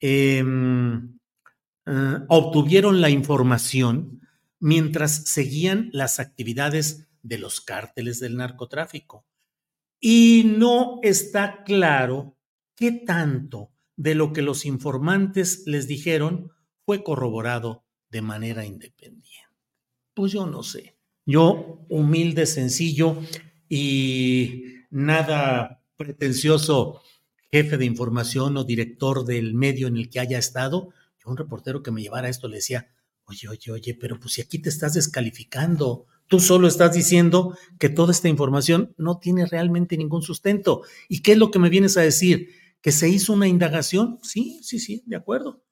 [0.00, 1.18] em,
[1.86, 4.20] eh, obtuvieron la información
[4.60, 9.24] mientras seguían las actividades de los cárteles del narcotráfico.
[9.98, 12.36] Y no está claro
[12.74, 13.70] qué tanto
[14.02, 16.50] de lo que los informantes les dijeron
[16.84, 19.48] fue corroborado de manera independiente.
[20.12, 20.96] Pues yo no sé.
[21.24, 23.16] Yo, humilde, sencillo
[23.68, 27.00] y nada pretencioso,
[27.52, 30.88] jefe de información o director del medio en el que haya estado,
[31.24, 32.90] yo un reportero que me llevara esto le decía,
[33.26, 37.88] oye, oye, oye, pero pues si aquí te estás descalificando, tú solo estás diciendo que
[37.88, 40.82] toda esta información no tiene realmente ningún sustento.
[41.08, 42.61] ¿Y qué es lo que me vienes a decir?
[42.82, 44.18] ¿Que se hizo una indagación?
[44.22, 45.64] Sí, sí, sí, de acuerdo.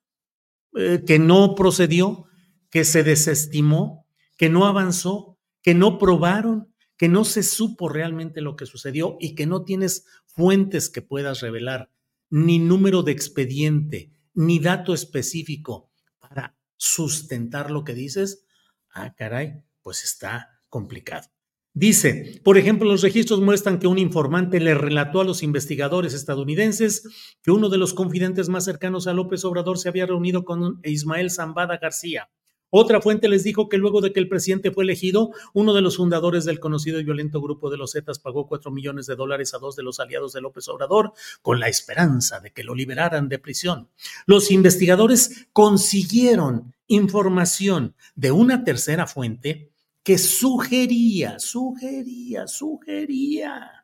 [0.77, 2.25] Eh, que no procedió,
[2.71, 4.07] que se desestimó,
[4.39, 9.35] que no avanzó, que no probaron, que no se supo realmente lo que sucedió y
[9.35, 11.91] que no tienes fuentes que puedas revelar,
[12.31, 15.91] ni número de expediente, ni dato específico
[16.21, 18.47] para sustentar lo que dices,
[18.93, 21.29] ah, caray, pues está complicado.
[21.73, 27.37] Dice, por ejemplo, los registros muestran que un informante le relató a los investigadores estadounidenses
[27.43, 31.31] que uno de los confidentes más cercanos a López Obrador se había reunido con Ismael
[31.31, 32.29] Zambada García,
[32.73, 35.97] otra fuente les dijo que luego de que el presidente fue elegido, uno de los
[35.97, 39.59] fundadores del conocido y violento grupo de los Zetas pagó cuatro millones de dólares a
[39.59, 41.13] dos de los aliados de López Obrador
[41.43, 43.89] con la esperanza de que lo liberaran de prisión.
[44.25, 49.73] Los investigadores consiguieron información de una tercera fuente
[50.03, 53.81] que sugería, sugería, sugería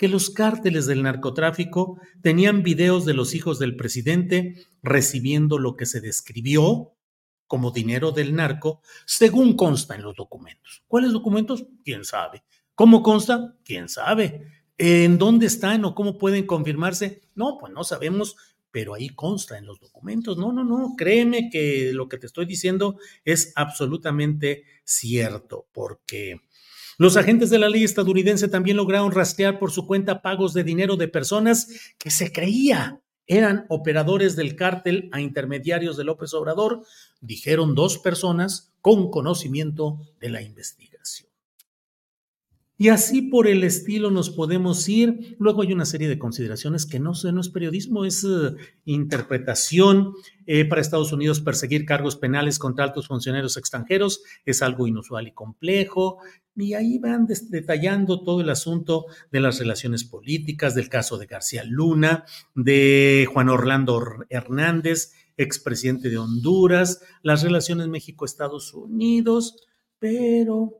[0.00, 5.84] que los cárteles del narcotráfico tenían videos de los hijos del presidente recibiendo lo que
[5.84, 6.94] se describió
[7.46, 10.84] como dinero del narco, según consta en los documentos.
[10.86, 11.66] ¿Cuáles documentos?
[11.84, 12.44] ¿Quién sabe?
[12.74, 13.56] ¿Cómo consta?
[13.62, 14.46] ¿Quién sabe?
[14.78, 17.20] ¿En dónde están o cómo pueden confirmarse?
[17.34, 18.36] No, pues no sabemos,
[18.70, 20.38] pero ahí consta en los documentos.
[20.38, 26.40] No, no, no, créeme que lo que te estoy diciendo es absolutamente cierto, porque
[26.98, 30.96] los agentes de la ley estadounidense también lograron rastrear por su cuenta pagos de dinero
[30.96, 31.68] de personas
[31.98, 36.82] que se creía eran operadores del cártel a intermediarios de López Obrador,
[37.20, 40.99] dijeron dos personas con conocimiento de la investigación.
[42.80, 45.36] Y así por el estilo nos podemos ir.
[45.38, 48.56] Luego hay una serie de consideraciones que no, no es periodismo, es eh,
[48.86, 50.14] interpretación.
[50.46, 55.32] Eh, para Estados Unidos perseguir cargos penales contra altos funcionarios extranjeros es algo inusual y
[55.32, 56.20] complejo.
[56.56, 61.64] Y ahí van detallando todo el asunto de las relaciones políticas, del caso de García
[61.64, 62.24] Luna,
[62.54, 69.68] de Juan Orlando Hernández, expresidente de Honduras, las relaciones México-Estados Unidos,
[69.98, 70.79] pero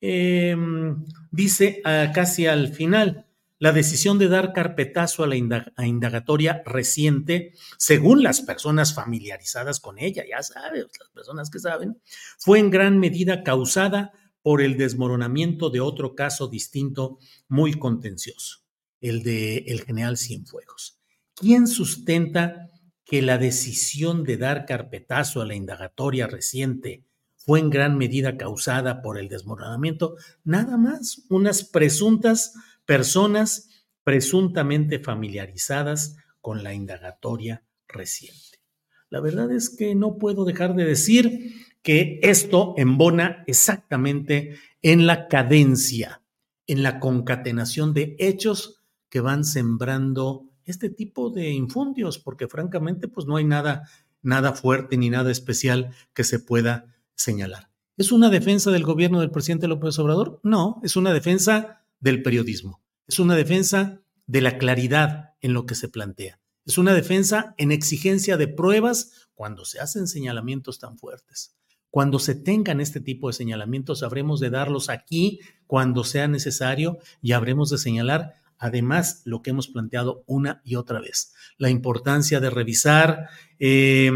[0.00, 1.82] Em, dice
[2.14, 3.26] casi al final,
[3.58, 10.24] la decisión de dar carpetazo a la indagatoria reciente, según las personas familiarizadas con ella,
[10.28, 12.00] ya sabes, las personas que saben,
[12.38, 17.18] fue en gran medida causada por el desmoronamiento de otro caso distinto
[17.48, 18.60] muy contencioso,
[19.00, 21.00] el de el general Cienfuegos.
[21.34, 22.70] ¿Quién sustenta
[23.04, 27.07] que la decisión de dar carpetazo a la indagatoria reciente
[27.48, 30.16] fue en gran medida causada por el desmoronamiento?
[30.44, 32.52] Nada más, unas presuntas
[32.84, 33.70] personas
[34.04, 38.60] presuntamente familiarizadas con la indagatoria reciente.
[39.08, 45.26] La verdad es que no puedo dejar de decir que esto embona exactamente en la
[45.26, 46.20] cadencia,
[46.66, 53.26] en la concatenación de hechos que van sembrando este tipo de infundios, porque francamente pues
[53.26, 53.88] no hay nada
[54.20, 57.68] nada fuerte ni nada especial que se pueda señalar.
[57.96, 60.40] ¿Es una defensa del gobierno del presidente López Obrador?
[60.42, 62.80] No, es una defensa del periodismo.
[63.06, 66.40] Es una defensa de la claridad en lo que se plantea.
[66.64, 71.56] Es una defensa en exigencia de pruebas cuando se hacen señalamientos tan fuertes.
[71.90, 77.32] Cuando se tengan este tipo de señalamientos, habremos de darlos aquí cuando sea necesario y
[77.32, 82.50] habremos de señalar además lo que hemos planteado una y otra vez, la importancia de
[82.50, 84.10] revisar eh,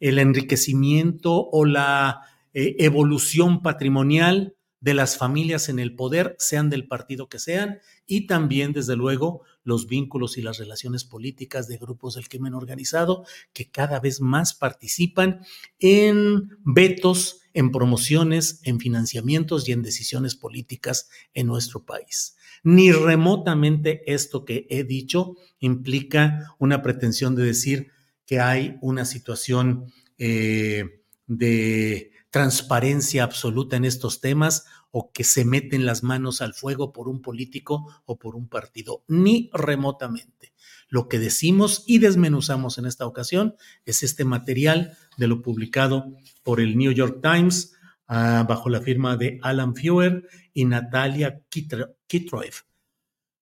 [0.00, 2.20] el enriquecimiento o la
[2.58, 8.26] eh, evolución patrimonial de las familias en el poder, sean del partido que sean, y
[8.26, 13.70] también, desde luego, los vínculos y las relaciones políticas de grupos del crimen organizado que
[13.70, 15.40] cada vez más participan
[15.78, 22.38] en vetos, en promociones, en financiamientos y en decisiones políticas en nuestro país.
[22.62, 27.90] Ni remotamente esto que he dicho implica una pretensión de decir
[28.24, 35.86] que hay una situación eh, de transparencia absoluta en estos temas o que se meten
[35.86, 40.52] las manos al fuego por un político o por un partido, ni remotamente.
[40.90, 43.56] Lo que decimos y desmenuzamos en esta ocasión
[43.86, 46.12] es este material de lo publicado
[46.42, 47.72] por el New York Times
[48.06, 52.52] ah, bajo la firma de Alan Feuer y Natalia Kitroev.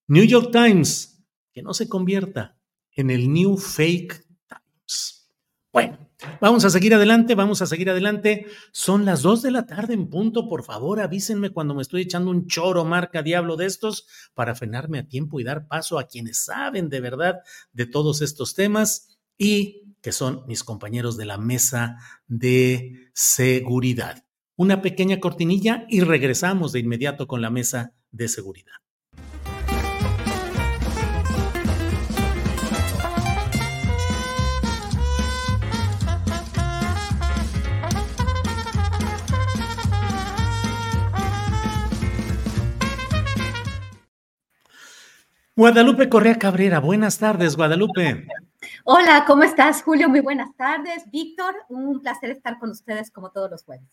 [0.07, 1.21] New York Times,
[1.53, 2.57] que no se convierta
[2.93, 5.29] en el New Fake Times.
[5.73, 5.99] Bueno,
[6.41, 8.47] Vamos a seguir adelante, vamos a seguir adelante.
[8.73, 10.49] Son las dos de la tarde en punto.
[10.49, 14.99] Por favor, avísenme cuando me estoy echando un choro marca diablo de estos para frenarme
[14.99, 17.41] a tiempo y dar paso a quienes saben de verdad
[17.73, 21.97] de todos estos temas y que son mis compañeros de la mesa
[22.27, 24.25] de seguridad.
[24.57, 28.84] Una pequeña cortinilla y regresamos de inmediato con la mesa de seguridad.
[45.57, 48.27] Guadalupe Correa Cabrera, buenas tardes, Guadalupe.
[48.83, 50.09] Hola, ¿cómo estás, Julio?
[50.09, 51.05] Muy buenas tardes.
[51.13, 53.87] Víctor, un placer estar con ustedes como todos los jueves.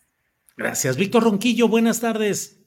[0.56, 0.96] Gracias.
[0.96, 2.60] Víctor Ronquillo, buenas tardes.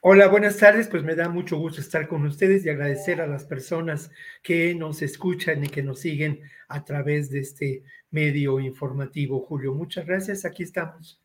[0.00, 0.86] Hola, buenas tardes.
[0.86, 4.12] Pues me da mucho gusto estar con ustedes y agradecer a las personas
[4.44, 7.82] que nos escuchan y que nos siguen a través de este
[8.12, 9.40] medio informativo.
[9.40, 10.44] Julio, muchas gracias.
[10.44, 11.20] Aquí estamos.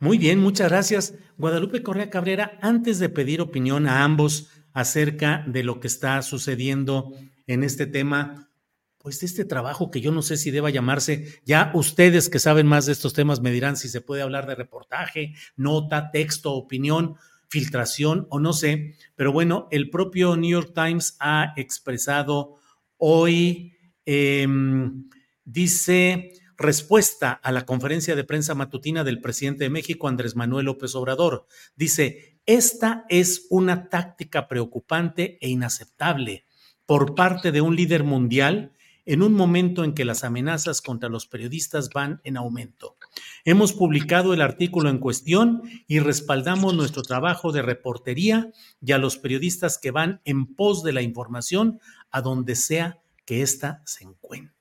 [0.00, 1.14] Muy bien, muchas gracias.
[1.38, 7.12] Guadalupe Correa Cabrera, antes de pedir opinión a ambos, acerca de lo que está sucediendo
[7.46, 8.50] en este tema,
[8.98, 12.86] pues este trabajo que yo no sé si deba llamarse, ya ustedes que saben más
[12.86, 17.16] de estos temas me dirán si se puede hablar de reportaje, nota, texto, opinión,
[17.48, 22.56] filtración o no sé, pero bueno, el propio New York Times ha expresado
[22.96, 25.08] hoy, em,
[25.44, 30.94] dice, respuesta a la conferencia de prensa matutina del presidente de México, Andrés Manuel López
[30.94, 31.46] Obrador.
[31.76, 36.44] Dice, esta es una táctica preocupante e inaceptable
[36.86, 38.72] por parte de un líder mundial
[39.06, 42.96] en un momento en que las amenazas contra los periodistas van en aumento.
[43.44, 49.18] Hemos publicado el artículo en cuestión y respaldamos nuestro trabajo de reportería y a los
[49.18, 51.80] periodistas que van en pos de la información
[52.10, 54.54] a donde sea que ésta se encuentre.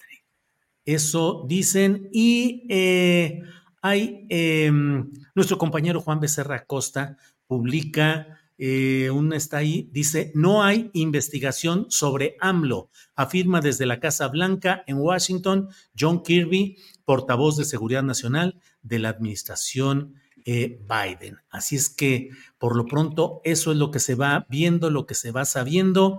[0.86, 3.42] Eso dicen y eh,
[3.82, 7.18] hay em, nuestro compañero Juan Becerra Costa
[7.54, 14.84] publica eh, está ahí, dice, no hay investigación sobre AMLO, afirma desde la Casa Blanca
[14.88, 21.38] en Washington John Kirby, portavoz de Seguridad Nacional de la administración eh, Biden.
[21.52, 25.14] Así es que, por lo pronto, eso es lo que se va viendo, lo que
[25.14, 26.18] se va sabiendo.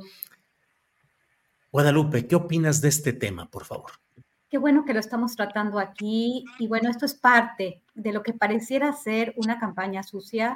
[1.73, 3.91] Guadalupe, ¿qué opinas de este tema, por favor?
[4.49, 8.33] Qué bueno que lo estamos tratando aquí y bueno, esto es parte de lo que
[8.33, 10.55] pareciera ser una campaña sucia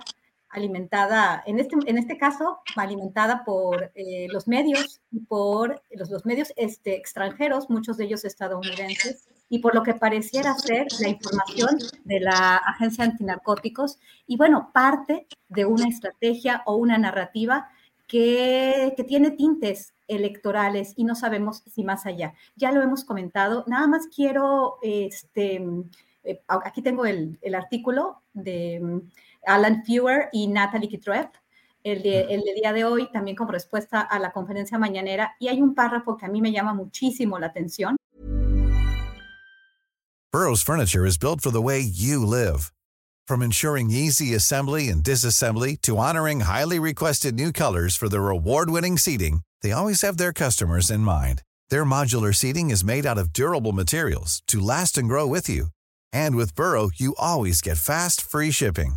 [0.51, 6.25] alimentada, en este, en este caso, alimentada por eh, los medios y por los, los
[6.25, 11.79] medios este, extranjeros, muchos de ellos estadounidenses, y por lo que pareciera ser la información
[12.05, 17.69] de la Agencia Antinarcóticos, y bueno, parte de una estrategia o una narrativa
[18.07, 22.33] que, que tiene tintes electorales y no sabemos si más allá.
[22.57, 25.63] Ya lo hemos comentado, nada más quiero, este,
[26.25, 29.03] eh, aquí tengo el, el artículo de
[29.47, 31.29] Alan Fewer y Natalie Kitreff,
[31.85, 35.35] el de, el de día de hoy, también como respuesta a la conferencia mañanera.
[35.39, 37.97] Y hay un párrafo que a mí me llama muchísimo la atención.
[40.31, 42.71] Burroughs Furniture is built for the way you live.
[43.27, 48.99] From ensuring easy assembly and disassembly to honoring highly requested new colors for their award-winning
[48.99, 51.43] seating, they always have their customers in mind.
[51.71, 55.69] Their modular seating is made out of durable materials to last and grow with you.
[56.13, 58.97] And with Burrow, you always get fast, free shipping.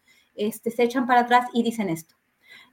[0.47, 2.15] este, se echan para atrás y dicen esto.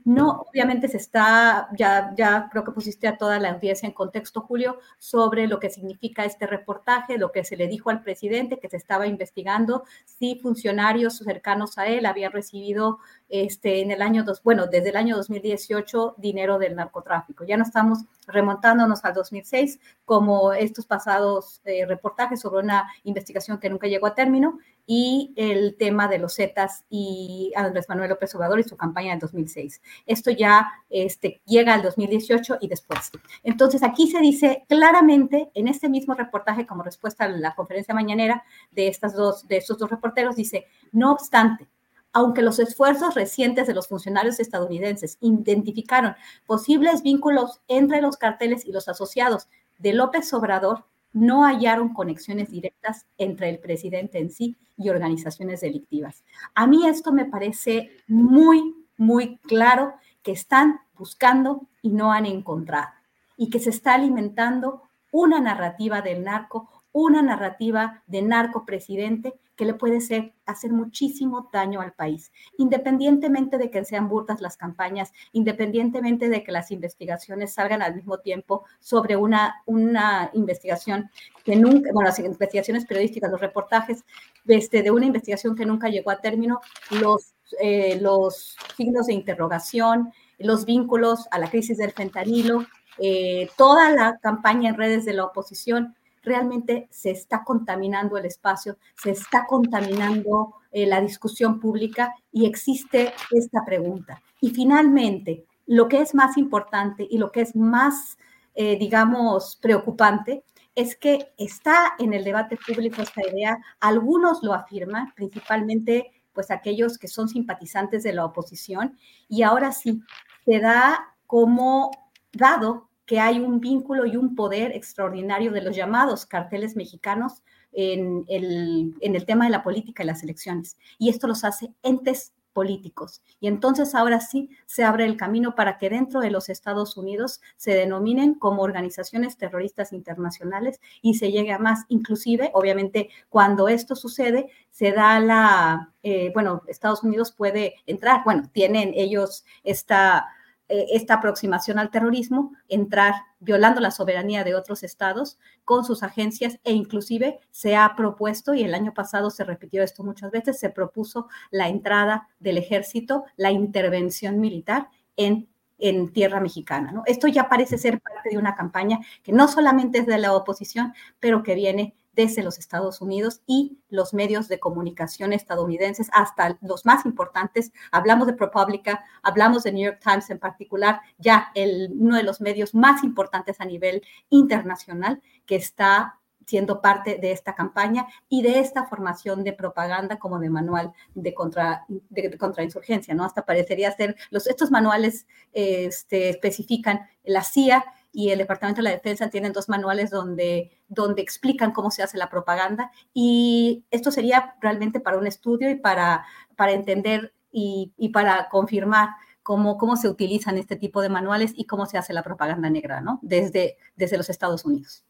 [0.05, 4.41] No, obviamente se está, ya, ya creo que pusiste a toda la audiencia en contexto,
[4.41, 8.71] Julio, sobre lo que significa este reportaje, lo que se le dijo al presidente, que
[8.71, 14.43] se estaba investigando si funcionarios cercanos a él habían recibido este, en el año, dos,
[14.43, 17.45] bueno, desde el año 2018 dinero del narcotráfico.
[17.45, 23.69] Ya no estamos remontándonos al 2006 como estos pasados eh, reportajes sobre una investigación que
[23.69, 24.59] nunca llegó a término
[24.91, 29.21] y el tema de los Zetas y Andrés Manuel López Obrador y su campaña del
[29.21, 29.83] 2006.
[30.07, 33.11] Esto ya este, llega al 2018 y después.
[33.43, 38.43] Entonces, aquí se dice claramente en este mismo reportaje, como respuesta a la conferencia mañanera
[38.71, 41.69] de, estas dos, de estos dos reporteros, dice, no obstante,
[42.15, 46.15] aunque los esfuerzos recientes de los funcionarios estadounidenses identificaron
[46.47, 53.07] posibles vínculos entre los carteles y los asociados de López Obrador, no hallaron conexiones directas
[53.17, 56.25] entre el presidente en sí y organizaciones delictivas.
[56.55, 62.89] A mí esto me parece muy, muy claro que están buscando y no han encontrado
[63.37, 69.65] y que se está alimentando una narrativa del narco, una narrativa de narco presidente que
[69.65, 75.13] le puede ser, hacer muchísimo daño al país, independientemente de que sean burdas las campañas,
[75.33, 81.11] independientemente de que las investigaciones salgan al mismo tiempo sobre una, una investigación
[81.45, 84.05] que nunca, bueno, las investigaciones periodísticas, los reportajes
[84.47, 86.61] este, de una investigación que nunca llegó a término,
[86.93, 92.65] los, eh, los signos de interrogación, los vínculos a la crisis del fentanilo,
[92.99, 98.79] eh, toda la campaña en redes de la oposición realmente se está contaminando el espacio,
[99.01, 104.21] se está contaminando eh, la discusión pública y existe esta pregunta.
[104.41, 108.19] Y finalmente, lo que es más importante y lo que es más,
[108.55, 110.45] eh, digamos, preocupante
[110.75, 116.99] es que está en el debate público esta idea, algunos lo afirman, principalmente pues aquellos
[116.99, 118.97] que son simpatizantes de la oposición,
[119.29, 120.01] y ahora sí,
[120.45, 121.91] se da como
[122.33, 127.43] dado que hay un vínculo y un poder extraordinario de los llamados carteles mexicanos
[127.73, 130.77] en el, en el tema de la política y las elecciones.
[130.99, 133.23] Y esto los hace entes políticos.
[133.41, 137.41] Y entonces ahora sí se abre el camino para que dentro de los Estados Unidos
[137.57, 141.87] se denominen como organizaciones terroristas internacionales y se llegue a más.
[141.89, 148.51] Inclusive, obviamente, cuando esto sucede, se da la, eh, bueno, Estados Unidos puede entrar, bueno,
[148.53, 150.27] tienen ellos esta
[150.69, 156.73] esta aproximación al terrorismo, entrar violando la soberanía de otros estados con sus agencias e
[156.73, 161.29] inclusive se ha propuesto, y el año pasado se repitió esto muchas veces, se propuso
[161.51, 166.93] la entrada del ejército, la intervención militar en en tierra mexicana.
[166.93, 167.03] ¿no?
[167.07, 170.93] Esto ya parece ser parte de una campaña que no solamente es de la oposición,
[171.21, 176.85] pero que viene desde los Estados Unidos y los medios de comunicación estadounidenses, hasta los
[176.85, 177.71] más importantes.
[177.93, 181.53] Hablamos de ProPublica, hablamos de New York Times en particular, ya
[181.91, 187.55] uno de los medios más importantes a nivel internacional que está siendo parte de esta
[187.55, 193.25] campaña y de esta formación de propaganda como de manual de, contra, de, contrainsurgencia, ¿no?
[193.25, 198.91] Hasta parecería ser, los, estos manuales este, especifican la CIA y el Departamento de la
[198.91, 204.55] Defensa tienen dos manuales donde, donde explican cómo se hace la propaganda y esto sería
[204.61, 206.25] realmente para un estudio y para,
[206.57, 209.11] para entender y, y para confirmar
[209.43, 213.01] cómo, cómo se utilizan este tipo de manuales y cómo se hace la propaganda negra,
[213.01, 213.19] ¿no?
[213.23, 215.05] Desde, desde los Estados Unidos.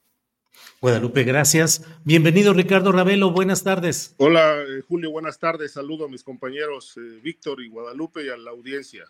[0.80, 1.84] Guadalupe, gracias.
[2.04, 4.14] Bienvenido Ricardo Ravelo, buenas tardes.
[4.18, 5.72] Hola eh, Julio, buenas tardes.
[5.72, 9.04] Saludo a mis compañeros eh, Víctor y Guadalupe y a la audiencia.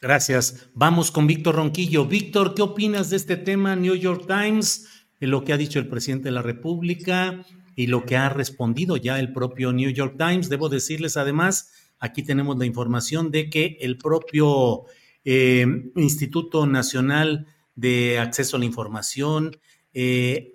[0.00, 0.68] Gracias.
[0.74, 2.06] Vamos con Víctor Ronquillo.
[2.06, 4.88] Víctor, ¿qué opinas de este tema New York Times,
[5.20, 7.44] lo que ha dicho el presidente de la República
[7.74, 10.48] y lo que ha respondido ya el propio New York Times?
[10.48, 14.84] Debo decirles además, aquí tenemos la información de que el propio
[15.24, 15.66] eh,
[15.96, 19.56] Instituto Nacional de Acceso a la Información,
[19.94, 20.52] eh,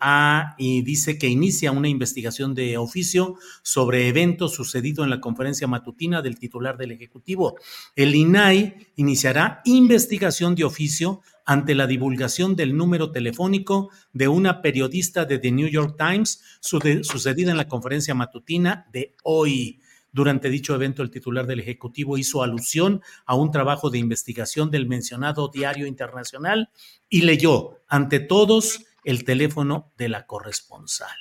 [0.58, 6.22] y dice que inicia una investigación de oficio sobre eventos sucedidos en la conferencia matutina
[6.22, 7.58] del titular del Ejecutivo.
[7.96, 15.26] El INAI iniciará investigación de oficio ante la divulgación del número telefónico de una periodista
[15.26, 19.80] de The New York Times sucedida en la conferencia matutina de hoy.
[20.12, 24.88] Durante dicho evento, el titular del Ejecutivo hizo alusión a un trabajo de investigación del
[24.88, 26.70] mencionado diario internacional
[27.10, 31.18] y leyó ante todos el teléfono de la corresponsal.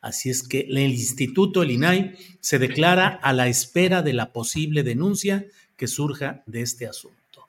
[0.00, 4.82] Así es que el instituto, el INAI, se declara a la espera de la posible
[4.82, 5.46] denuncia
[5.76, 7.48] que surja de este asunto.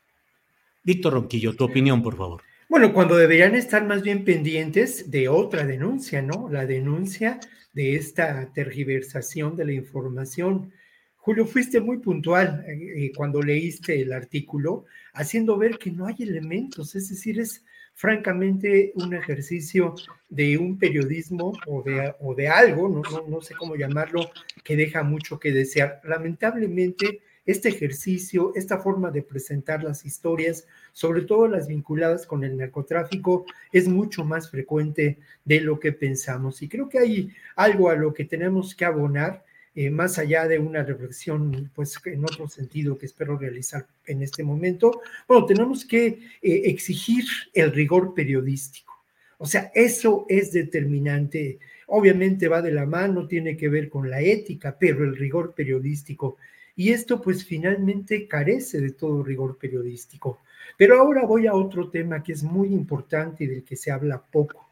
[0.84, 2.44] Víctor Ronquillo, tu opinión, por favor.
[2.70, 6.50] Bueno, cuando deberían estar más bien pendientes de otra denuncia, ¿no?
[6.50, 7.40] La denuncia
[7.74, 10.72] de esta tergiversación de la información.
[11.18, 16.16] Julio, fuiste muy puntual eh, eh, cuando leíste el artículo, haciendo ver que no hay
[16.20, 17.64] elementos, es decir, es
[17.94, 19.96] francamente un ejercicio
[20.30, 24.30] de un periodismo o de, o de algo, no, no, sé cómo llamarlo,
[24.64, 26.02] que deja mucho que desear.
[26.04, 32.58] Lamentablemente, este ejercicio, esta forma de presentar las historias, sobre todo las vinculadas con el
[32.58, 36.62] narcotráfico, es mucho más frecuente de lo que pensamos.
[36.62, 39.44] Y creo que hay algo a lo que tenemos que abonar
[39.76, 44.44] eh, más allá de una reflexión, pues en otro sentido que espero realizar en este
[44.44, 48.94] momento, bueno, tenemos que eh, exigir el rigor periodístico.
[49.40, 51.58] O sea, eso es determinante.
[51.88, 56.38] Obviamente va de la mano, tiene que ver con la ética, pero el rigor periodístico.
[56.76, 60.42] Y esto pues finalmente carece de todo rigor periodístico.
[60.78, 64.24] Pero ahora voy a otro tema que es muy importante y del que se habla
[64.24, 64.70] poco.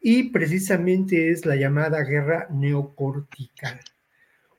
[0.00, 3.80] Y precisamente es la llamada guerra neocortical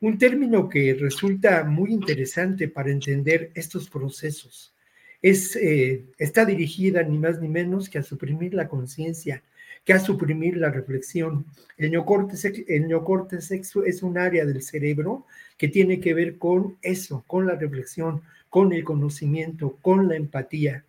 [0.03, 4.73] un término que resulta muy interesante para entender estos procesos.
[5.21, 9.41] Es, eh, está dirigida ni más ni menos que a suprimir la conciencia,
[9.85, 11.45] que a suprimir la reflexión.
[11.77, 15.25] El neocórtex, el es un área del cerebro
[15.57, 20.83] que tiene que ver con eso, con la reflexión, con el conocimiento, con la empatía.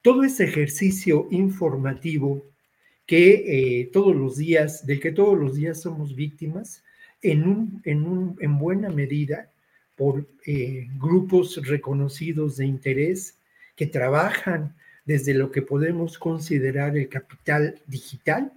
[0.00, 2.46] Todo ese ejercicio informativo
[3.04, 6.84] que eh, todos los días, del que todos los días somos víctimas,
[7.22, 9.50] en, un, en, un, en buena medida
[9.96, 13.36] por eh, grupos reconocidos de interés
[13.76, 14.74] que trabajan
[15.04, 18.52] desde lo que podemos considerar el capital digital,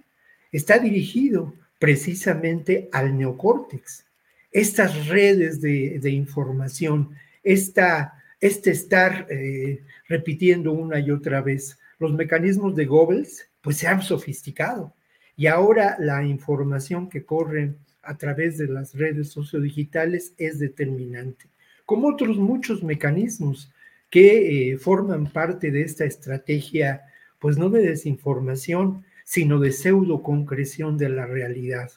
[0.52, 4.04] está dirigido precisamente al neocórtex.
[4.52, 7.10] Estas redes de, de información,
[7.42, 13.88] esta, este estar eh, repitiendo una y otra vez los mecanismos de Goebbels, pues se
[13.88, 14.94] han sofisticado.
[15.36, 17.74] Y ahora la información que corre
[18.06, 21.46] a través de las redes sociodigitales es determinante,
[21.84, 23.72] como otros muchos mecanismos
[24.10, 27.02] que eh, forman parte de esta estrategia,
[27.38, 31.90] pues no de desinformación, sino de pseudo concreción de la realidad,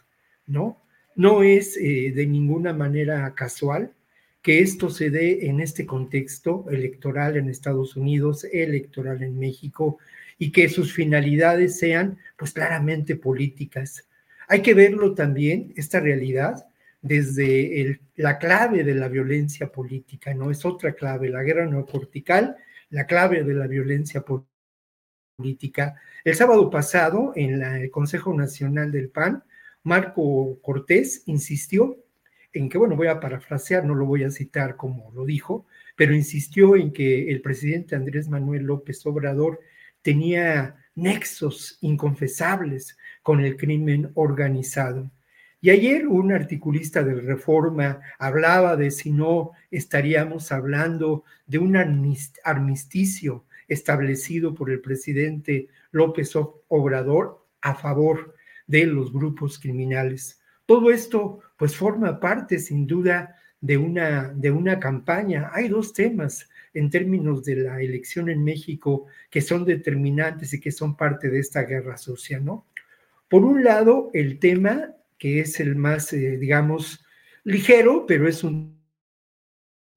[0.48, 0.82] ¿no?
[1.16, 3.94] No es eh, de ninguna manera casual
[4.42, 9.98] que esto se dé en este contexto electoral en Estados Unidos, electoral en México,
[10.38, 14.08] y que sus finalidades sean pues claramente políticas,
[14.48, 16.66] hay que verlo también, esta realidad,
[17.02, 22.56] desde la clave de la violencia política, no es otra clave, la guerra no cortical,
[22.90, 24.24] la clave de la violencia
[25.38, 25.96] política.
[26.24, 29.44] El sábado pasado, en el Consejo Nacional del PAN,
[29.84, 31.98] Marco Cortés insistió
[32.54, 35.66] en que, bueno, voy a parafrasear, no lo voy a citar como lo dijo,
[35.96, 39.60] pero insistió en que el presidente Andrés Manuel López Obrador
[40.02, 42.98] tenía nexos inconfesables
[43.28, 45.12] con el crimen organizado.
[45.60, 53.44] Y ayer un articulista de Reforma hablaba de si no estaríamos hablando de un armisticio
[53.68, 56.38] establecido por el presidente López
[56.70, 58.34] Obrador a favor
[58.66, 60.40] de los grupos criminales.
[60.66, 65.52] Todo esto pues forma parte sin duda de una, de una campaña.
[65.52, 70.72] Hay dos temas en términos de la elección en México que son determinantes y que
[70.72, 72.68] son parte de esta guerra sucia, ¿no?
[73.30, 77.04] Por un lado, el tema que es el más, eh, digamos,
[77.44, 78.78] ligero, pero es un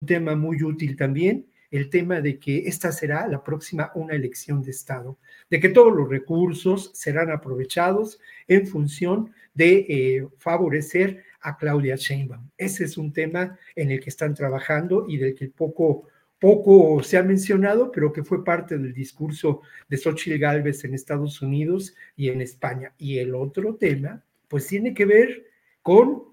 [0.04, 4.70] tema muy útil también, el tema de que esta será la próxima una elección de
[4.72, 5.18] Estado,
[5.50, 12.50] de que todos los recursos serán aprovechados en función de eh, favorecer a Claudia Sheinbaum.
[12.56, 16.08] Ese es un tema en el que están trabajando y del que poco,
[16.40, 21.42] poco se ha mencionado, pero que fue parte del discurso de Xochitl Gálvez en Estados
[21.42, 22.92] Unidos y en España.
[22.98, 25.46] Y el otro tema, pues tiene que ver
[25.82, 26.24] con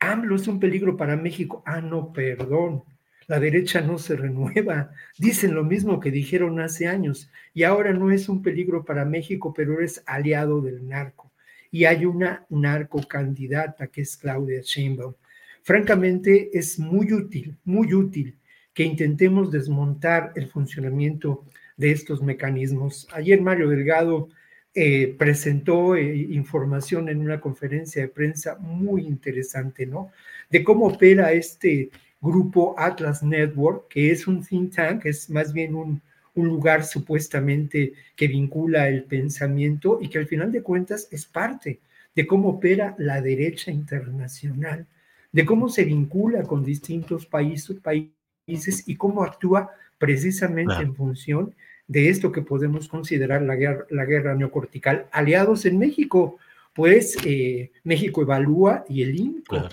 [0.00, 1.62] AMLO es un peligro para México.
[1.66, 2.84] Ah, no, perdón.
[3.26, 4.90] La derecha no se renueva.
[5.18, 7.30] Dicen lo mismo que dijeron hace años.
[7.52, 11.28] Y ahora no es un peligro para México, pero es aliado del narco
[11.70, 15.14] y hay una narcocandidata que es Claudia Sheinbaum.
[15.62, 18.36] Francamente, es muy útil, muy útil
[18.78, 21.44] que intentemos desmontar el funcionamiento
[21.76, 23.08] de estos mecanismos.
[23.12, 24.28] Ayer Mario Delgado
[24.72, 30.12] eh, presentó eh, información en una conferencia de prensa muy interesante, ¿no?
[30.48, 31.90] De cómo opera este
[32.20, 36.00] grupo Atlas Network, que es un think tank, es más bien un,
[36.36, 41.80] un lugar supuestamente que vincula el pensamiento y que al final de cuentas es parte
[42.14, 44.86] de cómo opera la derecha internacional,
[45.32, 48.17] de cómo se vincula con distintos países, países
[48.48, 51.54] y cómo actúa precisamente en función
[51.86, 55.06] de esto que podemos considerar la guerra, la guerra neocortical.
[55.10, 56.38] Aliados en México,
[56.74, 59.68] pues eh, México evalúa y el INCO,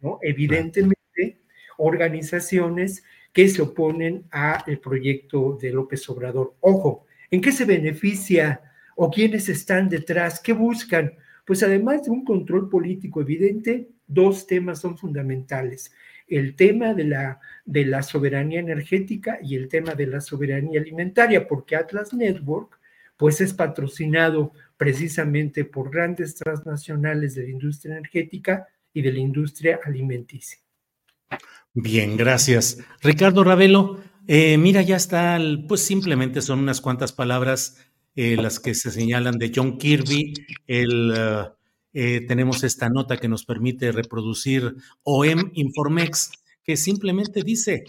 [0.00, 0.18] ¿no?
[0.22, 1.38] Evidentemente,
[1.76, 6.54] organizaciones que se oponen al proyecto de López Obrador.
[6.60, 8.62] Ojo, ¿en qué se beneficia
[8.94, 10.40] o quiénes están detrás?
[10.40, 11.12] ¿Qué buscan?
[11.44, 15.92] Pues además de un control político evidente, dos temas son fundamentales.
[16.26, 21.46] El tema de la, de la soberanía energética y el tema de la soberanía alimentaria,
[21.46, 22.78] porque Atlas Network
[23.16, 29.80] pues es patrocinado precisamente por grandes transnacionales de la industria energética y de la industria
[29.84, 30.58] alimenticia.
[31.72, 32.78] Bien, gracias.
[33.02, 35.38] Ricardo Ravelo, eh, mira, ya está,
[35.68, 37.78] pues simplemente son unas cuantas palabras
[38.14, 40.32] eh, las que se señalan de John Kirby.
[40.66, 41.12] El,
[41.98, 46.30] eh, tenemos esta nota que nos permite reproducir OEM Informex,
[46.62, 47.84] que simplemente dice,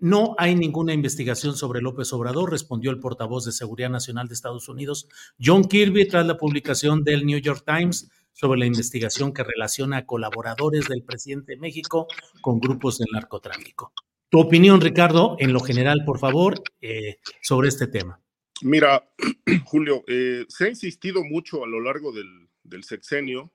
[0.00, 4.68] no hay ninguna investigación sobre López Obrador, respondió el portavoz de Seguridad Nacional de Estados
[4.68, 5.08] Unidos,
[5.40, 10.06] John Kirby, tras la publicación del New York Times sobre la investigación que relaciona a
[10.06, 12.08] colaboradores del presidente de México
[12.42, 13.94] con grupos del narcotráfico.
[14.28, 18.20] Tu opinión, Ricardo, en lo general, por favor, eh, sobre este tema.
[18.62, 19.10] Mira,
[19.64, 23.52] Julio, eh, se ha insistido mucho a lo largo del, del sexenio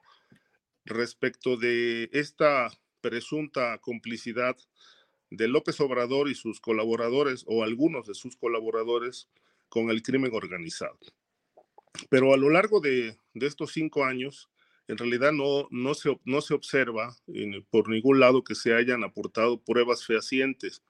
[0.86, 2.72] respecto de esta
[3.02, 4.58] presunta complicidad
[5.30, 9.30] de López Obrador y sus colaboradores o algunos de sus colaboradores
[9.70, 10.98] con el crimen organizado.
[12.10, 14.50] Pero a lo largo de, estos cinco años,
[14.88, 17.16] en realidad no, no, se, no se observa
[17.70, 20.82] por ningún lado que se hayan aportado pruebas fehacientes.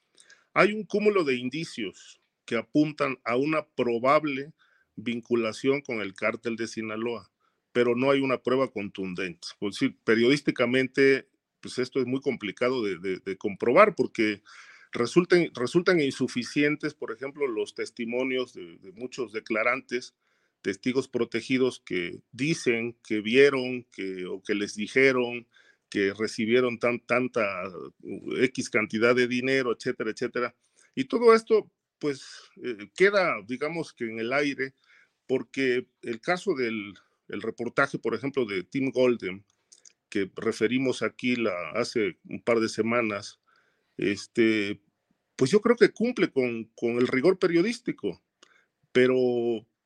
[0.54, 4.54] Hay un cúmulo de indicios que apuntan a una probable
[4.96, 7.30] vinculación con el cártel de Sinaloa,
[7.78, 9.50] pero no hay una prueba contundente.
[9.60, 11.28] Por decir, periodísticamente,
[11.62, 14.42] pues esto es muy complicado de, comprobar porque
[14.92, 20.16] resultan, resultan insuficientes, por ejemplo, los testimonios de muchos declarantes
[20.64, 25.48] testigos protegidos que dicen que vieron que, o que les dijeron
[25.88, 27.46] que recibieron tan, tanta
[28.40, 30.56] X cantidad de dinero, etcétera, etcétera.
[30.96, 32.26] Y todo esto, pues,
[32.64, 34.74] eh, queda, digamos que en el aire,
[35.28, 36.96] porque el caso del
[37.28, 39.46] el reportaje, por ejemplo, de Tim Golden,
[40.10, 41.36] que referimos aquí
[41.74, 43.40] hace un par de semanas,
[43.98, 44.82] este,
[45.36, 48.22] pues yo creo que cumple con, con el rigor periodístico,
[48.92, 49.16] pero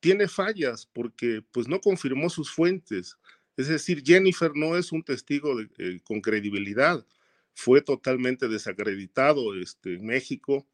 [0.00, 3.18] tiene fallas porque pues no confirmó sus fuentes.
[3.56, 7.06] Es decir, Jennifer no es un testigo eh, con credibilidad.
[7.54, 10.66] Fue totalmente desacreditado este, en México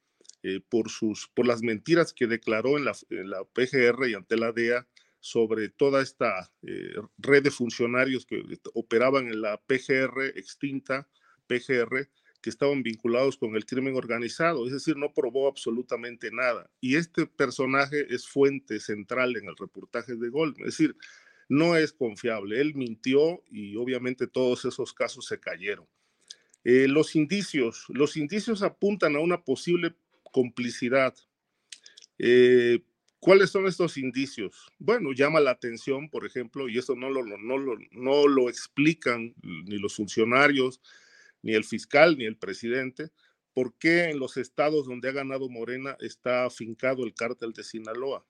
[0.42, 4.52] eh, por, sus, por las mentiras que declaró en la, la, PGR y ante la
[4.52, 4.86] DEA
[5.20, 8.42] sobre toda esta eh, red de funcionarios que
[8.74, 11.08] operaban en la PGR extinta,
[11.46, 12.08] PGR,
[12.40, 16.70] que estaban vinculados con el crimen organizado, es decir, no probó absolutamente nada.
[16.80, 20.96] Y este personaje es fuente central en el reportaje de Goldman, es decir,
[21.48, 22.60] no es confiable.
[22.60, 25.86] Él mintió y obviamente todos esos casos se cayeron.
[26.64, 29.94] Eh, los indicios, los indicios apuntan a una posible
[30.30, 31.14] complicidad.
[32.18, 32.80] Eh,
[33.20, 34.68] ¿Cuáles son estos indicios?
[34.78, 39.34] Bueno, llama la atención, por ejemplo, y eso no lo, no lo, no lo explican
[39.42, 40.80] ni los funcionarios,
[41.42, 43.10] ni el fiscal, ni el presidente,
[43.52, 48.24] por qué en los estados donde ha ganado Morena está afincado el cártel de Sinaloa.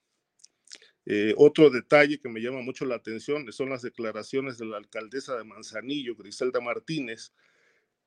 [1.04, 5.36] Eh, otro detalle que me llama mucho la atención son las declaraciones de la alcaldesa
[5.36, 7.32] de Manzanillo, Griselda Martínez.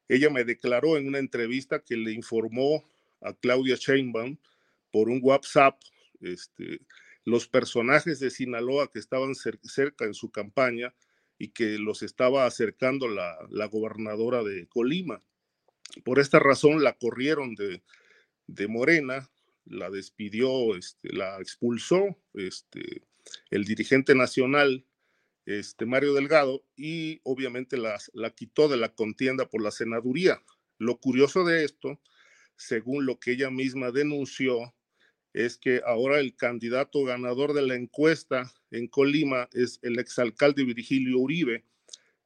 [0.08, 2.84] Ella me declaró en una entrevista que le informó
[3.22, 4.38] a Claudia Sheinbaum
[4.92, 5.80] por un WhatsApp
[6.22, 6.82] este,
[7.24, 10.94] los personajes de Sinaloa que estaban cerca en su campaña
[11.38, 15.24] y que los estaba acercando la, gobernadora de Colima.
[16.04, 17.84] Por esta razón la corrieron de,
[18.48, 19.30] de Morena,
[19.66, 23.04] la despidió, este, la expulsó este,
[23.50, 24.86] el dirigente nacional,
[25.46, 30.42] este, Mario Delgado, y obviamente la, la quitó de la contienda por la senaduría.
[30.78, 32.00] Lo curioso de esto,
[32.56, 34.74] según lo que ella misma denunció,
[35.34, 41.20] es que ahora el candidato ganador de la encuesta en Colima es el exalcalde Virgilio
[41.20, 41.64] Uribe,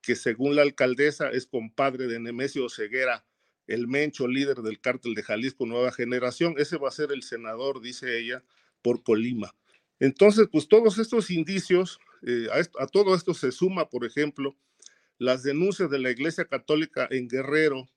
[0.02, 3.26] que según la alcaldesa es compadre de Nemesio Ceguera,
[3.68, 6.56] el mencho líder del cártel de Jalisco Nueva Generación.
[6.58, 8.44] Ese va a ser el senador, dice ella,
[8.82, 9.56] por Colima.
[10.00, 14.56] Entonces, pues todos estos indicios, eh, a, todo esto se suma, por ejemplo,
[15.18, 17.88] las denuncias de la Iglesia Católica en Guerrero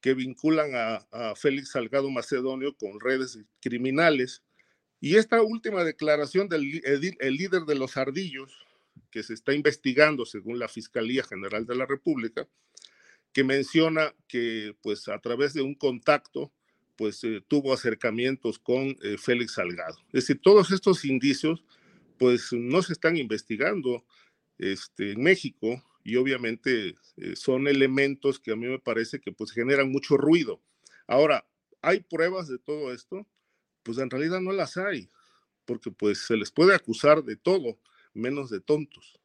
[0.00, 4.42] que vinculan a Félix Salgado Macedonio con redes criminales
[5.04, 8.56] y esta última declaración del el líder de los ardillos,
[9.10, 12.48] que se está investigando según la Fiscalía General de la República,
[13.34, 16.54] que menciona que pues a través de un contacto
[16.96, 19.98] pues eh, tuvo acercamientos con eh, Félix Salgado.
[20.06, 21.62] Es decir, todos estos indicios
[22.18, 24.06] pues no se están investigando
[24.56, 29.52] este, en México y obviamente eh, son elementos que a mí me parece que pues
[29.52, 30.62] generan mucho ruido.
[31.06, 31.46] Ahora,
[31.82, 33.26] ¿hay pruebas de todo esto?
[33.84, 35.08] Pues en realidad no las hay,
[35.64, 37.78] porque pues se les puede acusar de todo,
[38.12, 39.20] menos de tontos.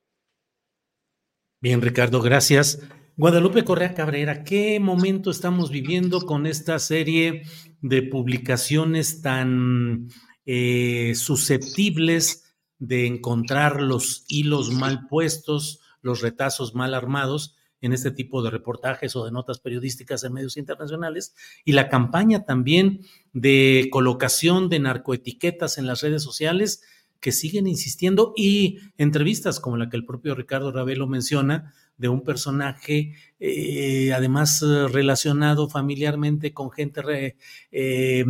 [1.61, 2.79] Bien, Ricardo, gracias.
[3.17, 7.43] Guadalupe Correa Cabrera, ¿qué momento estamos viviendo con esta serie
[7.81, 10.07] de publicaciones tan
[10.45, 18.41] eh, susceptibles de encontrar los hilos mal puestos, los retazos mal armados en este tipo
[18.41, 21.35] de reportajes o de notas periodísticas en medios internacionales
[21.65, 23.01] y la campaña también
[23.33, 26.81] de colocación de narcoetiquetas en las redes sociales
[27.19, 32.23] que siguen insistiendo y entrevistas como la que el propio Ricardo Ravelo menciona de un
[32.23, 37.35] personaje eh, además relacionado familiarmente con gente,
[37.71, 38.25] eh,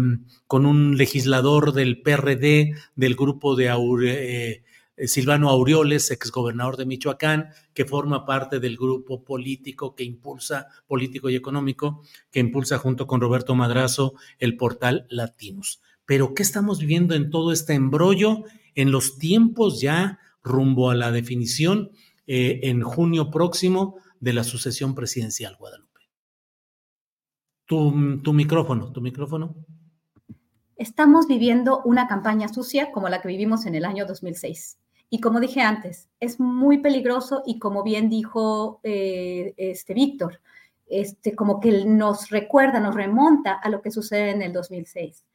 [0.48, 3.74] con un legislador del PRD, del grupo de eh,
[4.08, 4.64] eh,
[5.08, 11.36] Silvano Aureoles, exgobernador de Michoacán, que forma parte del grupo político que impulsa, político y
[11.36, 12.02] económico,
[12.32, 15.82] que impulsa junto con Roberto Madrazo el portal Latinos.
[16.06, 18.44] Pero, ¿qué estamos viviendo en todo este embrollo
[18.76, 21.92] en los tiempos ya rumbo a la definición
[22.28, 25.90] eh, en junio próximo de la sucesión presidencial, Guadalupe?
[27.66, 29.56] Tu micrófono, tu micrófono.
[30.76, 34.80] Estamos viviendo una campaña sucia como la que vivimos en el año 2006.
[35.10, 40.40] Y como dije antes, es muy peligroso y como bien dijo eh, este Víctor,
[40.88, 45.26] este, como que nos recuerda, nos remonta a lo que sucede en el 2006.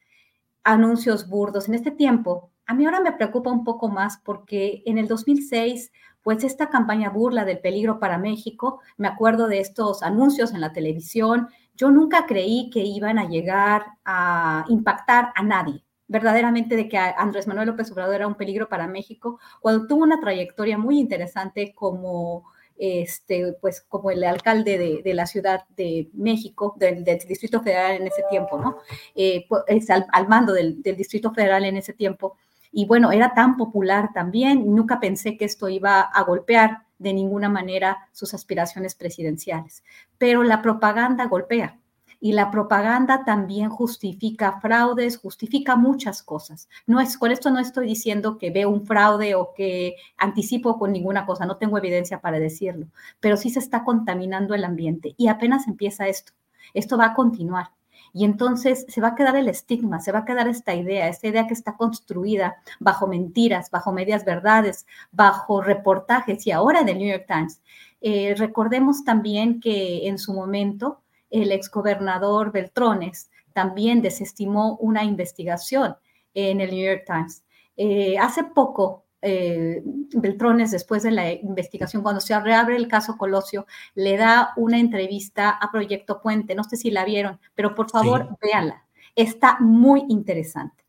[0.63, 1.67] Anuncios burdos.
[1.67, 5.91] En este tiempo, a mí ahora me preocupa un poco más porque en el 2006,
[6.23, 10.73] pues esta campaña burla del peligro para México, me acuerdo de estos anuncios en la
[10.73, 16.97] televisión, yo nunca creí que iban a llegar a impactar a nadie verdaderamente de que
[16.97, 21.73] Andrés Manuel López Obrador era un peligro para México, cuando tuvo una trayectoria muy interesante
[21.73, 22.45] como
[22.77, 28.23] este, pues como el alcalde de, la Ciudad de México, del, Distrito Federal en ese
[28.29, 28.77] tiempo, ¿no?
[29.15, 32.37] Eh, pues, al, mando del, del, Distrito Federal en ese tiempo.
[32.71, 37.47] Y bueno, era tan popular también, nunca pensé que esto iba a golpear de ninguna
[37.47, 39.83] manera sus aspiraciones presidenciales.
[40.17, 41.79] Pero la propaganda golpea
[42.25, 46.67] y la propaganda también justifica fraudes, justifica muchas cosas.
[46.87, 50.91] No es, con esto no estoy diciendo que veo un fraude o que anticipo con
[50.91, 52.87] ninguna cosa, no tengo evidencia para decirlo,
[53.19, 56.33] pero sí se está contaminando el ambiente y apenas empieza esto.
[56.73, 57.67] Esto va a continuar.
[58.11, 61.27] Y entonces se va a quedar el estigma, se va a quedar esta idea, esta
[61.27, 67.07] idea que está construida bajo mentiras, bajo medias verdades, bajo reportajes y ahora del New
[67.07, 67.61] York Times.
[68.01, 75.95] Eh, recordemos también que en su momento el exgobernador Beltrones también desestimó una investigación
[76.33, 77.43] en el New York Times.
[77.77, 79.81] Eh, hace poco, eh,
[80.13, 83.65] Beltrones, después de la investigación, cuando se reabre el caso Colosio,
[83.95, 86.55] le da una entrevista a Proyecto Puente.
[86.55, 88.85] No sé si la vieron, pero por favor, véanla.
[89.15, 90.84] Está muy interesante.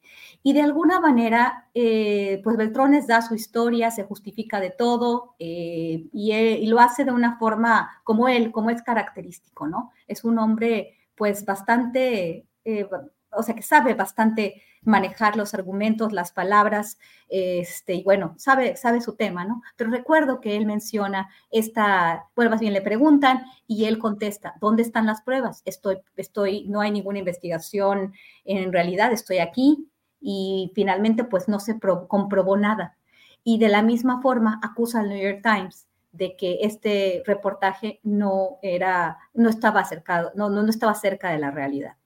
[0.47, 6.07] Y de alguna manera, eh, pues Beltrones da su historia, se justifica de todo eh,
[6.13, 9.91] y, lo hace de una forma como él, como es característico, ¿no?
[10.07, 12.89] Es un hombre pues bastante, eh,
[13.33, 16.97] o sea, que sabe bastante manejar los argumentos, las palabras,
[17.29, 19.63] este, y bueno, sabe, sabe su tema, ¿no?
[19.75, 24.83] Pero recuerdo que él menciona esta, bueno, más bien le preguntan y él contesta, ¿dónde
[24.83, 25.63] están las pruebas?
[25.65, 28.15] Estoy, estoy, no hay ninguna investigación
[28.45, 29.91] en realidad, estoy aquí
[30.21, 31.79] y finalmente pues no se
[32.09, 32.97] comprobó nada.
[33.45, 35.87] Y de la misma forma acusa al New York Times
[36.17, 41.51] de que este reportaje no era, no estaba acercado, no, no, estaba cerca de la
[41.51, 41.97] realidad.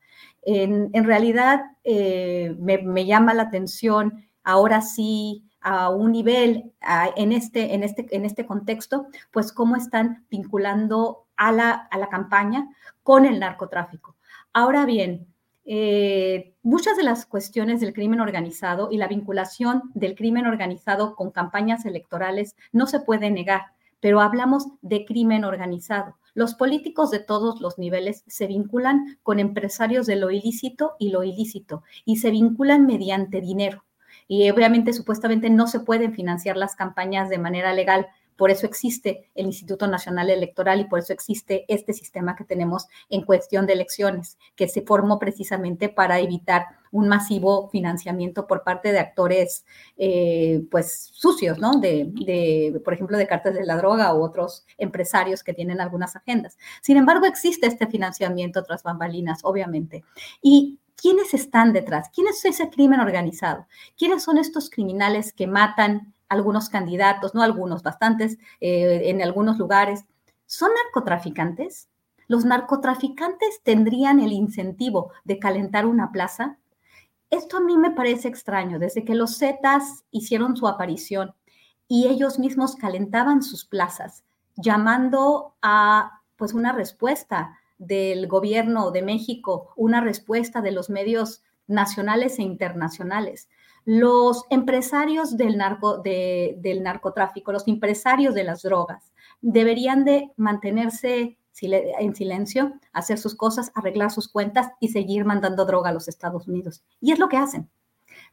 [0.43, 6.73] En, realidad eh, me, llama la atención ahora sí a un nivel
[7.17, 12.09] en, este, en, este, en este contexto, pues cómo están vinculando a la, a la
[12.09, 12.69] campaña
[13.03, 14.17] con el narcotráfico.
[14.53, 15.27] Ahora bien,
[15.73, 21.31] eh, muchas de las cuestiones del crimen organizado y la vinculación del crimen organizado con
[21.31, 23.67] campañas electorales no se puede negar,
[24.01, 26.17] pero hablamos de crimen organizado.
[26.35, 31.23] Los políticos de todos los niveles se vinculan con empresarios de lo ilícito y lo
[31.23, 33.85] ilícito y se vinculan mediante dinero.
[34.27, 38.09] Y obviamente, supuestamente, no se pueden financiar las campañas de manera legal,
[38.41, 42.87] por eso existe el Instituto Nacional Electoral y por eso existe este sistema que tenemos
[43.11, 48.93] en cuestión de elecciones, que se formó precisamente para evitar un masivo financiamiento por parte
[48.93, 49.67] de actores,
[49.99, 51.81] eh, pues, sucios, ¿no?
[51.81, 56.57] De, por ejemplo, de cartas de la droga u otros empresarios que tienen algunas agendas.
[56.81, 60.03] Sin embargo, existe este financiamiento tras bambalinas, obviamente.
[60.41, 62.11] Y ¿Quiénes están detrás?
[62.15, 63.67] ¿Quién es ese crimen organizado?
[63.97, 70.07] ¿Quiénes son estos criminales que matan algunos candidatos, no algunos, bastantes, eh, en algunos lugares?
[70.47, 71.91] ¿Son narcotraficantes?
[72.27, 76.57] ¿Los narcotraficantes tendrían el incentivo de calentar una plaza?
[77.29, 78.79] Esto a mí me parece extraño.
[78.79, 81.35] Desde que los Zetas hicieron su aparición
[81.87, 84.25] y ellos mismos calentaban sus plazas,
[84.57, 92.39] llamando a pues una respuesta del gobierno de México, una respuesta de los medios nacionales
[92.39, 93.49] e internacionales.
[93.85, 102.15] Los empresarios del, narco, del narcotráfico, los empresarios de las drogas, deberían de mantenerse en
[102.15, 106.83] silencio, hacer sus cosas, arreglar sus cuentas y seguir mandando droga a los Estados Unidos.
[107.01, 107.69] Y es lo que hacen.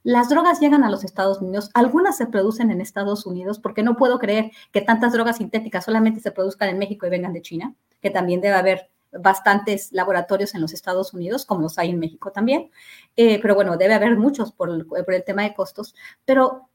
[0.04, 3.98] Las drogas llegan a los Estados Unidos, algunas se producen en Estados Unidos, porque no
[3.98, 7.76] puedo creer que tantas drogas sintéticas solamente se produzcan en México y vengan de China,
[8.02, 12.32] que también debe haber bastantes laboratorios en los Estados Unidos, como los hay en México
[12.32, 12.72] también,
[13.16, 16.70] eh, pero bueno, debe haber muchos por el, por el, tema de costos, pero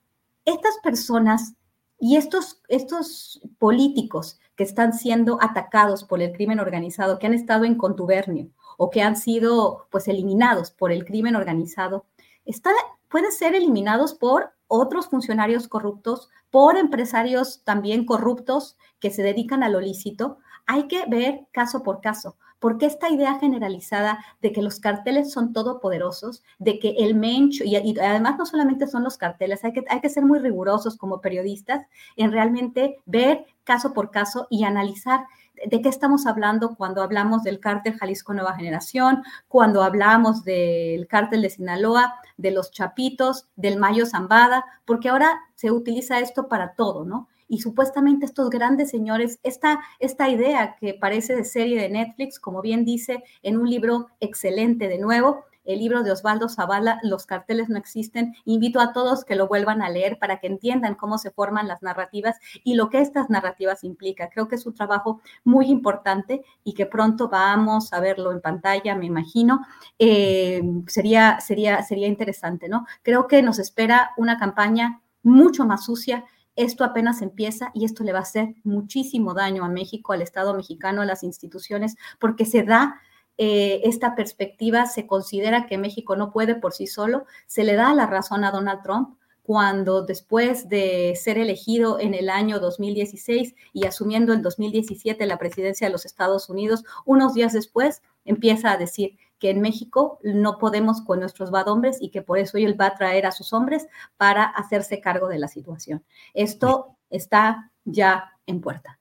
[0.44, 1.54] estas personas
[1.98, 7.64] y estos, estos políticos que están siendo atacados por el crimen organizado, que han estado
[7.64, 12.06] en contubernio o que han sido pues eliminados por el crimen organizado,
[12.44, 12.74] están,
[13.08, 19.68] pueden ser eliminados por otros funcionarios corruptos, por empresarios también corruptos que se dedican a
[19.68, 24.78] lo lícito, hay que ver caso por caso, porque esta idea generalizada de que los
[24.78, 29.72] carteles son todopoderosos, de que el mensch, y, además no solamente son los carteles, hay
[29.72, 31.86] que, hay que ser muy rigurosos como periodistas
[32.16, 35.26] en realmente ver caso por caso y analizar
[35.66, 41.42] de qué estamos hablando cuando hablamos del cártel Jalisco Nueva Generación, cuando hablamos del cártel
[41.42, 47.04] de Sinaloa, de los Chapitos, del Mayo Zambada, porque ahora se utiliza esto para todo,
[47.04, 47.28] ¿no?
[47.48, 52.62] Y supuestamente estos grandes señores, esta, esta idea que parece de serie de Netflix, como
[52.62, 57.68] bien dice en un libro excelente de nuevo, el libro de Osvaldo Zavala, Los carteles
[57.68, 58.34] no existen.
[58.44, 61.82] Invito a todos que lo vuelvan a leer para que entiendan cómo se forman las
[61.82, 64.28] narrativas y lo que estas narrativas implican.
[64.32, 68.96] Creo que es un trabajo muy importante y que pronto vamos a verlo en pantalla,
[68.96, 69.60] me imagino.
[69.98, 72.86] Eh, sería, sería, sería interesante, ¿no?
[73.02, 76.24] Creo que nos espera una campaña mucho más sucia
[76.56, 80.54] esto apenas empieza y esto le va a hacer muchísimo daño a México, al Estado
[80.54, 83.00] mexicano, a las instituciones, porque se da
[83.38, 87.94] eh, esta perspectiva, se considera que México no puede por sí solo, se le da
[87.94, 93.86] la razón a Donald Trump cuando después de ser elegido en el año 2016 y
[93.86, 99.16] asumiendo el 2017 la presidencia de los Estados Unidos, unos días después empieza a decir
[99.38, 102.86] que en México no podemos con nuestros bad hombres y que por eso él va
[102.86, 106.04] a traer a sus hombres para hacerse cargo de la situación.
[106.32, 109.00] Esto está ya en puerta.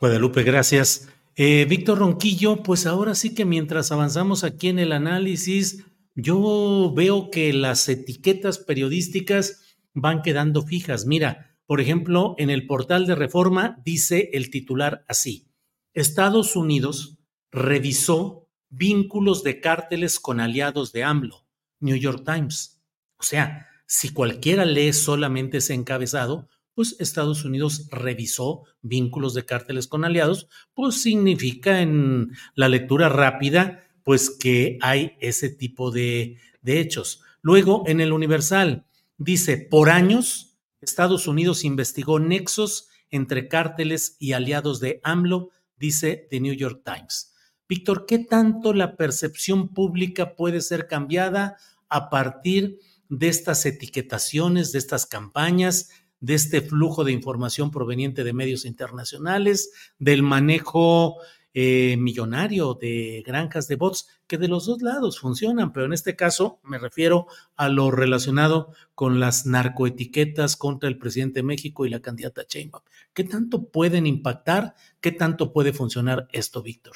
[0.00, 1.08] Guadalupe, gracias.
[1.36, 5.84] Eh, Víctor Ronquillo, pues ahora sí que mientras avanzamos aquí en el análisis,
[6.20, 11.06] yo veo que las etiquetas periodísticas van quedando fijas.
[11.06, 15.46] Mira, por ejemplo, en el portal de Reforma dice el titular así,
[15.94, 17.18] Estados Unidos
[17.52, 21.46] revisó vínculos de cárteles con aliados de AMLO,
[21.78, 22.82] New York Times.
[23.16, 29.86] O sea, si cualquiera lee solamente ese encabezado, pues Estados Unidos revisó vínculos de cárteles
[29.86, 37.20] con aliados, pues significa en la lectura rápida, pues que hay ese tipo de, hechos.
[37.42, 38.86] Luego, en el Universal,
[39.18, 46.40] dice, por años, Estados Unidos investigó nexos entre cárteles y aliados de AMLO, dice The
[46.40, 47.34] New York Times.
[47.68, 51.58] Víctor, ¿qué tanto la percepción pública puede ser cambiada
[51.90, 52.78] a partir
[53.10, 55.90] de estas etiquetaciones, de estas campañas,
[56.20, 61.18] de este flujo de información proveniente de medios internacionales, del manejo
[61.60, 66.14] eh, millonario de granjas de bots, que de los dos lados funcionan, pero en este
[66.14, 67.26] caso me refiero
[67.56, 72.84] a lo relacionado con las narcoetiquetas contra el presidente de México y la candidata Sheinbaum.
[73.12, 74.74] ¿Qué tanto pueden impactar?
[75.00, 76.94] ¿Qué tanto puede funcionar esto, Víctor?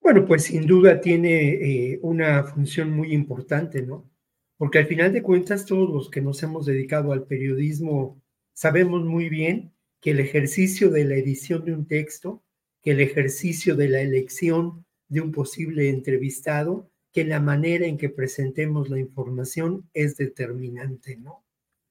[0.00, 1.50] Bueno, pues sin duda tiene
[1.92, 4.08] eh, una función muy importante, ¿no?
[4.56, 8.22] Porque al final de cuentas todos los que nos hemos dedicado al periodismo
[8.54, 12.42] sabemos muy bien que el ejercicio de la edición de un texto,
[12.86, 18.10] que el ejercicio de la elección de un posible entrevistado, que la manera en que
[18.10, 21.42] presentemos la información es determinante, ¿no?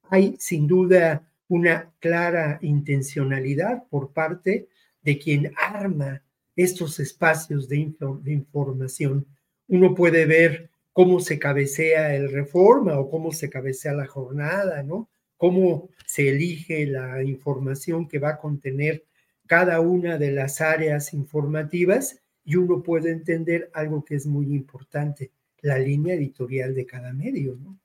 [0.04, 4.70] Hay sin duda una clara intencionalidad por parte
[5.02, 6.22] de quien arma
[6.56, 7.94] estos espacios de,
[8.24, 9.28] de, información.
[9.68, 15.10] Uno puede ver cómo se cabecea el reforma o cómo se cabecea la jornada, ¿no?
[15.36, 19.04] Cómo se elige la información que va a contener
[19.48, 25.32] cada una de las áreas informativas y uno puede entender algo que es muy importante,
[25.62, 27.80] la línea editorial de cada medio, ¿no?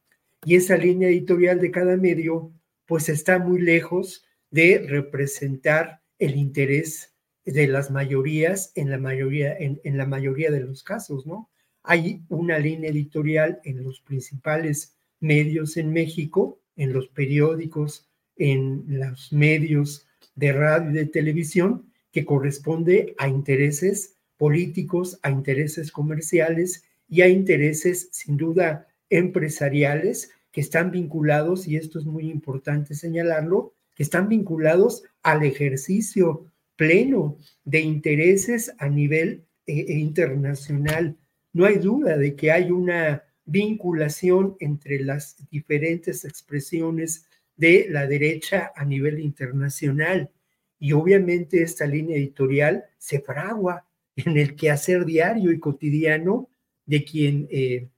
[0.44, 2.52] Y esa línea editorial de cada medio,
[2.86, 7.14] pues está muy lejos de representar el interés
[7.44, 11.50] de las mayorías en la mayoría, en, en la mayoría de los casos, ¿no?
[11.82, 19.32] Hay una línea editorial en los principales medios en México, en los periódicos, en los
[19.32, 20.06] medios
[20.40, 27.28] de radio y de televisión, que corresponde a intereses políticos, a intereses comerciales y a
[27.28, 34.28] intereses sin duda empresariales que están vinculados, y esto es muy importante señalarlo, que están
[34.28, 41.18] vinculados al ejercicio pleno de intereses a nivel eh, eh, internacional.
[41.52, 47.26] No hay duda de que hay una vinculación entre las diferentes expresiones
[47.60, 50.30] de la derecha a nivel internacional.
[50.78, 56.48] Y obviamente esta línea editorial se fragua en el quehacer diario y cotidiano
[56.86, 57.88] de quien eh,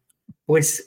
[0.44, 0.86] pues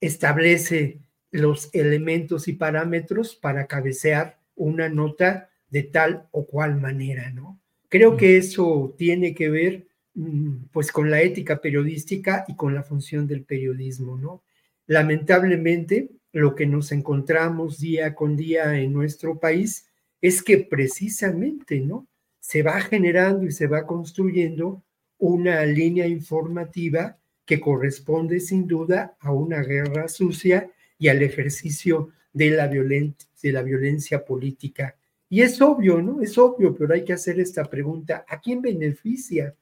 [0.00, 1.00] establece
[1.30, 7.60] los elementos y parámetros para cabecear una nota de tal o cual manera, ¿no?
[7.88, 12.82] Creo que eso tiene que ver mm, pues con la ética periodística y con la
[12.82, 14.42] función del periodismo, ¿no?
[14.86, 19.86] Lamentablemente, lo que nos encontramos día con día en nuestro país
[20.20, 22.06] es que precisamente, ¿no?
[22.40, 24.82] Se va generando y se va construyendo
[25.18, 32.50] una línea informativa que corresponde sin duda a una guerra sucia y al ejercicio de
[32.50, 34.96] la, de la violencia política
[35.30, 36.22] y es obvio, ¿no?
[36.22, 38.24] Es obvio, pero hay que hacer esta pregunta.
[38.28, 39.54] ¿A quién beneficia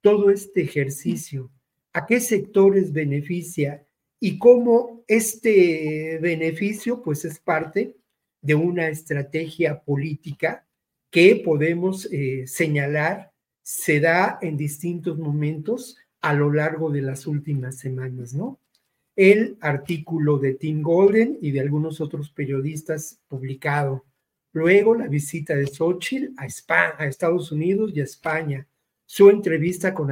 [0.00, 1.50] todo este ejercicio?
[1.92, 3.84] ¿A qué sectores beneficia?
[4.20, 7.96] Y cómo este beneficio, pues es parte
[8.40, 10.66] de una estrategia política
[11.10, 13.32] que podemos eh, señalar
[13.62, 18.60] se da en distintos momentos a lo largo de las últimas semanas, ¿no?
[19.14, 24.04] El artículo de Tim Golden y de algunos otros periodistas publicado
[24.52, 28.66] Luego la visita de Xochitl a, España, a Estados Unidos y a España.
[29.04, 30.08] Su entrevista con,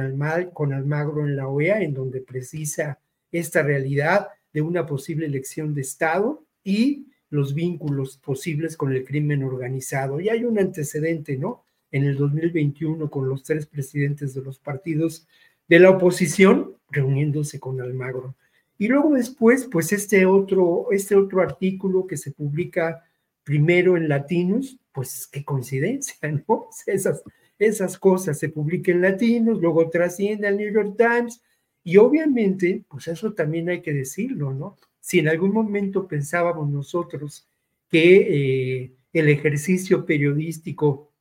[0.53, 2.99] con Almagro en la OEA, en donde precisa
[3.39, 9.43] esta realidad de una posible elección de Estado y los vínculos posibles con el crimen
[9.43, 10.19] organizado.
[10.19, 11.63] Y hay un antecedente, ¿no?
[11.91, 15.27] En el 2021 con los tres presidentes de los partidos
[15.67, 18.35] de la oposición reuniéndose con Almagro.
[18.77, 23.03] Y luego después, pues este otro, este otro artículo que se publica
[23.43, 26.15] primero en latinos, pues qué coincidencia,
[26.47, 26.67] ¿no?
[26.85, 27.23] Esas,
[27.59, 31.41] esas cosas se publican en latinos, luego trasciende al New York Times,
[31.87, 34.75] y obviamente, pues eso también hay que decirlo, ¿no?
[34.99, 37.47] Si en algún momento pensábamos nosotros
[37.89, 41.13] que eh, el ejercicio periodístico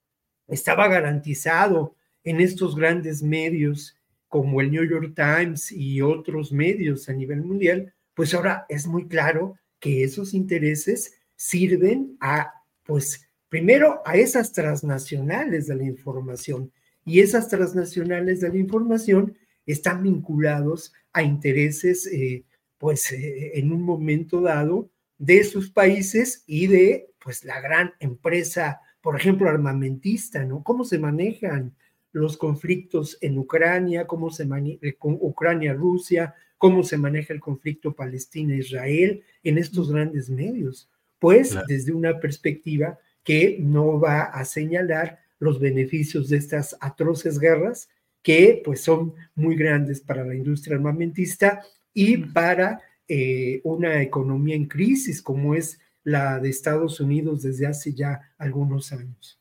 [0.48, 1.94] estaba garantizado
[2.24, 7.94] en estos grandes medios como el New York Times y otros medios a nivel mundial,
[8.12, 12.52] pues ahora es muy claro que esos intereses sirven a,
[12.82, 16.72] pues, primero a esas transnacionales de la información.
[17.04, 19.36] Y esas transnacionales de la información
[19.66, 22.44] están vinculados a intereses, eh,
[22.78, 28.80] pues eh, en un momento dado de sus países y de pues la gran empresa,
[29.00, 30.62] por ejemplo, armamentista, ¿no?
[30.62, 31.74] ¿Cómo se manejan
[32.12, 37.94] los conflictos en Ucrania, cómo se maneja eh, con Ucrania-Rusia, cómo se maneja el conflicto
[37.94, 40.88] Palestina-Israel en estos grandes medios?
[41.18, 47.88] Pues desde una perspectiva que no va a señalar los beneficios de estas atroces guerras
[48.26, 51.62] que pues son muy grandes para la industria armamentista
[51.94, 57.94] y para eh, una economía en crisis como es la de Estados Unidos desde hace
[57.94, 59.38] ya algunos años.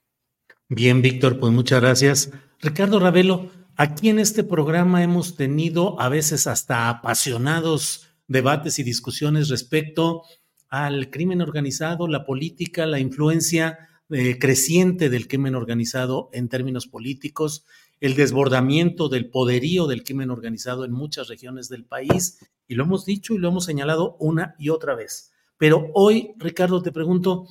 [0.70, 2.32] Bien, Víctor, pues muchas gracias.
[2.62, 9.50] Ricardo Ravelo, aquí en este programa hemos tenido a veces hasta apasionados debates y discusiones
[9.50, 10.22] respecto
[10.70, 13.80] al crimen organizado, la política, la influencia
[14.12, 17.66] eh, creciente del crimen organizado en términos políticos,
[18.06, 22.38] el desbordamiento del poderío del crimen organizado en muchas regiones del país,
[22.68, 25.32] y lo hemos dicho y lo hemos señalado una y otra vez.
[25.58, 27.48] Pero hoy, Ricardo, te pregunto,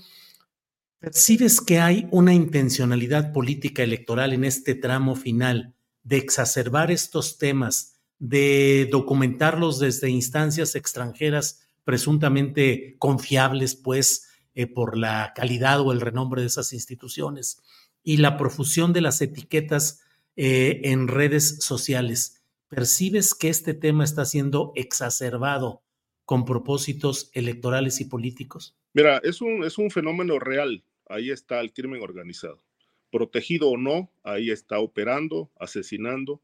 [1.01, 5.75] ¿percibes que hay una intencionalidad política electoral en este tramo final
[6.05, 15.33] de exacerbar estos temas, de documentarlos desde instancias extranjeras presuntamente confiables, pues, eh, por la
[15.35, 17.61] calidad o el renombre de esas instituciones,
[18.05, 20.04] y la profusión de las etiquetas
[20.37, 22.43] eh, en redes sociales.
[22.69, 25.83] ¿Percibes que este tema está siendo exacerbado
[26.25, 28.77] con propósitos electorales y políticos?
[28.93, 30.85] Mira, es un, es un fenómeno real.
[31.07, 32.63] Ahí está el crimen organizado.
[33.11, 36.43] Protegido o no, ahí está operando, asesinando.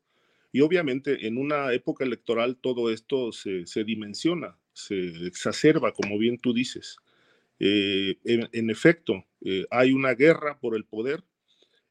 [0.53, 6.39] Y obviamente en una época electoral todo esto se, se dimensiona, se exacerba, como bien
[6.39, 6.97] tú dices.
[7.63, 11.23] Eh, en, efecto, eh, hay una guerra por el poder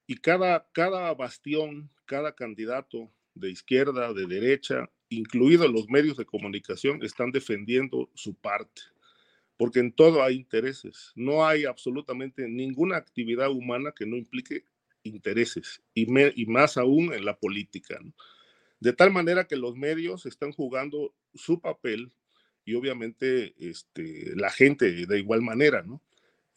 [0.09, 7.03] y cada, cada bastión, cada candidato de izquierda, de derecha, incluidos los medios de comunicación,
[7.03, 8.81] están defendiendo su parte,
[9.55, 11.11] porque en todo hay intereses.
[11.13, 14.63] No hay absolutamente ninguna actividad humana que no implique
[15.03, 16.07] intereses, y,
[16.41, 17.99] y más aún en la política.
[18.79, 22.11] De tal manera que los medios están jugando su papel
[22.65, 26.01] y obviamente este, la gente de igual manera, ¿no?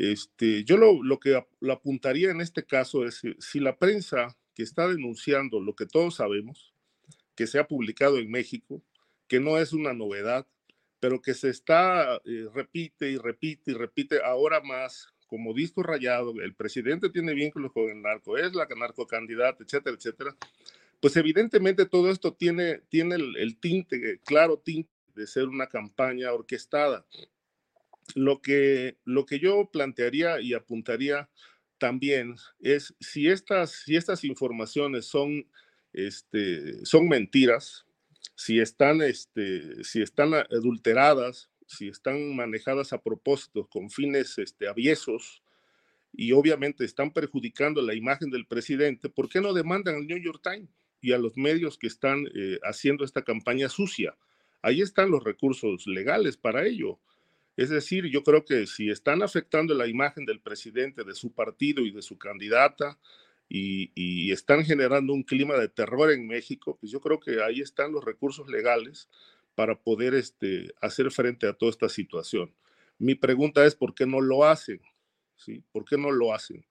[0.03, 4.65] Este, yo lo, lo que lo apuntaría en este caso es si la prensa que
[4.65, 6.75] está denunciando lo que todos sabemos,
[7.37, 8.83] que se ha publicado en México,
[9.29, 10.45] que no es una novedad,
[10.99, 16.35] pero que se está, eh, repite y repite y repite ahora más como disco rayado,
[16.43, 20.37] el presidente tiene vínculos con el narco, es la narcocandidata, etcétera, etcétera,
[20.99, 26.33] pues evidentemente todo esto tiene, tiene el, el tinte, claro tinte de ser una campaña
[26.33, 27.07] orquestada.
[28.15, 31.29] Lo que, lo que yo plantearía y apuntaría
[31.79, 35.47] también es si estas, si estas informaciones son,
[35.93, 37.87] este, son mentiras,
[38.35, 45.43] si están, este, si están adulteradas, si están manejadas a propósito con fines este, aviesos
[46.13, 50.41] y obviamente están perjudicando la imagen del presidente, ¿por qué no demandan al New York
[50.43, 50.71] Times
[51.01, 54.15] y a los medios que están eh, haciendo esta campaña sucia?
[54.63, 56.99] ahí están los recursos legales para ello.
[57.57, 61.83] Es decir, yo creo que si están afectando la imagen del presidente, de su partido
[61.83, 62.99] y de su candidata,
[63.55, 67.93] y, están generando un clima de terror en México, pues yo creo que ahí están
[67.93, 69.11] los recursos legales
[69.55, 72.55] para poder este, hacer frente a toda esta situación.
[72.99, 74.81] Mi pregunta es, ¿por qué no lo hacen?
[75.37, 75.63] ¿Sí?
[75.71, 76.65] ¿Por qué no lo hacen?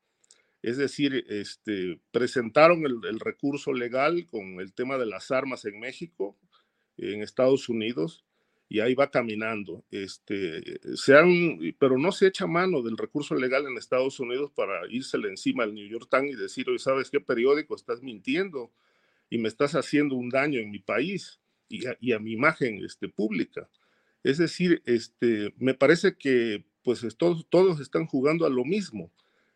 [0.64, 5.80] Es decir, este, presentaron el, el recurso legal con el tema de las armas en
[5.80, 6.36] México,
[6.98, 8.26] en Estados Unidos
[8.72, 9.84] y ahí va caminando.
[9.92, 11.14] Este, se
[11.78, 15.74] pero no se echa mano del recurso legal en Estados Unidos para írsele encima al
[15.74, 18.72] New York Times y decir, oye, ¿sabes qué periódico estás mintiendo
[19.30, 23.70] y me estás haciendo un daño en mi país y a, mi imagen este, pública?
[24.24, 29.12] Es decir, este, me parece que pues todos, todos están jugando a lo mismo.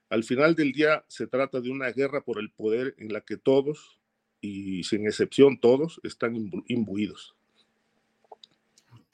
[0.10, 3.38] Al final del día se trata de una guerra por el poder en la que
[3.38, 3.98] todos,
[4.42, 6.36] y sin excepción todos, están
[6.68, 7.34] imbuidos.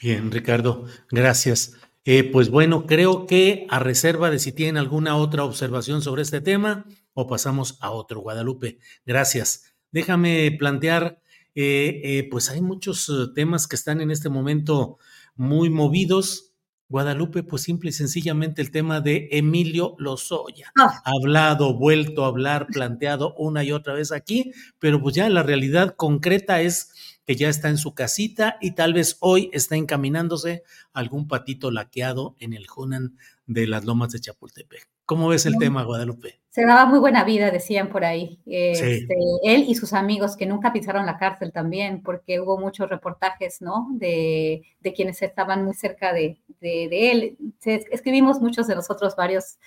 [0.01, 1.73] Bien, Ricardo, gracias.
[2.05, 6.41] Eh, pues bueno, creo que a reserva de si tienen alguna otra observación sobre este
[6.41, 8.79] tema o pasamos a otro, Guadalupe.
[9.05, 9.75] Gracias.
[9.91, 11.21] Déjame plantear,
[11.53, 14.97] eh, eh, pues hay muchos temas que están en este momento
[15.35, 16.47] muy movidos.
[16.89, 20.73] Guadalupe, pues simple y sencillamente el tema de Emilio Lozoya.
[20.79, 20.99] Ah.
[21.05, 25.93] Hablado, vuelto a hablar, planteado una y otra vez aquí, pero pues ya la realidad
[25.95, 26.91] concreta es
[27.31, 32.35] que ya está en su casita y tal vez hoy está encaminándose algún patito laqueado
[32.39, 34.89] en el Hunan de las Lomas de Chapultepec.
[35.05, 36.41] ¿Cómo ves el tema, Guadalupe?
[36.49, 38.41] Se daba muy buena vida, decían por ahí.
[38.45, 39.07] Este,
[39.45, 43.87] él y sus amigos que nunca pisaron la cárcel también, porque hubo muchos reportajes, ¿no?
[43.93, 44.61] De,
[44.93, 47.37] quienes estaban muy cerca de, él.
[47.63, 49.57] escribimos muchos de nosotros varios,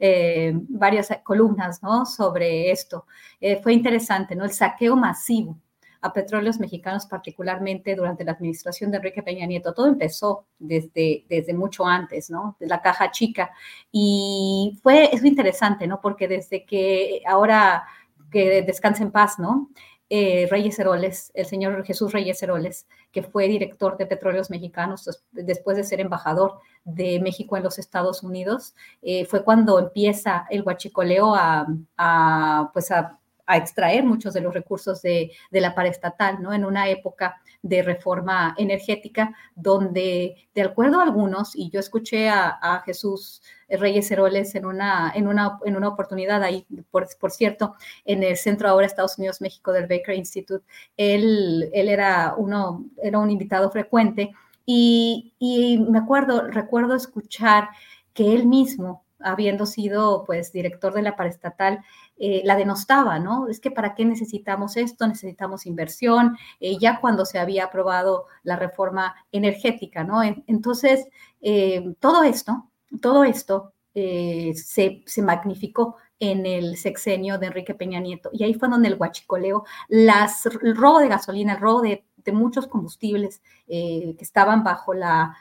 [0.00, 2.04] eh, varias columnas, ¿no?
[2.04, 3.06] Sobre esto.
[3.40, 4.44] Eh, fue interesante, ¿no?
[4.44, 5.56] El saqueo masivo
[6.02, 9.72] a petróleos mexicanos, particularmente durante la administración de Enrique Peña Nieto.
[9.72, 12.56] Todo empezó desde, desde mucho antes, ¿no?
[12.58, 13.52] De la caja chica.
[13.92, 16.00] Y fue, es interesante, ¿no?
[16.00, 17.84] Porque desde que ahora
[18.30, 19.70] que descanse en paz, ¿no?
[20.14, 25.76] Eh, Reyes Heroles, el señor Jesús Reyes Heroles, que fue director de Petróleos Mexicanos después
[25.76, 31.34] de ser embajador de México en los Estados Unidos, eh, fue cuando empieza el huachicoleo
[31.34, 31.66] a,
[31.96, 36.52] a, pues a a extraer muchos de los recursos de, la paraestatal, ¿no?
[36.52, 42.82] En una época de reforma energética donde, de acuerdo a algunos, y yo escuché a,
[42.84, 47.74] Jesús Reyes Heroles en una, en una, en una oportunidad ahí, por, cierto,
[48.04, 50.64] en el centro ahora Estados Unidos-México del Baker Institute,
[50.96, 54.32] él, él era, uno, era un invitado frecuente
[54.66, 57.68] y, y me acuerdo, recuerdo escuchar
[58.14, 61.84] que él mismo, habiendo sido pues director de la paraestatal,
[62.18, 63.48] eh, la denostaba, ¿no?
[63.48, 68.56] Es que para qué necesitamos esto, necesitamos inversión, eh, ya cuando se había aprobado la
[68.56, 70.22] reforma energética, ¿no?
[70.22, 71.08] Entonces,
[71.40, 72.70] eh, todo esto,
[73.00, 78.30] todo esto se, magnificó en el sexenio de Enrique Peña Nieto.
[78.32, 82.68] Y ahí fue donde el huachicoleo, las, el robo de gasolina, el robo de, muchos
[82.68, 85.36] combustibles que estaban bajo la,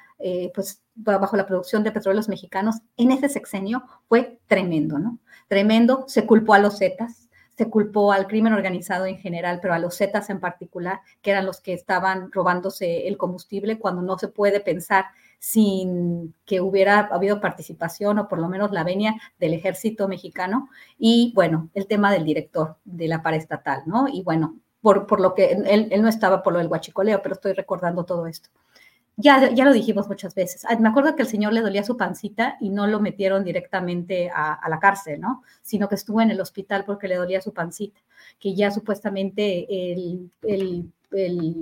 [0.53, 5.19] pues, bajo la producción de petróleos mexicanos en ese sexenio fue tremendo, ¿no?
[5.51, 7.27] tremendo, se culpó a los Zetas,
[7.57, 11.45] se culpó al crimen organizado en general, pero a los Zetas en particular, que eran
[11.45, 15.07] los que estaban robándose el combustible cuando no se puede pensar
[15.39, 20.69] sin que hubiera habido participación o por lo menos la venia del ejército mexicano.
[20.97, 24.07] Y bueno, el tema del director de la paraestatal, ¿no?
[24.07, 27.35] Y bueno, por, por lo que él, él, no estaba por lo del guachicoleo, pero
[27.35, 28.49] estoy recordando todo esto
[29.21, 30.65] ya, ya lo dijimos muchas veces.
[30.79, 34.67] Me acuerdo que el señor le dolía su pancita y no lo metieron directamente a,
[34.69, 35.43] la cárcel, ¿no?
[35.61, 37.99] Sino que estuvo en el hospital porque le dolía su pancita,
[38.39, 40.31] que ya supuestamente el,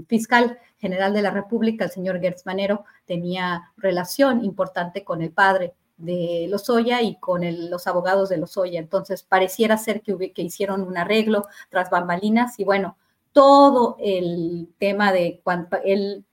[0.07, 5.73] fiscal general de la República, el señor Gertz Manero, tenía relación importante con el padre
[5.97, 8.79] de Lozoya y con los abogados de Lozoya.
[8.79, 12.95] Entonces, pareciera ser que, que hicieron un arreglo tras bambalinas y bueno,
[13.33, 16.25] todo el tema de cuando él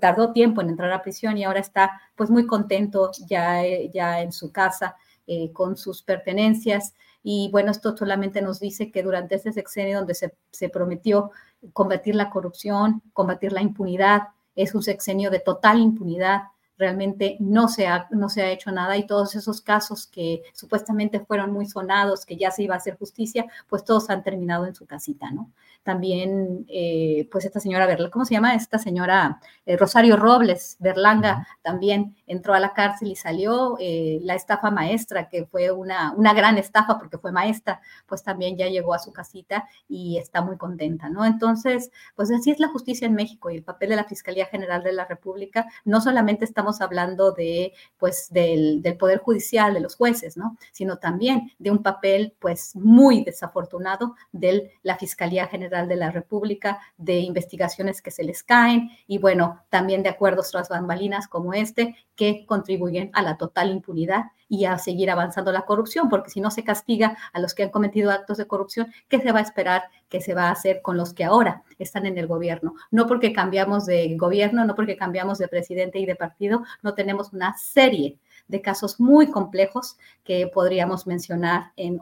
[0.00, 3.62] tardó tiempo en entrar a prisión y ahora está pues muy contento ya,
[3.92, 4.96] ya en su casa
[5.26, 6.94] eh, con sus pertenencias.
[7.22, 11.30] Y bueno, esto solamente nos dice que durante este sexenio donde se, se prometió
[11.72, 14.22] combatir la corrupción, combatir la impunidad,
[14.54, 16.42] es un sexenio de total impunidad,
[16.80, 21.20] realmente no se, ha, no se ha hecho nada y todos esos casos que supuestamente
[21.20, 24.74] fueron muy sonados, que ya se iba a hacer justicia, pues todos han terminado en
[24.74, 25.52] su casita, ¿no?
[25.82, 28.54] También, eh, pues esta señora, ¿cómo se llama?
[28.54, 33.76] Esta señora eh, Rosario Robles, Berlanga, también entró a la cárcel y salió.
[33.78, 38.56] Eh, la estafa maestra, que fue una, una gran estafa porque fue maestra, pues también
[38.56, 41.24] ya llegó a su casita y está muy contenta, ¿no?
[41.24, 44.82] Entonces, pues así es la justicia en México y el papel de la Fiscalía General
[44.82, 45.66] de la República.
[45.84, 50.56] No solamente estamos hablando de, pues, del, del Poder Judicial, de los jueces, ¿no?
[50.72, 56.80] Sino también de un papel, pues, muy desafortunado de la Fiscalía General de la República,
[56.96, 61.96] de investigaciones que se les caen y bueno, también de acuerdos tras bambalinas como este
[62.16, 66.50] que contribuyen a la total impunidad y a seguir avanzando la corrupción, porque si no
[66.50, 69.84] se castiga a los que han cometido actos de corrupción, ¿qué se va a esperar
[70.10, 72.74] que se va a hacer con los que ahora están en el gobierno?
[72.90, 77.32] No porque cambiamos de gobierno, no porque cambiamos de presidente y de partido, no tenemos
[77.32, 78.18] una serie
[78.48, 81.98] de casos muy complejos que podríamos mencionar en,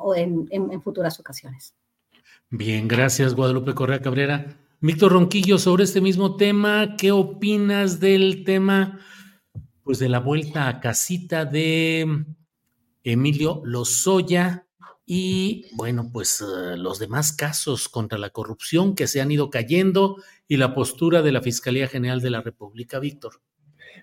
[0.51, 1.75] en futuras ocasiones.
[2.51, 4.47] Bien, gracias Guadalupe Correa Cabrera.
[4.81, 9.01] Víctor Ronquillo, sobre este mismo tema, ¿qué opinas del tema,
[9.83, 12.25] pues de la vuelta a casita de
[13.03, 14.68] Emilio Lozoya
[15.11, 20.23] y, bueno, pues eh, los demás casos contra la corrupción que se han ido cayendo
[20.47, 23.41] y la postura de la Fiscalía General de la República, Víctor?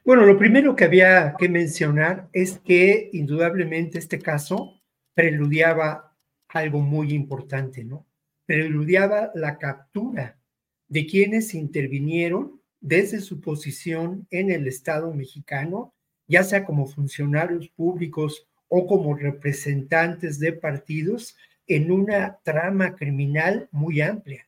[0.03, 4.81] Bueno, lo primero que había que mencionar es que indudablemente este caso
[5.13, 6.17] preludiaba
[6.49, 8.07] algo muy importante, ¿no?
[8.47, 10.39] preludiaba la captura
[10.87, 15.93] de quienes intervinieron desde su posición en el Estado mexicano,
[16.27, 21.35] ya sea como funcionarios públicos o como representantes de partidos,
[21.67, 24.47] en una trama criminal muy amplia,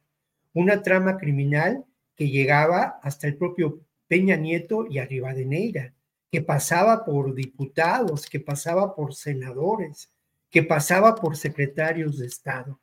[0.53, 1.85] una trama criminal
[2.15, 4.99] que llegaba hasta el propio Peña Nieto y
[5.45, 5.93] Neira,
[6.31, 10.11] que pasaba por diputados, que pasaba por senadores,
[10.49, 12.79] que pasaba por secretarios de Estado.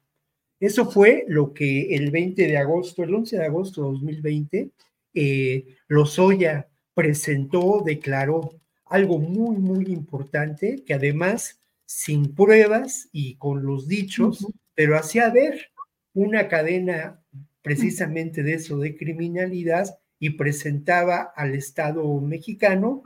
[0.61, 4.71] Eso fue lo que el 20 de agosto, el 11 de agosto de 2020,
[5.15, 8.61] eh, Lozoya presentó, declaró
[8.95, 14.47] algo muy, muy importante, que además, sin pruebas y con los dichos,
[14.77, 15.73] pero hacía ver
[16.13, 17.21] una cadena
[17.61, 23.03] precisamente de eso, de criminalidad, y presentaba al Estado mexicano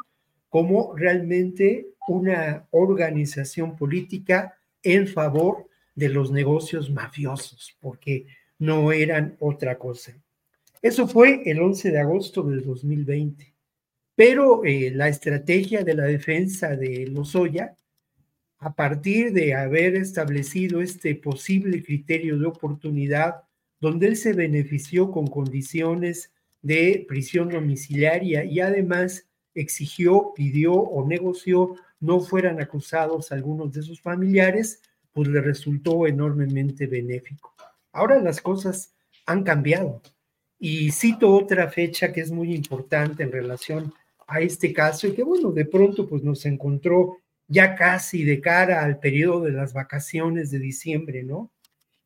[0.50, 8.26] como realmente una organización política en favor de los negocios mafiosos, porque
[8.58, 10.12] no eran otra cosa.
[10.82, 13.57] Eso fue el 11 de agosto del 2020.
[14.18, 17.76] Pero eh, la estrategia de la defensa de Lozoya,
[18.58, 23.44] a partir de haber establecido este posible criterio de oportunidad,
[23.78, 26.32] donde él se benefició con condiciones
[26.62, 34.00] de prisión domiciliaria y además exigió, pidió o negoció no fueran acusados algunos de sus
[34.00, 34.82] familiares,
[35.12, 37.54] pues le resultó enormemente benéfico.
[37.92, 38.92] Ahora las cosas
[39.26, 40.02] han cambiado.
[40.58, 43.94] Y cito otra fecha que es muy importante en relación
[44.28, 47.18] a este caso y que bueno, de pronto pues nos encontró
[47.48, 51.50] ya casi de cara al periodo de las vacaciones de diciembre, ¿no?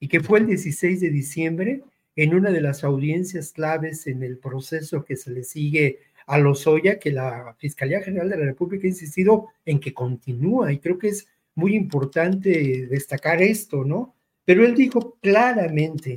[0.00, 1.82] Y que fue el 16 de diciembre
[2.16, 6.98] en una de las audiencias claves en el proceso que se le sigue a Lozoya,
[6.98, 11.08] que la Fiscalía General de la República ha insistido en que continúa y creo que
[11.08, 14.14] es muy importante destacar esto, ¿no?
[14.44, 16.16] Pero él dijo claramente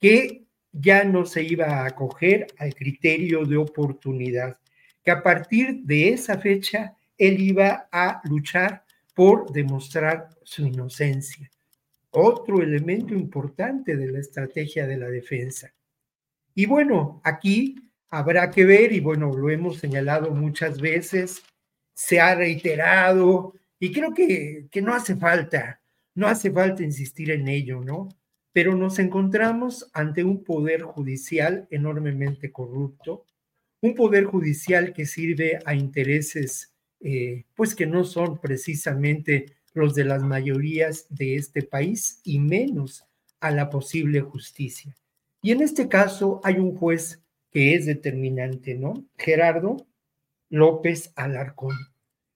[0.00, 4.58] que ya no se iba a acoger al criterio de oportunidad,
[5.10, 8.84] a partir de esa fecha él iba a luchar
[9.14, 11.50] por demostrar su inocencia.
[12.10, 15.72] Otro elemento importante de la estrategia de la defensa.
[16.54, 17.76] Y bueno, aquí
[18.08, 21.42] habrá que ver, y bueno, lo hemos señalado muchas veces,
[21.94, 25.80] se ha reiterado, y creo que, que no hace falta,
[26.14, 28.08] no hace falta insistir en ello, ¿no?
[28.52, 33.24] Pero nos encontramos ante un poder judicial enormemente corrupto,
[33.82, 40.04] un poder judicial que sirve a intereses, eh, pues que no son precisamente los de
[40.04, 43.04] las mayorías de este país y menos
[43.40, 44.96] a la posible justicia.
[45.42, 49.06] Y en este caso hay un juez que es determinante, ¿no?
[49.16, 49.86] Gerardo
[50.50, 51.76] López Alarcón.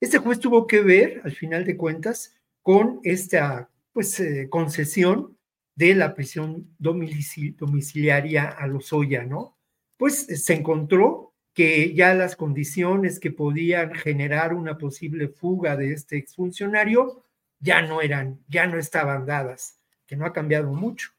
[0.00, 5.36] Este juez tuvo que ver, al final de cuentas, con esta pues, eh, concesión
[5.76, 9.58] de la prisión domiciliaria a Lozoya, ¿no?
[9.96, 16.16] Pues se encontró que ya las condiciones que podían generar una posible fuga de este
[16.16, 17.24] exfuncionario
[17.60, 21.10] ya no eran, ya no estaban dadas, que no ha cambiado mucho.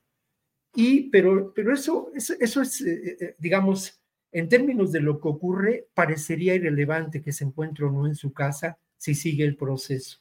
[0.75, 4.01] Y, pero, pero eso, eso, es, eh, eh, digamos,
[4.33, 8.33] en términos de lo que ocurre, parecería irrelevante que se encuentre o no en su
[8.33, 10.19] casa si sigue el proceso.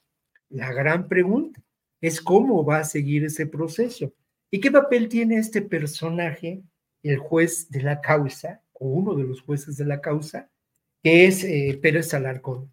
[0.48, 1.60] La gran pregunta
[2.00, 4.14] es cómo va a seguir ese proceso
[4.50, 6.62] y qué papel tiene este personaje,
[7.02, 10.50] el juez de la causa, o uno de los jueces de la causa,
[11.02, 12.70] que es eh, Pérez Alarcón.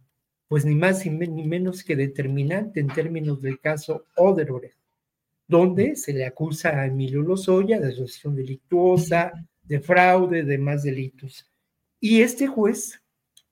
[0.48, 4.82] Pues ni más ni menos que determinante en términos del caso Odebrecht
[5.52, 9.34] donde se le acusa a Emilio Lozoya de asociación delictuosa,
[9.64, 11.46] de fraude, de más delitos.
[12.00, 13.02] Y este juez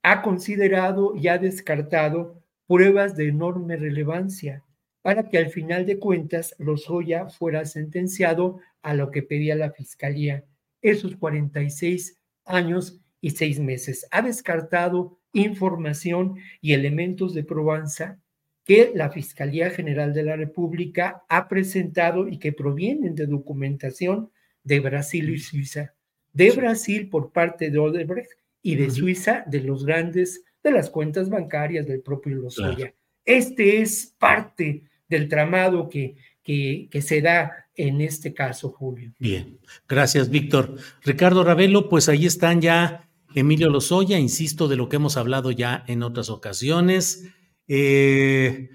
[0.02, 4.64] ha considerado y ha descartado pruebas de enorme relevancia
[5.02, 10.46] para que al final de cuentas Lozoya fuera sentenciado a lo que pedía la fiscalía,
[10.82, 12.18] esos 46
[12.50, 14.08] años y seis meses.
[14.12, 18.20] Ha descartado información y elementos de probanza
[18.66, 24.32] que la Fiscalía General de la República ha presentado y que provienen de documentación
[24.64, 25.96] de Brasil y Suiza.
[26.34, 28.32] De Brasil por parte de Odebrecht
[28.62, 32.94] y de Suiza de los grandes, de las cuentas bancarias del propio Lozoya.
[33.26, 39.14] Este es parte del tramado que, que, que, se da en este caso, Julio.
[39.20, 40.76] Bien, gracias, Víctor.
[41.02, 45.86] Ricardo Ravelo, pues ahí están ya Emilio Lozoya, insisto, de lo que hemos hablado ya
[45.88, 47.30] en otras ocasiones.
[47.70, 48.70] Eh,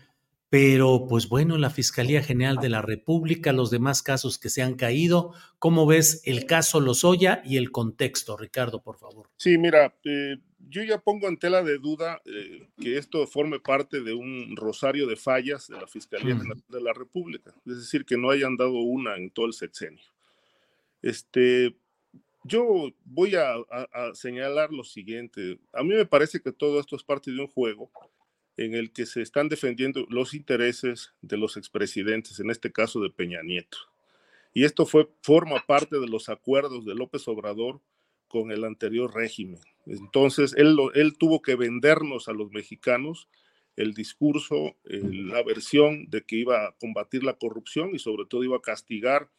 [0.49, 4.75] pero, pues bueno, la Fiscalía General de la República, los demás casos que se han
[4.75, 9.29] caído, ¿cómo ves el caso Lozoya y el contexto, Ricardo, por favor?
[9.37, 10.37] Sí, mira, eh,
[10.69, 15.07] yo ya pongo en tela de duda eh, que esto forme parte de un rosario
[15.07, 18.75] de fallas de la Fiscalía General de la República, es decir, que no hayan dado
[18.75, 20.05] una en todo el sexenio.
[21.03, 21.77] Este,
[22.45, 23.57] yo voy a
[24.15, 25.59] señalar lo siguiente.
[25.73, 27.91] A mí me parece que todo esto es parte de un juego
[28.57, 33.11] en el que se están defendiendo los intereses de los expresidentes, en este caso de
[33.11, 33.79] Peña Nieto.
[34.53, 37.81] Y esto fue, forma parte de los acuerdos de López Obrador
[38.35, 39.61] con el anterior régimen.
[39.87, 40.77] Entonces, él,
[41.17, 43.29] tuvo que vendernos a los mexicanos
[43.77, 48.57] el discurso, la versión de que iba a combatir la corrupción y sobre todo iba
[48.57, 49.31] a castigar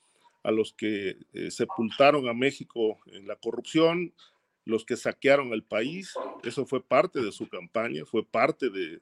[0.43, 4.13] a los que eh, sepultaron a México en la corrupción,
[4.63, 6.13] los que saquearon el país.
[6.45, 9.01] Eso fue parte de su campaña, fue parte de,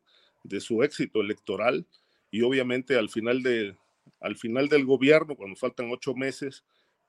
[0.59, 1.85] su éxito electoral
[2.31, 6.63] y obviamente al final del gobierno, cuando faltan ocho meses,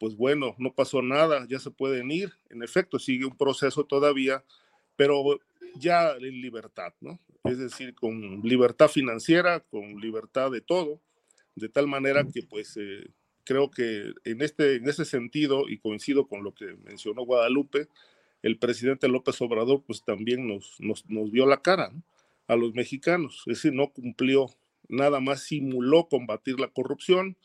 [0.05, 2.31] pues bueno, no pasó nada, ya se pueden ir.
[2.51, 4.45] En efecto, sigue un proceso todavía,
[4.97, 5.25] pero
[5.77, 7.19] ya en libertad, ¿no?
[7.45, 11.01] Es decir, con libertad financiera, con libertad de todo,
[11.55, 13.13] de tal manera que pues eh,
[13.45, 17.89] creo que en este, en ese sentido, y coincido con lo que mencionó Guadalupe,
[18.43, 21.91] el presidente López Obrador pues también nos, nos, nos dio la cara
[22.47, 24.51] a los mexicanos, es decir, no cumplió,
[24.87, 27.39] nada más simuló combatir la corrupción,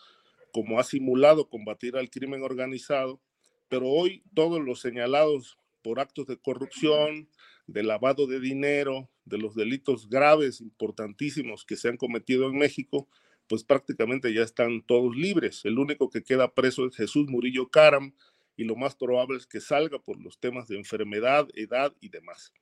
[0.51, 3.21] como ha simulado combatir al crimen organizado,
[3.67, 7.29] pero hoy todos los señalados por actos de corrupción,
[7.67, 13.07] de lavado de dinero, de los delitos graves, importantísimos que se han cometido en México,
[13.47, 15.61] pues prácticamente ya están todos libres.
[15.65, 18.13] El único que queda preso es Jesús Murillo Caram
[18.55, 22.53] y lo más probable es que salga por los temas de enfermedad, edad y demás.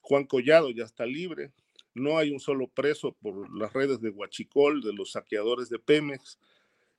[0.00, 1.52] Juan Collado ya está libre,
[1.94, 6.38] no hay un solo preso por las redes de Huachicol, de los saqueadores de Pemex,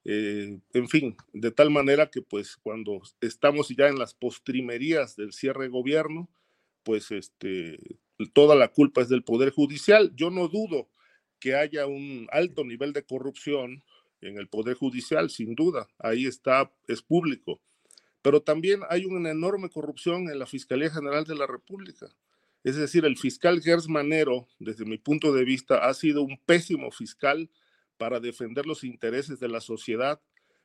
[0.04, 5.34] eh, en fin, de tal manera que pues cuando estamos ya en las postrimerías del
[5.34, 6.30] cierre de gobierno,
[6.84, 7.78] pues este,
[8.34, 10.12] toda la culpa es del Poder Judicial.
[10.16, 10.90] Yo no dudo
[11.40, 13.84] que haya un alto nivel de corrupción
[14.22, 17.60] en el Poder Judicial, sin duda, ahí está, es público,
[18.22, 22.08] pero también hay una enorme corrupción en la Fiscalía General de la República.
[22.64, 26.92] Es decir, el fiscal Gers Manero, desde mi punto de vista, ha sido un pésimo
[26.92, 27.50] fiscal
[28.02, 30.20] para defender los intereses de la sociedad,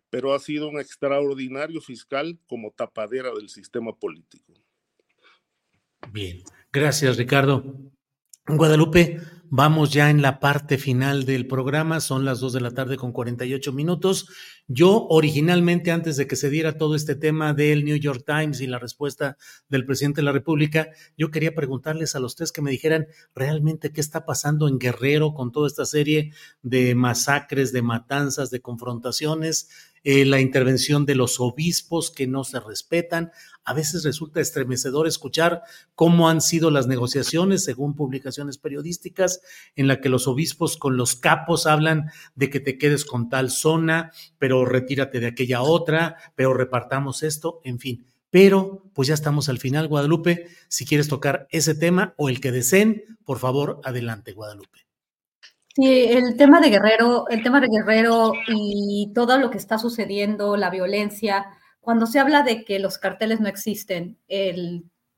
[0.09, 4.55] pero ha sido un extraordinario fiscal como tapadera del sistema político.
[6.13, 6.43] Bien,
[6.73, 7.63] gracias Ricardo.
[8.47, 9.21] Guadalupe,
[9.51, 13.13] vamos ya en la parte final del programa, son las 2 de la tarde con
[13.13, 14.29] 48 minutos.
[14.69, 18.67] Yo originalmente, antes de que se diera todo este tema del New York Times y
[18.67, 19.37] la respuesta
[19.69, 23.93] del presidente de la República, yo quería preguntarles a los tres que me dijeran realmente
[23.93, 26.33] qué está pasando en Guerrero con toda esta serie
[26.63, 29.69] de masacres, de matanzas, de confrontaciones
[30.09, 33.33] eh, la intervención de los obispos que no se respetan.
[33.65, 35.63] A veces resulta estremecedor escuchar
[35.97, 39.36] cómo han sido las negociaciones, según publicaciones periodísticas,
[39.75, 43.51] en la que los obispos con los capos hablan de que te quedes con tal
[43.51, 48.07] zona, pero retírate de aquella otra, pero repartamos esto, en fin.
[48.31, 50.49] Pero, pues ya estamos al final, Guadalupe.
[50.69, 54.87] Si quieres tocar ese tema o el que deseen, por favor, adelante, Guadalupe.
[55.77, 60.57] Sí, el tema de Guerrero, el tema de Guerrero y todo lo que está sucediendo,
[60.57, 61.47] la violencia,
[61.87, 64.19] cuando se habla de que los carteles no existen,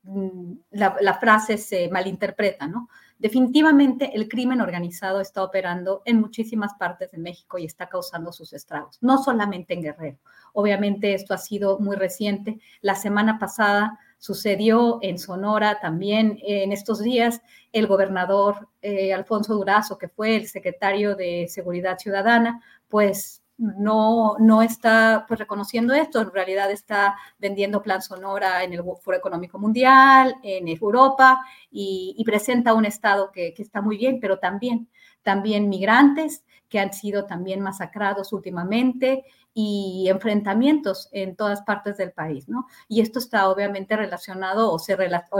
[0.03, 2.89] mm, la, frase se malinterpreta, ¿no?
[3.19, 8.53] Definitivamente el crimen organizado está operando en muchísimas partes de México y está causando sus
[8.53, 10.17] estragos, no solamente en Guerrero.
[10.53, 12.59] Obviamente esto ha sido muy reciente.
[12.81, 17.41] La semana pasada Sucedió en Sonora también en estos días.
[17.71, 24.61] El gobernador eh, Alfonso Durazo, que fue el secretario de Seguridad Ciudadana, pues no, no
[24.61, 30.35] está pues, reconociendo esto, en realidad está vendiendo Plan Sonora en el Foro Económico Mundial,
[30.41, 34.87] en Europa, y, presenta un Estado que, que, está muy bien, pero también,
[35.23, 42.47] también migrantes que han sido también masacrados últimamente, y enfrentamientos en todas partes del país,
[42.47, 42.67] ¿no?
[42.87, 44.95] Y esto está obviamente relacionado o, se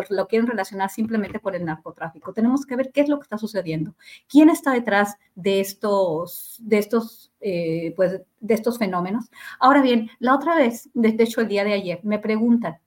[0.10, 2.34] lo quieren relacionar simplemente por el narcotráfico.
[2.34, 3.96] Tenemos que ver qué es lo que está sucediendo,
[4.28, 9.30] quién está detrás de estos, de estos, eh, pues, de estos fenómenos.
[9.60, 12.80] Ahora bien, la otra vez, de hecho el día de ayer, me preguntan,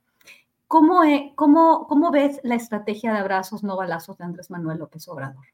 [0.66, 1.02] ¿cómo,
[1.34, 5.46] cómo, cómo ves la estrategia de abrazos no balazos de Andrés Manuel López Obrador?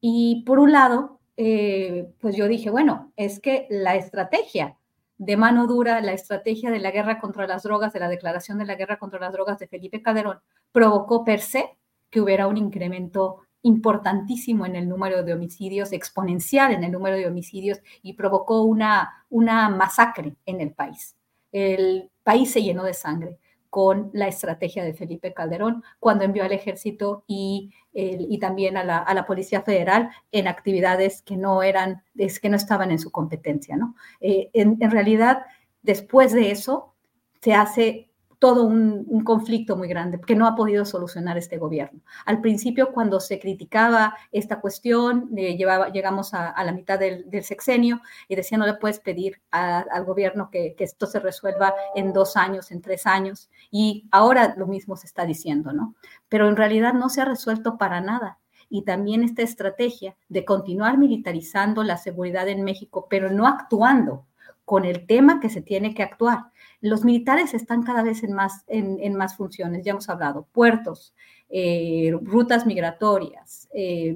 [0.00, 4.76] Y por un lado, eh, pues yo dije, bueno, es que la estrategia
[5.24, 8.64] de mano dura la estrategia de la guerra contra las drogas, de la declaración de
[8.64, 10.40] la guerra contra las drogas de Felipe Calderón,
[10.72, 11.78] provocó per se
[12.10, 17.28] que hubiera un incremento importantísimo en el número de homicidios, exponencial en el número de
[17.28, 21.14] homicidios y provocó una, una masacre en el país.
[21.52, 23.38] El país se llenó de sangre
[23.72, 29.26] con la estrategia de Felipe Calderón cuando envió al ejército y, y también a la,
[29.26, 33.78] Policía Federal en actividades que no eran, es, que no estaban en su competencia.
[33.78, 33.94] ¿no?
[34.20, 35.46] Eh, en, en realidad,
[35.80, 36.92] después de eso,
[37.40, 38.10] se hace
[38.42, 42.00] todo un, conflicto muy grande que no ha podido solucionar este gobierno.
[42.26, 48.00] Al principio, cuando se criticaba esta cuestión, eh, llevaba, llegamos a, la mitad del, sexenio
[48.26, 52.36] y decía, no le puedes pedir al gobierno que, que, esto se resuelva en dos
[52.36, 53.48] años, en tres años.
[53.70, 55.94] Y ahora lo mismo se está diciendo, ¿no?
[56.28, 58.40] Pero en realidad no se ha resuelto para nada.
[58.68, 64.26] y también esta estrategia de continuar militarizando la seguridad en México, pero no actuando
[64.64, 66.51] con el tema que se tiene que actuar.
[66.82, 71.14] Los militares están cada vez en más, en, más funciones, ya hemos hablado, puertos,
[71.48, 74.14] eh, rutas migratorias, eh,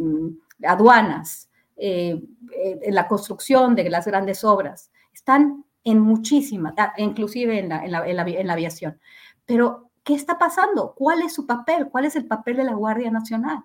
[0.63, 2.21] aduanas, eh,
[2.91, 8.25] la construcción de las grandes obras, están en muchísimas, ah, inclusive en la, en la,
[8.27, 9.01] en la aviación.
[9.47, 10.95] Pero, ¿qué está pasando?
[10.97, 11.89] ¿Cuál es su papel?
[11.89, 13.65] ¿Cuál es el papel de la Guardia Nacional?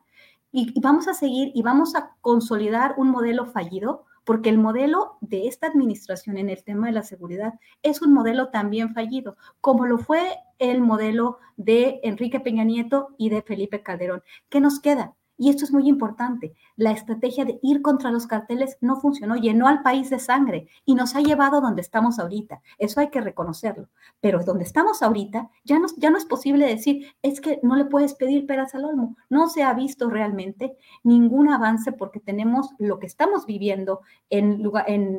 [0.52, 5.48] Y, vamos a seguir y vamos a consolidar un modelo fallido, porque el modelo de
[5.48, 7.54] esta administración en el tema de la seguridad
[7.84, 13.30] es un modelo también fallido, como lo fue el modelo de Enrique Peña Nieto y
[13.30, 14.24] de Felipe Calderón.
[14.50, 15.16] ¿Qué nos queda?
[15.42, 16.54] Y esto es muy importante.
[16.76, 20.94] La estrategia de ir contra los carteles no funcionó, llenó al país de sangre y
[20.94, 22.62] nos ha llevado donde estamos ahorita.
[22.78, 23.90] Eso hay que reconocerlo.
[24.20, 27.86] Pero donde estamos ahorita ya no, ya no es posible decir, es que no le
[27.86, 29.18] puedes pedir peras al olmo.
[29.32, 34.62] No se ha visto realmente ningún avance porque tenemos lo que estamos viviendo en,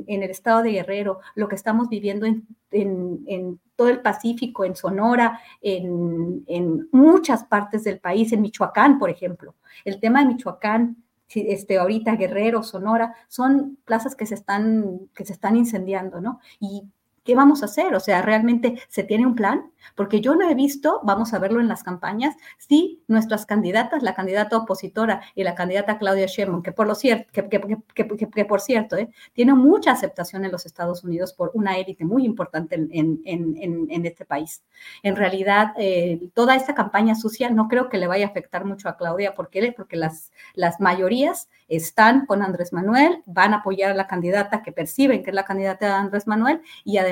[0.07, 5.41] el estado de Guerrero, lo que estamos viviendo en, en todo el Pacífico, en Sonora,
[5.61, 9.57] en, en, muchas partes del país, en Michoacán, por ejemplo.
[9.85, 15.33] El tema de Michoacán, este, ahorita Guerrero, Sonora, son plazas que se están, que se
[15.33, 16.39] están incendiando, ¿no?
[16.61, 16.85] Y
[17.24, 17.94] ¿qué vamos a hacer?
[17.94, 19.70] O sea, ¿realmente se tiene un plan?
[19.94, 24.15] Porque yo no he visto, vamos a verlo en las campañas, si nuestras candidatas, la
[24.15, 29.11] candidata opositora y la candidata Claudia Sheinbaum, que por, lo cierto, que, por cierto, eh,
[29.32, 34.62] tiene mucha aceptación en los Estados Unidos por una élite muy importante en, este país.
[35.03, 38.89] En realidad, eh, toda esta campaña sucia no creo que le vaya a afectar mucho
[38.89, 39.35] a Claudia.
[39.35, 39.73] ¿Por qué?
[39.77, 44.73] Porque las, las mayorías están con Andrés Manuel, van a apoyar a la candidata que
[44.73, 47.12] perciben que es la candidata de Andrés Manuel y además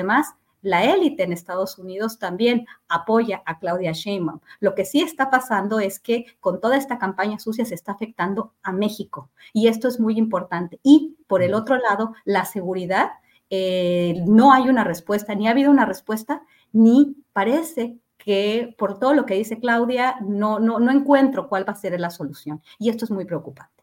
[0.61, 4.39] la élite en Estados Unidos también apoya a Claudia Sheinbaum.
[4.59, 8.53] Lo que sí está pasando es que con toda esta campaña sucia se está afectando
[8.61, 10.79] a México y esto es muy importante.
[10.83, 13.11] Y por el otro lado, la seguridad,
[13.49, 19.15] eh, no hay una respuesta, ni ha habido una respuesta, ni parece que por todo
[19.15, 22.61] lo que dice Claudia, no, no, no encuentro cuál va a ser la solución.
[22.77, 23.80] Y esto es muy preocupante.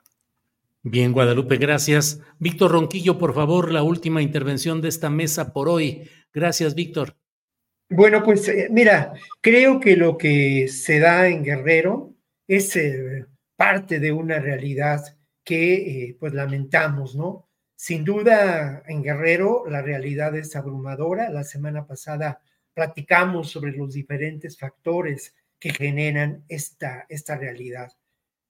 [0.91, 2.23] Bien, Guadalupe, gracias.
[2.39, 6.09] Víctor Ronquillo, por favor, la última intervención de esta mesa por hoy.
[6.33, 7.15] Gracias, Víctor.
[7.91, 9.13] Bueno, pues eh, mira,
[9.43, 12.15] creo que lo que se da en Guerrero
[12.47, 17.51] es eh, parte de una realidad que eh, pues lamentamos, ¿no?
[17.77, 21.29] Sin duda, en Guerrero la realidad es abrumadora.
[21.29, 22.41] La semana pasada
[22.73, 27.93] platicamos sobre los diferentes factores que generan esta, esta realidad.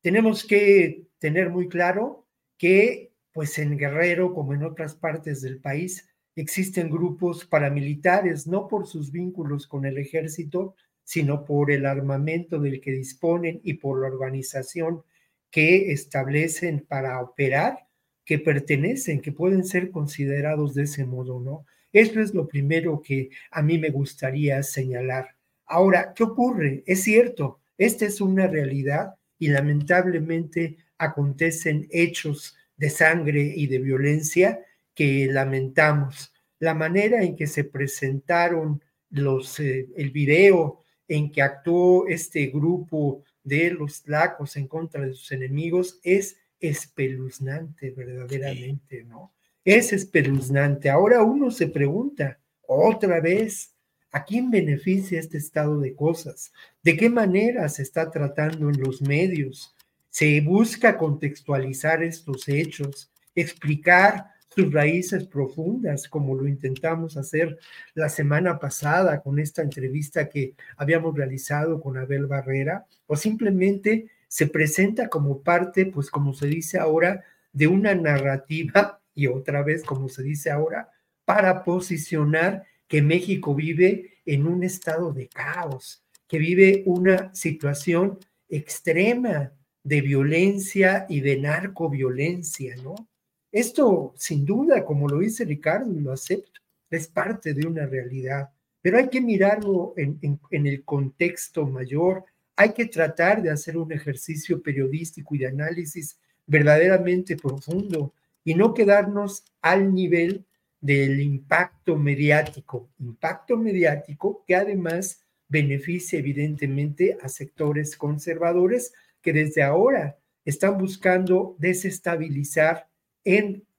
[0.00, 2.27] Tenemos que tener muy claro
[2.58, 8.86] que pues en Guerrero, como en otras partes del país, existen grupos paramilitares, no por
[8.86, 10.74] sus vínculos con el ejército,
[11.04, 15.02] sino por el armamento del que disponen y por la organización
[15.50, 17.86] que establecen para operar,
[18.24, 21.64] que pertenecen, que pueden ser considerados de ese modo, ¿no?
[21.92, 25.36] Esto es lo primero que a mí me gustaría señalar.
[25.64, 26.82] Ahora, ¿qué ocurre?
[26.86, 34.60] Es cierto, esta es una realidad y lamentablemente acontecen hechos de sangre y de violencia
[34.94, 36.32] que lamentamos.
[36.58, 43.24] La manera en que se presentaron los, eh, el video en que actuó este grupo
[43.42, 49.32] de los lacos en contra de sus enemigos es espeluznante verdaderamente, ¿no?
[49.64, 50.90] Es espeluznante.
[50.90, 53.72] Ahora uno se pregunta otra vez,
[54.10, 56.52] ¿a quién beneficia este estado de cosas?
[56.82, 59.74] ¿De qué manera se está tratando en los medios?
[60.18, 67.56] Se busca contextualizar estos hechos, explicar sus raíces profundas, como lo intentamos hacer
[67.94, 74.48] la semana pasada con esta entrevista que habíamos realizado con Abel Barrera, o simplemente se
[74.48, 77.22] presenta como parte, pues como se dice ahora,
[77.52, 80.90] de una narrativa, y otra vez como se dice ahora,
[81.24, 88.18] para posicionar que México vive en un estado de caos, que vive una situación
[88.48, 89.52] extrema
[89.88, 93.08] de violencia y de narcoviolencia, ¿no?
[93.50, 96.60] Esto, sin duda, como lo dice Ricardo, lo acepto,
[96.90, 98.50] es parte de una realidad,
[98.82, 100.18] pero hay que mirarlo en,
[100.50, 106.18] en, el contexto mayor, hay que tratar de hacer un ejercicio periodístico y de análisis
[106.46, 108.12] verdaderamente profundo
[108.44, 110.44] y no quedarnos al nivel
[110.82, 118.92] del impacto mediático, impacto mediático que además beneficia evidentemente a sectores conservadores
[119.22, 122.88] que desde ahora están buscando desestabilizar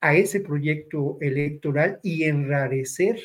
[0.01, 3.19] a ese proyecto electoral y enrarecer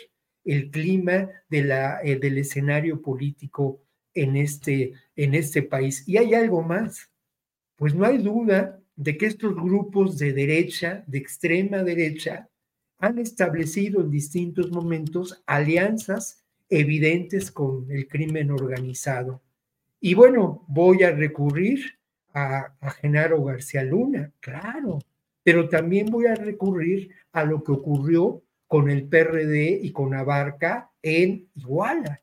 [0.44, 3.80] el clima de la, eh, del escenario político
[4.14, 6.06] en este, en este país.
[6.06, 7.10] Y hay algo más,
[7.76, 12.48] pues no hay duda de que estos grupos de derecha, de extrema derecha,
[12.98, 19.42] han establecido en distintos momentos alianzas evidentes con el crimen organizado.
[20.00, 21.98] Y bueno, voy a recurrir
[22.34, 24.98] a, Genaro García Luna, claro,
[25.42, 30.90] pero también voy a recurrir a lo que ocurrió con el PRD y con Abarca
[31.00, 32.20] en Iguala.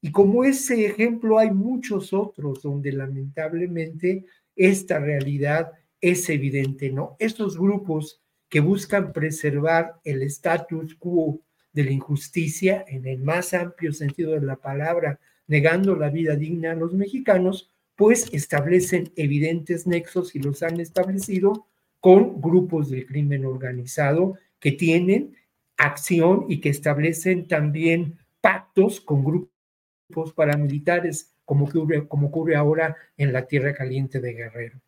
[0.00, 7.16] Y como ese ejemplo hay muchos otros donde lamentablemente esta realidad es evidente, ¿no?
[7.18, 8.20] Estos grupos
[8.50, 11.40] que buscan preservar el status quo
[11.72, 16.72] de la injusticia en el más amplio sentido de la palabra, negando la vida digna
[16.72, 21.66] a los mexicanos, pues establecen evidentes nexos y los han establecido
[22.00, 25.36] con grupos del crimen organizado que tienen
[25.76, 33.32] acción y que establecen también pactos con grupos paramilitares, como ocurre, como ocurre ahora en
[33.32, 34.80] la Tierra Caliente de Guerrero.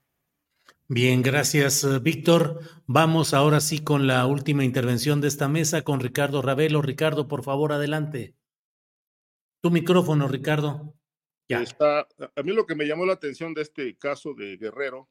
[0.88, 2.60] Bien, gracias, eh, Víctor.
[2.86, 6.80] Vamos ahora sí con la última intervención de esta mesa con Ricardo Ravelo.
[6.80, 8.34] Ricardo, por favor, adelante.
[9.62, 10.94] Tu micrófono, Ricardo.
[11.48, 11.62] Ya.
[11.62, 15.08] Está, a mí lo que me llamó la atención de este caso de Guerrero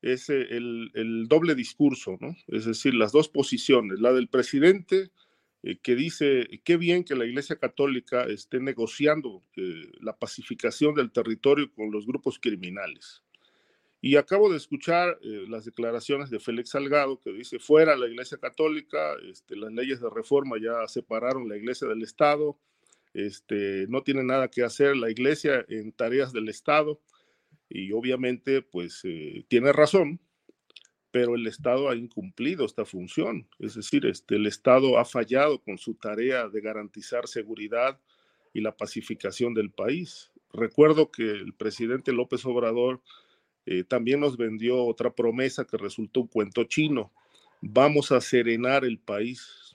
[0.00, 2.34] es eh, el, doble discurso, ¿no?
[2.46, 5.10] Es decir, las dos posiciones, la del presidente
[5.62, 9.42] eh, que dice qué bien que la Iglesia Católica esté negociando
[10.00, 13.22] la pacificación del territorio con los grupos criminales.
[14.00, 18.38] Y acabo de escuchar eh, las declaraciones de Félix Salgado, que dice, fuera la Iglesia
[18.38, 22.56] Católica, este, las leyes de reforma ya separaron la Iglesia del Estado,
[23.14, 27.00] este, no tiene nada que hacer la Iglesia en tareas del Estado,
[27.68, 30.20] y obviamente, pues, eh, tiene razón,
[31.10, 35.78] pero el Estado ha incumplido esta función, es decir, este, el Estado ha fallado con
[35.78, 37.98] su tarea de garantizar seguridad
[38.52, 40.30] y la pacificación del país.
[40.52, 43.02] Recuerdo que el presidente López Obrador
[43.66, 47.12] eh, también nos vendió otra promesa que resultó un cuento chino.
[47.60, 49.67] Vamos a serenar el país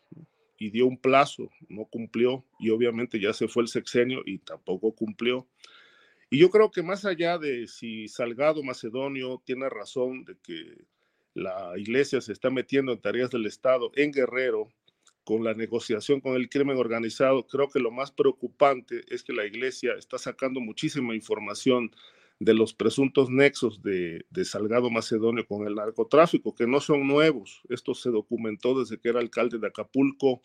[0.64, 4.95] y dio un plazo, no cumplió y obviamente ya se fue el sexenio y tampoco
[4.95, 5.45] cumplió.
[6.30, 10.85] Y yo creo que más allá de si Salgado Macedonio tiene razón de que
[11.34, 14.69] la iglesia se está metiendo en tareas del Estado en Guerrero
[15.26, 19.45] con la negociación con el crimen organizado, creo que lo más preocupante es que la
[19.45, 21.91] iglesia está sacando muchísima información
[22.44, 27.61] de los presuntos nexos de, Salgado Macedonio con el narcotráfico, que no son nuevos.
[27.70, 30.41] Esto se documentó desde que era alcalde de Acapulco,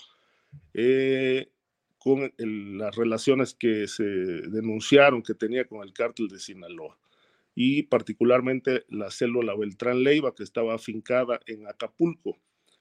[0.75, 1.51] eh,
[1.99, 6.97] con las relaciones que se denunciaron que tenía con el cártel de Sinaloa
[7.55, 12.39] y particularmente la célula Beltrán Leiva que estaba afincada en Acapulco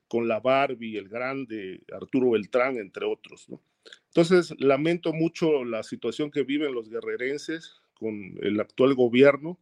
[0.07, 3.47] con la Barbie, el grande Arturo Beltrán, entre otros.
[4.09, 9.59] Entonces, lamento mucho la situación que viven los guerrerenses, con el actual gobierno,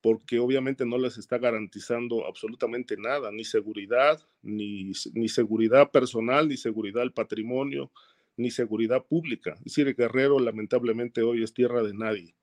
[0.00, 6.56] porque obviamente no les está garantizando absolutamente nada, ni seguridad, ni, ni seguridad personal, ni
[6.56, 7.90] seguridad del patrimonio,
[8.36, 9.54] ni seguridad pública.
[9.58, 12.34] Es decir, Guerrero lamentablemente hoy es tierra de nadie.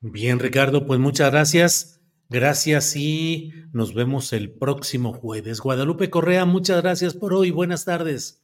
[0.00, 2.00] Bien, Ricardo, pues muchas gracias.
[2.28, 5.60] Gracias y nos vemos el próximo jueves.
[5.60, 7.50] Guadalupe Correa, muchas gracias por hoy.
[7.50, 8.43] Buenas tardes.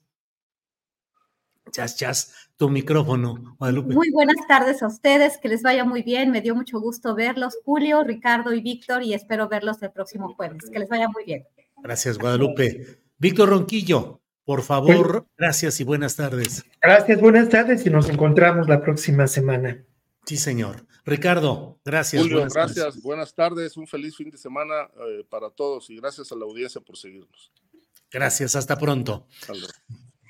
[1.71, 3.95] Chas, chas, tu micrófono, Guadalupe.
[3.95, 6.31] Muy buenas tardes a ustedes, que les vaya muy bien.
[6.31, 10.69] Me dio mucho gusto verlos, Julio, Ricardo y Víctor, y espero verlos el próximo jueves.
[10.71, 11.47] Que les vaya muy bien.
[11.83, 13.01] Gracias, Guadalupe.
[13.19, 16.65] Víctor Ronquillo, por favor, gracias y buenas tardes.
[16.83, 19.85] Gracias, buenas tardes y nos encontramos la próxima semana.
[20.27, 20.87] Sí, señor.
[21.05, 22.23] Ricardo, gracias.
[22.23, 23.01] Julio, gracias.
[23.03, 23.77] Buenas tardes.
[23.77, 27.53] Un feliz fin de semana eh, para todos y gracias a la audiencia por seguirnos.
[28.11, 28.57] Gracias.
[28.57, 29.27] Hasta pronto.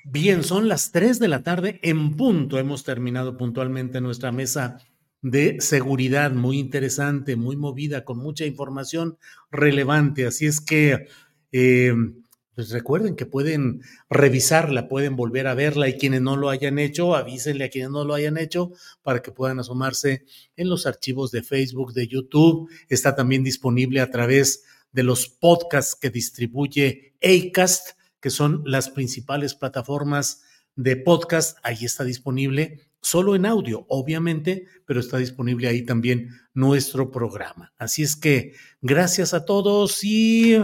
[0.03, 2.57] Bien, son las 3 de la tarde en punto.
[2.57, 4.79] Hemos terminado puntualmente nuestra mesa
[5.21, 9.17] de seguridad, muy interesante, muy movida, con mucha información
[9.51, 10.25] relevante.
[10.25, 11.07] Así es que,
[11.51, 11.93] eh,
[12.55, 17.15] pues recuerden que pueden revisarla, pueden volver a verla y quienes no lo hayan hecho,
[17.15, 18.71] avísenle a quienes no lo hayan hecho
[19.03, 20.25] para que puedan asomarse
[20.55, 22.69] en los archivos de Facebook, de YouTube.
[22.89, 29.55] Está también disponible a través de los podcasts que distribuye ACAST que son las principales
[29.55, 30.43] plataformas
[30.75, 31.57] de podcast.
[31.63, 37.73] Ahí está disponible solo en audio, obviamente, pero está disponible ahí también nuestro programa.
[37.77, 40.55] Así es que gracias a todos y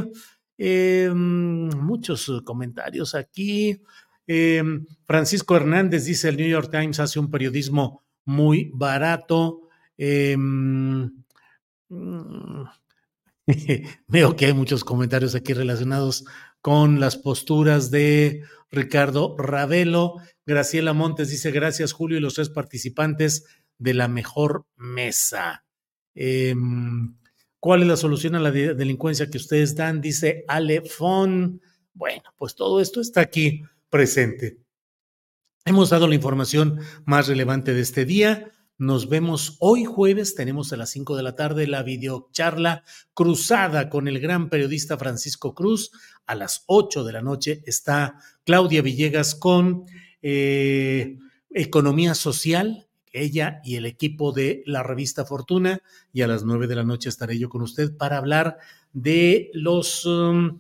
[0.58, 3.82] em, muchos comentarios aquí.
[4.28, 9.70] Em, Francisco Hernández dice, el New York Times hace un periodismo muy barato.
[9.98, 11.24] Em,
[11.90, 12.64] mm,
[14.08, 16.26] veo que hay muchos comentarios aquí relacionados
[16.62, 20.16] con las posturas de Ricardo Ravelo.
[20.46, 23.46] Graciela Montes dice gracias Julio y los tres participantes
[23.78, 25.66] de la mejor mesa.
[26.14, 27.16] Em,
[27.60, 30.02] ¿Cuál es la solución a la delincuencia que ustedes dan?
[30.02, 31.62] Dice Alefón.
[31.94, 34.60] Bueno, pues todo esto está aquí presente.
[35.66, 38.52] Hemos dado la información más relevante de este día.
[38.80, 42.84] Nos vemos hoy jueves, tenemos a las 5 de la tarde la videocharla
[43.16, 45.90] cruzada con el gran periodista Francisco Cruz.
[46.28, 49.86] A las 8 de la noche está Claudia Villegas con
[50.22, 51.18] eh,
[51.50, 55.82] Economía Social, ella y el equipo de la revista Fortuna.
[56.14, 58.60] Y a las 9 de la noche estaré yo con usted para hablar
[58.94, 60.06] de los...
[60.06, 60.60] Um,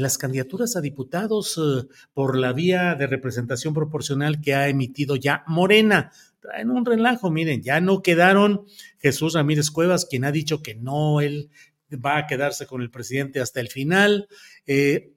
[0.00, 5.44] las candidaturas a diputados eh, por la vía de representación proporcional que ha emitido ya
[5.46, 6.10] Morena
[6.42, 8.66] traen un relajo, miren, ya no quedaron
[8.98, 11.50] Jesús Ramírez Cuevas, quien ha dicho que no, él
[11.92, 14.28] va a quedarse con el presidente hasta el final.
[14.66, 15.14] Eh,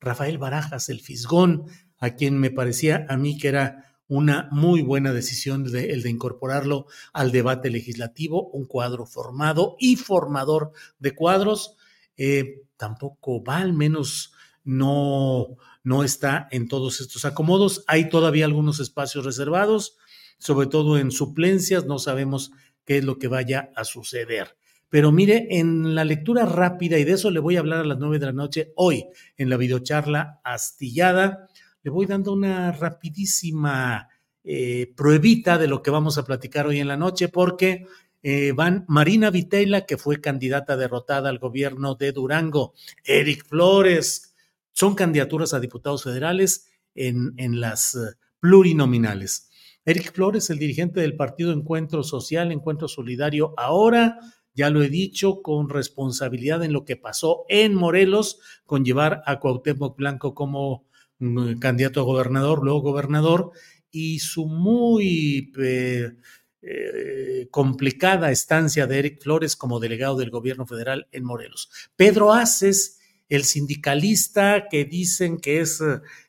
[0.00, 1.66] Rafael Barajas, el Fisgón,
[1.98, 6.86] a quien me parecía a mí que era una muy buena decisión el de incorporarlo
[7.12, 11.76] al debate legislativo, un cuadro formado y formador de cuadros.
[12.16, 14.32] Eh, tampoco va, al menos
[14.64, 17.84] no, no está en todos estos acomodos.
[17.86, 19.96] Hay todavía algunos espacios reservados
[20.38, 22.52] sobre todo en suplencias, no sabemos
[22.84, 24.56] qué es lo que vaya a suceder.
[24.88, 27.98] Pero mire, en la lectura rápida, y de eso le voy a hablar a las
[27.98, 29.06] nueve de la noche hoy,
[29.36, 31.48] en la videocharla astillada,
[31.82, 34.08] le voy dando una rapidísima
[34.44, 37.86] eh, pruebita de lo que vamos a platicar hoy en la noche, porque
[38.22, 44.34] eh, van Marina Vitela, que fue candidata derrotada al gobierno de Durango, Eric Flores,
[44.72, 49.48] son candidaturas a diputados federales en, en las eh, plurinominales.
[49.86, 54.18] Eric Flores, el dirigente del partido Encuentro Social, Encuentro Solidario, ahora,
[54.52, 59.38] ya lo he dicho, con responsabilidad en lo que pasó en Morelos, con llevar a
[59.38, 60.86] Cuauhtémoc Blanco como
[61.20, 63.52] mm, candidato a gobernador, luego gobernador,
[63.92, 71.22] y su muy eh, complicada estancia de Eric Flores como delegado del gobierno federal en
[71.22, 71.70] Morelos.
[71.94, 72.98] Pedro Aces,
[73.28, 75.80] el sindicalista que dicen que es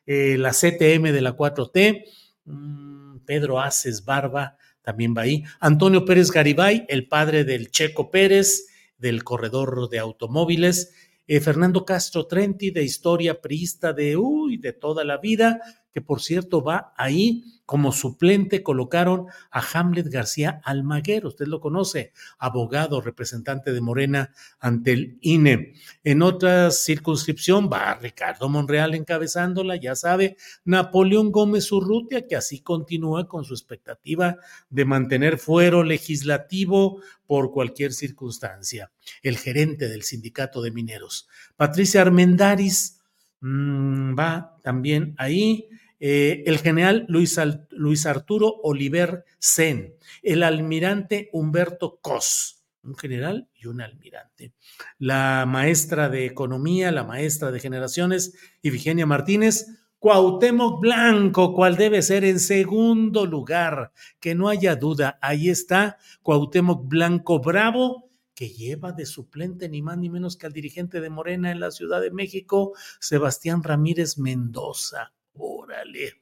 [0.06, 2.04] eh, la CTM de la 4T,
[3.28, 5.44] Pedro Aces Barba también va ahí.
[5.60, 8.66] Antonio Pérez Garibay, el padre del Checo Pérez,
[8.98, 10.94] del corredor de automóviles.
[11.28, 15.60] Eh, Fernando Castro Trenti, de historia priista de, uy, de toda la vida,
[15.98, 22.14] que por cierto va ahí como suplente colocaron a Hamlet García Almaguer, usted lo conoce,
[22.38, 25.74] abogado, representante de Morena ante el INE.
[26.04, 33.28] En otra circunscripción va Ricardo Monreal encabezándola, ya sabe, Napoleón Gómez Urrutia, que así continúa
[33.28, 34.38] con su expectativa
[34.70, 38.92] de mantener fuero legislativo por cualquier circunstancia.
[39.24, 41.28] El gerente del sindicato de mineros.
[41.56, 43.02] Patricia Armendaris
[43.40, 45.68] mmm, va también ahí.
[46.00, 47.38] Eh, el general Luis,
[48.06, 54.54] Arturo Oliver Sen, el almirante Humberto Cos, un general y un almirante,
[55.00, 59.66] la maestra de economía, la maestra de generaciones, Ifigenia Martínez,
[59.98, 66.88] Cuauhtémoc Blanco, cual debe ser en segundo lugar, que no haya duda, ahí está Cuauhtémoc
[66.88, 71.50] Blanco Bravo, que lleva de suplente ni más ni menos que al dirigente de Morena
[71.50, 75.12] en la Ciudad de México, Sebastián Ramírez Mendoza.
[75.38, 76.22] Órale.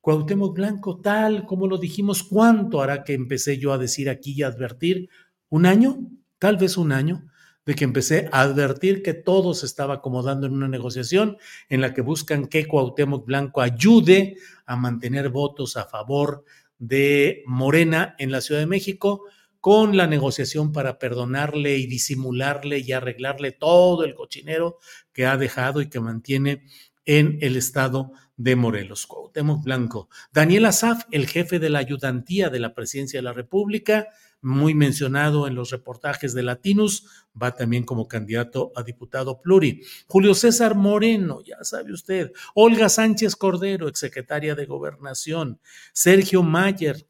[0.00, 4.42] Cuauhtémoc Blanco, tal como lo dijimos, ¿cuánto hará que empecé yo a decir aquí y
[4.42, 5.08] advertir?
[5.48, 5.98] ¿Un año?
[6.38, 7.26] Tal vez un año
[7.64, 11.38] de que empecé a advertir que todo se estaba acomodando en una negociación
[11.70, 14.36] en la que buscan que Cuauhtémoc Blanco ayude
[14.66, 16.44] a mantener votos a favor
[16.78, 19.22] de Morena en la Ciudad de México
[19.60, 24.76] con la negociación para perdonarle y disimularle y arreglarle todo el cochinero
[25.14, 26.64] que ha dejado y que mantiene
[27.06, 30.08] en el estado de Morelos, Cuauhtémoc Blanco.
[30.32, 34.08] Daniel Azaf, el jefe de la ayudantía de la presidencia de la República,
[34.44, 37.06] muy mencionado en los reportajes de Latinus,
[37.40, 39.82] va también como candidato a diputado pluri.
[40.06, 42.30] Julio César Moreno, ya sabe usted.
[42.54, 45.60] Olga Sánchez Cordero, exsecretaria de Gobernación.
[45.92, 47.06] Sergio Mayer.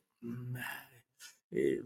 [1.50, 1.82] Eh,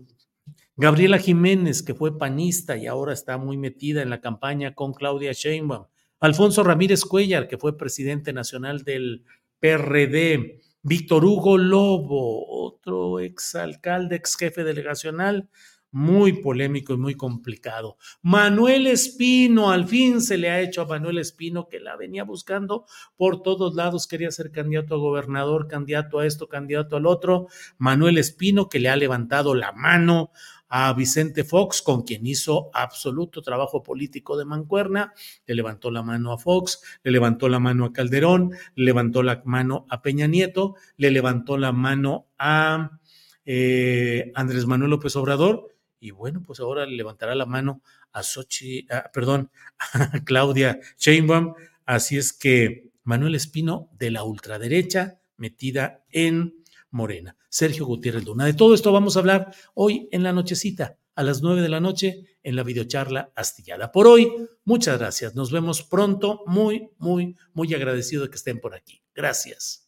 [0.76, 5.32] Gabriela Jiménez, que fue panista y ahora está muy metida en la campaña con Claudia
[5.32, 5.86] Sheinbaum.
[6.20, 9.24] Alfonso Ramírez Cuellar, que fue presidente nacional del
[9.60, 15.48] PRD, Víctor Hugo Lobo, otro exalcalde, ex jefe delegacional,
[15.90, 17.96] muy polémico y muy complicado.
[18.20, 22.84] Manuel Espino, al fin se le ha hecho a Manuel Espino que la venía buscando
[23.16, 27.46] por todos lados, quería ser candidato a gobernador, candidato a esto, candidato al otro.
[27.78, 30.30] Manuel Espino que le ha levantado la mano
[30.68, 35.12] a Vicente Fox, con quien hizo absoluto trabajo político de mancuerna,
[35.46, 39.42] le levantó la mano a Fox, le levantó la mano a Calderón, le levantó la
[39.44, 42.98] mano a Peña Nieto, le levantó la mano a
[43.44, 47.82] eh, Andrés Manuel López Obrador y bueno, pues ahora le levantará la mano
[48.12, 49.50] a Sochi, perdón,
[49.94, 51.54] a Claudia Sheinbaum.
[51.86, 56.57] Así es que Manuel Espino de la ultraderecha metida en
[56.90, 57.36] Morena.
[57.48, 58.44] Sergio Gutiérrez Luna.
[58.44, 61.80] De todo esto vamos a hablar hoy en la nochecita, a las nueve de la
[61.80, 63.92] noche, en la videocharla astillada.
[63.92, 64.32] Por hoy,
[64.64, 65.34] muchas gracias.
[65.34, 66.42] Nos vemos pronto.
[66.46, 69.02] Muy, muy, muy agradecido de que estén por aquí.
[69.14, 69.87] Gracias.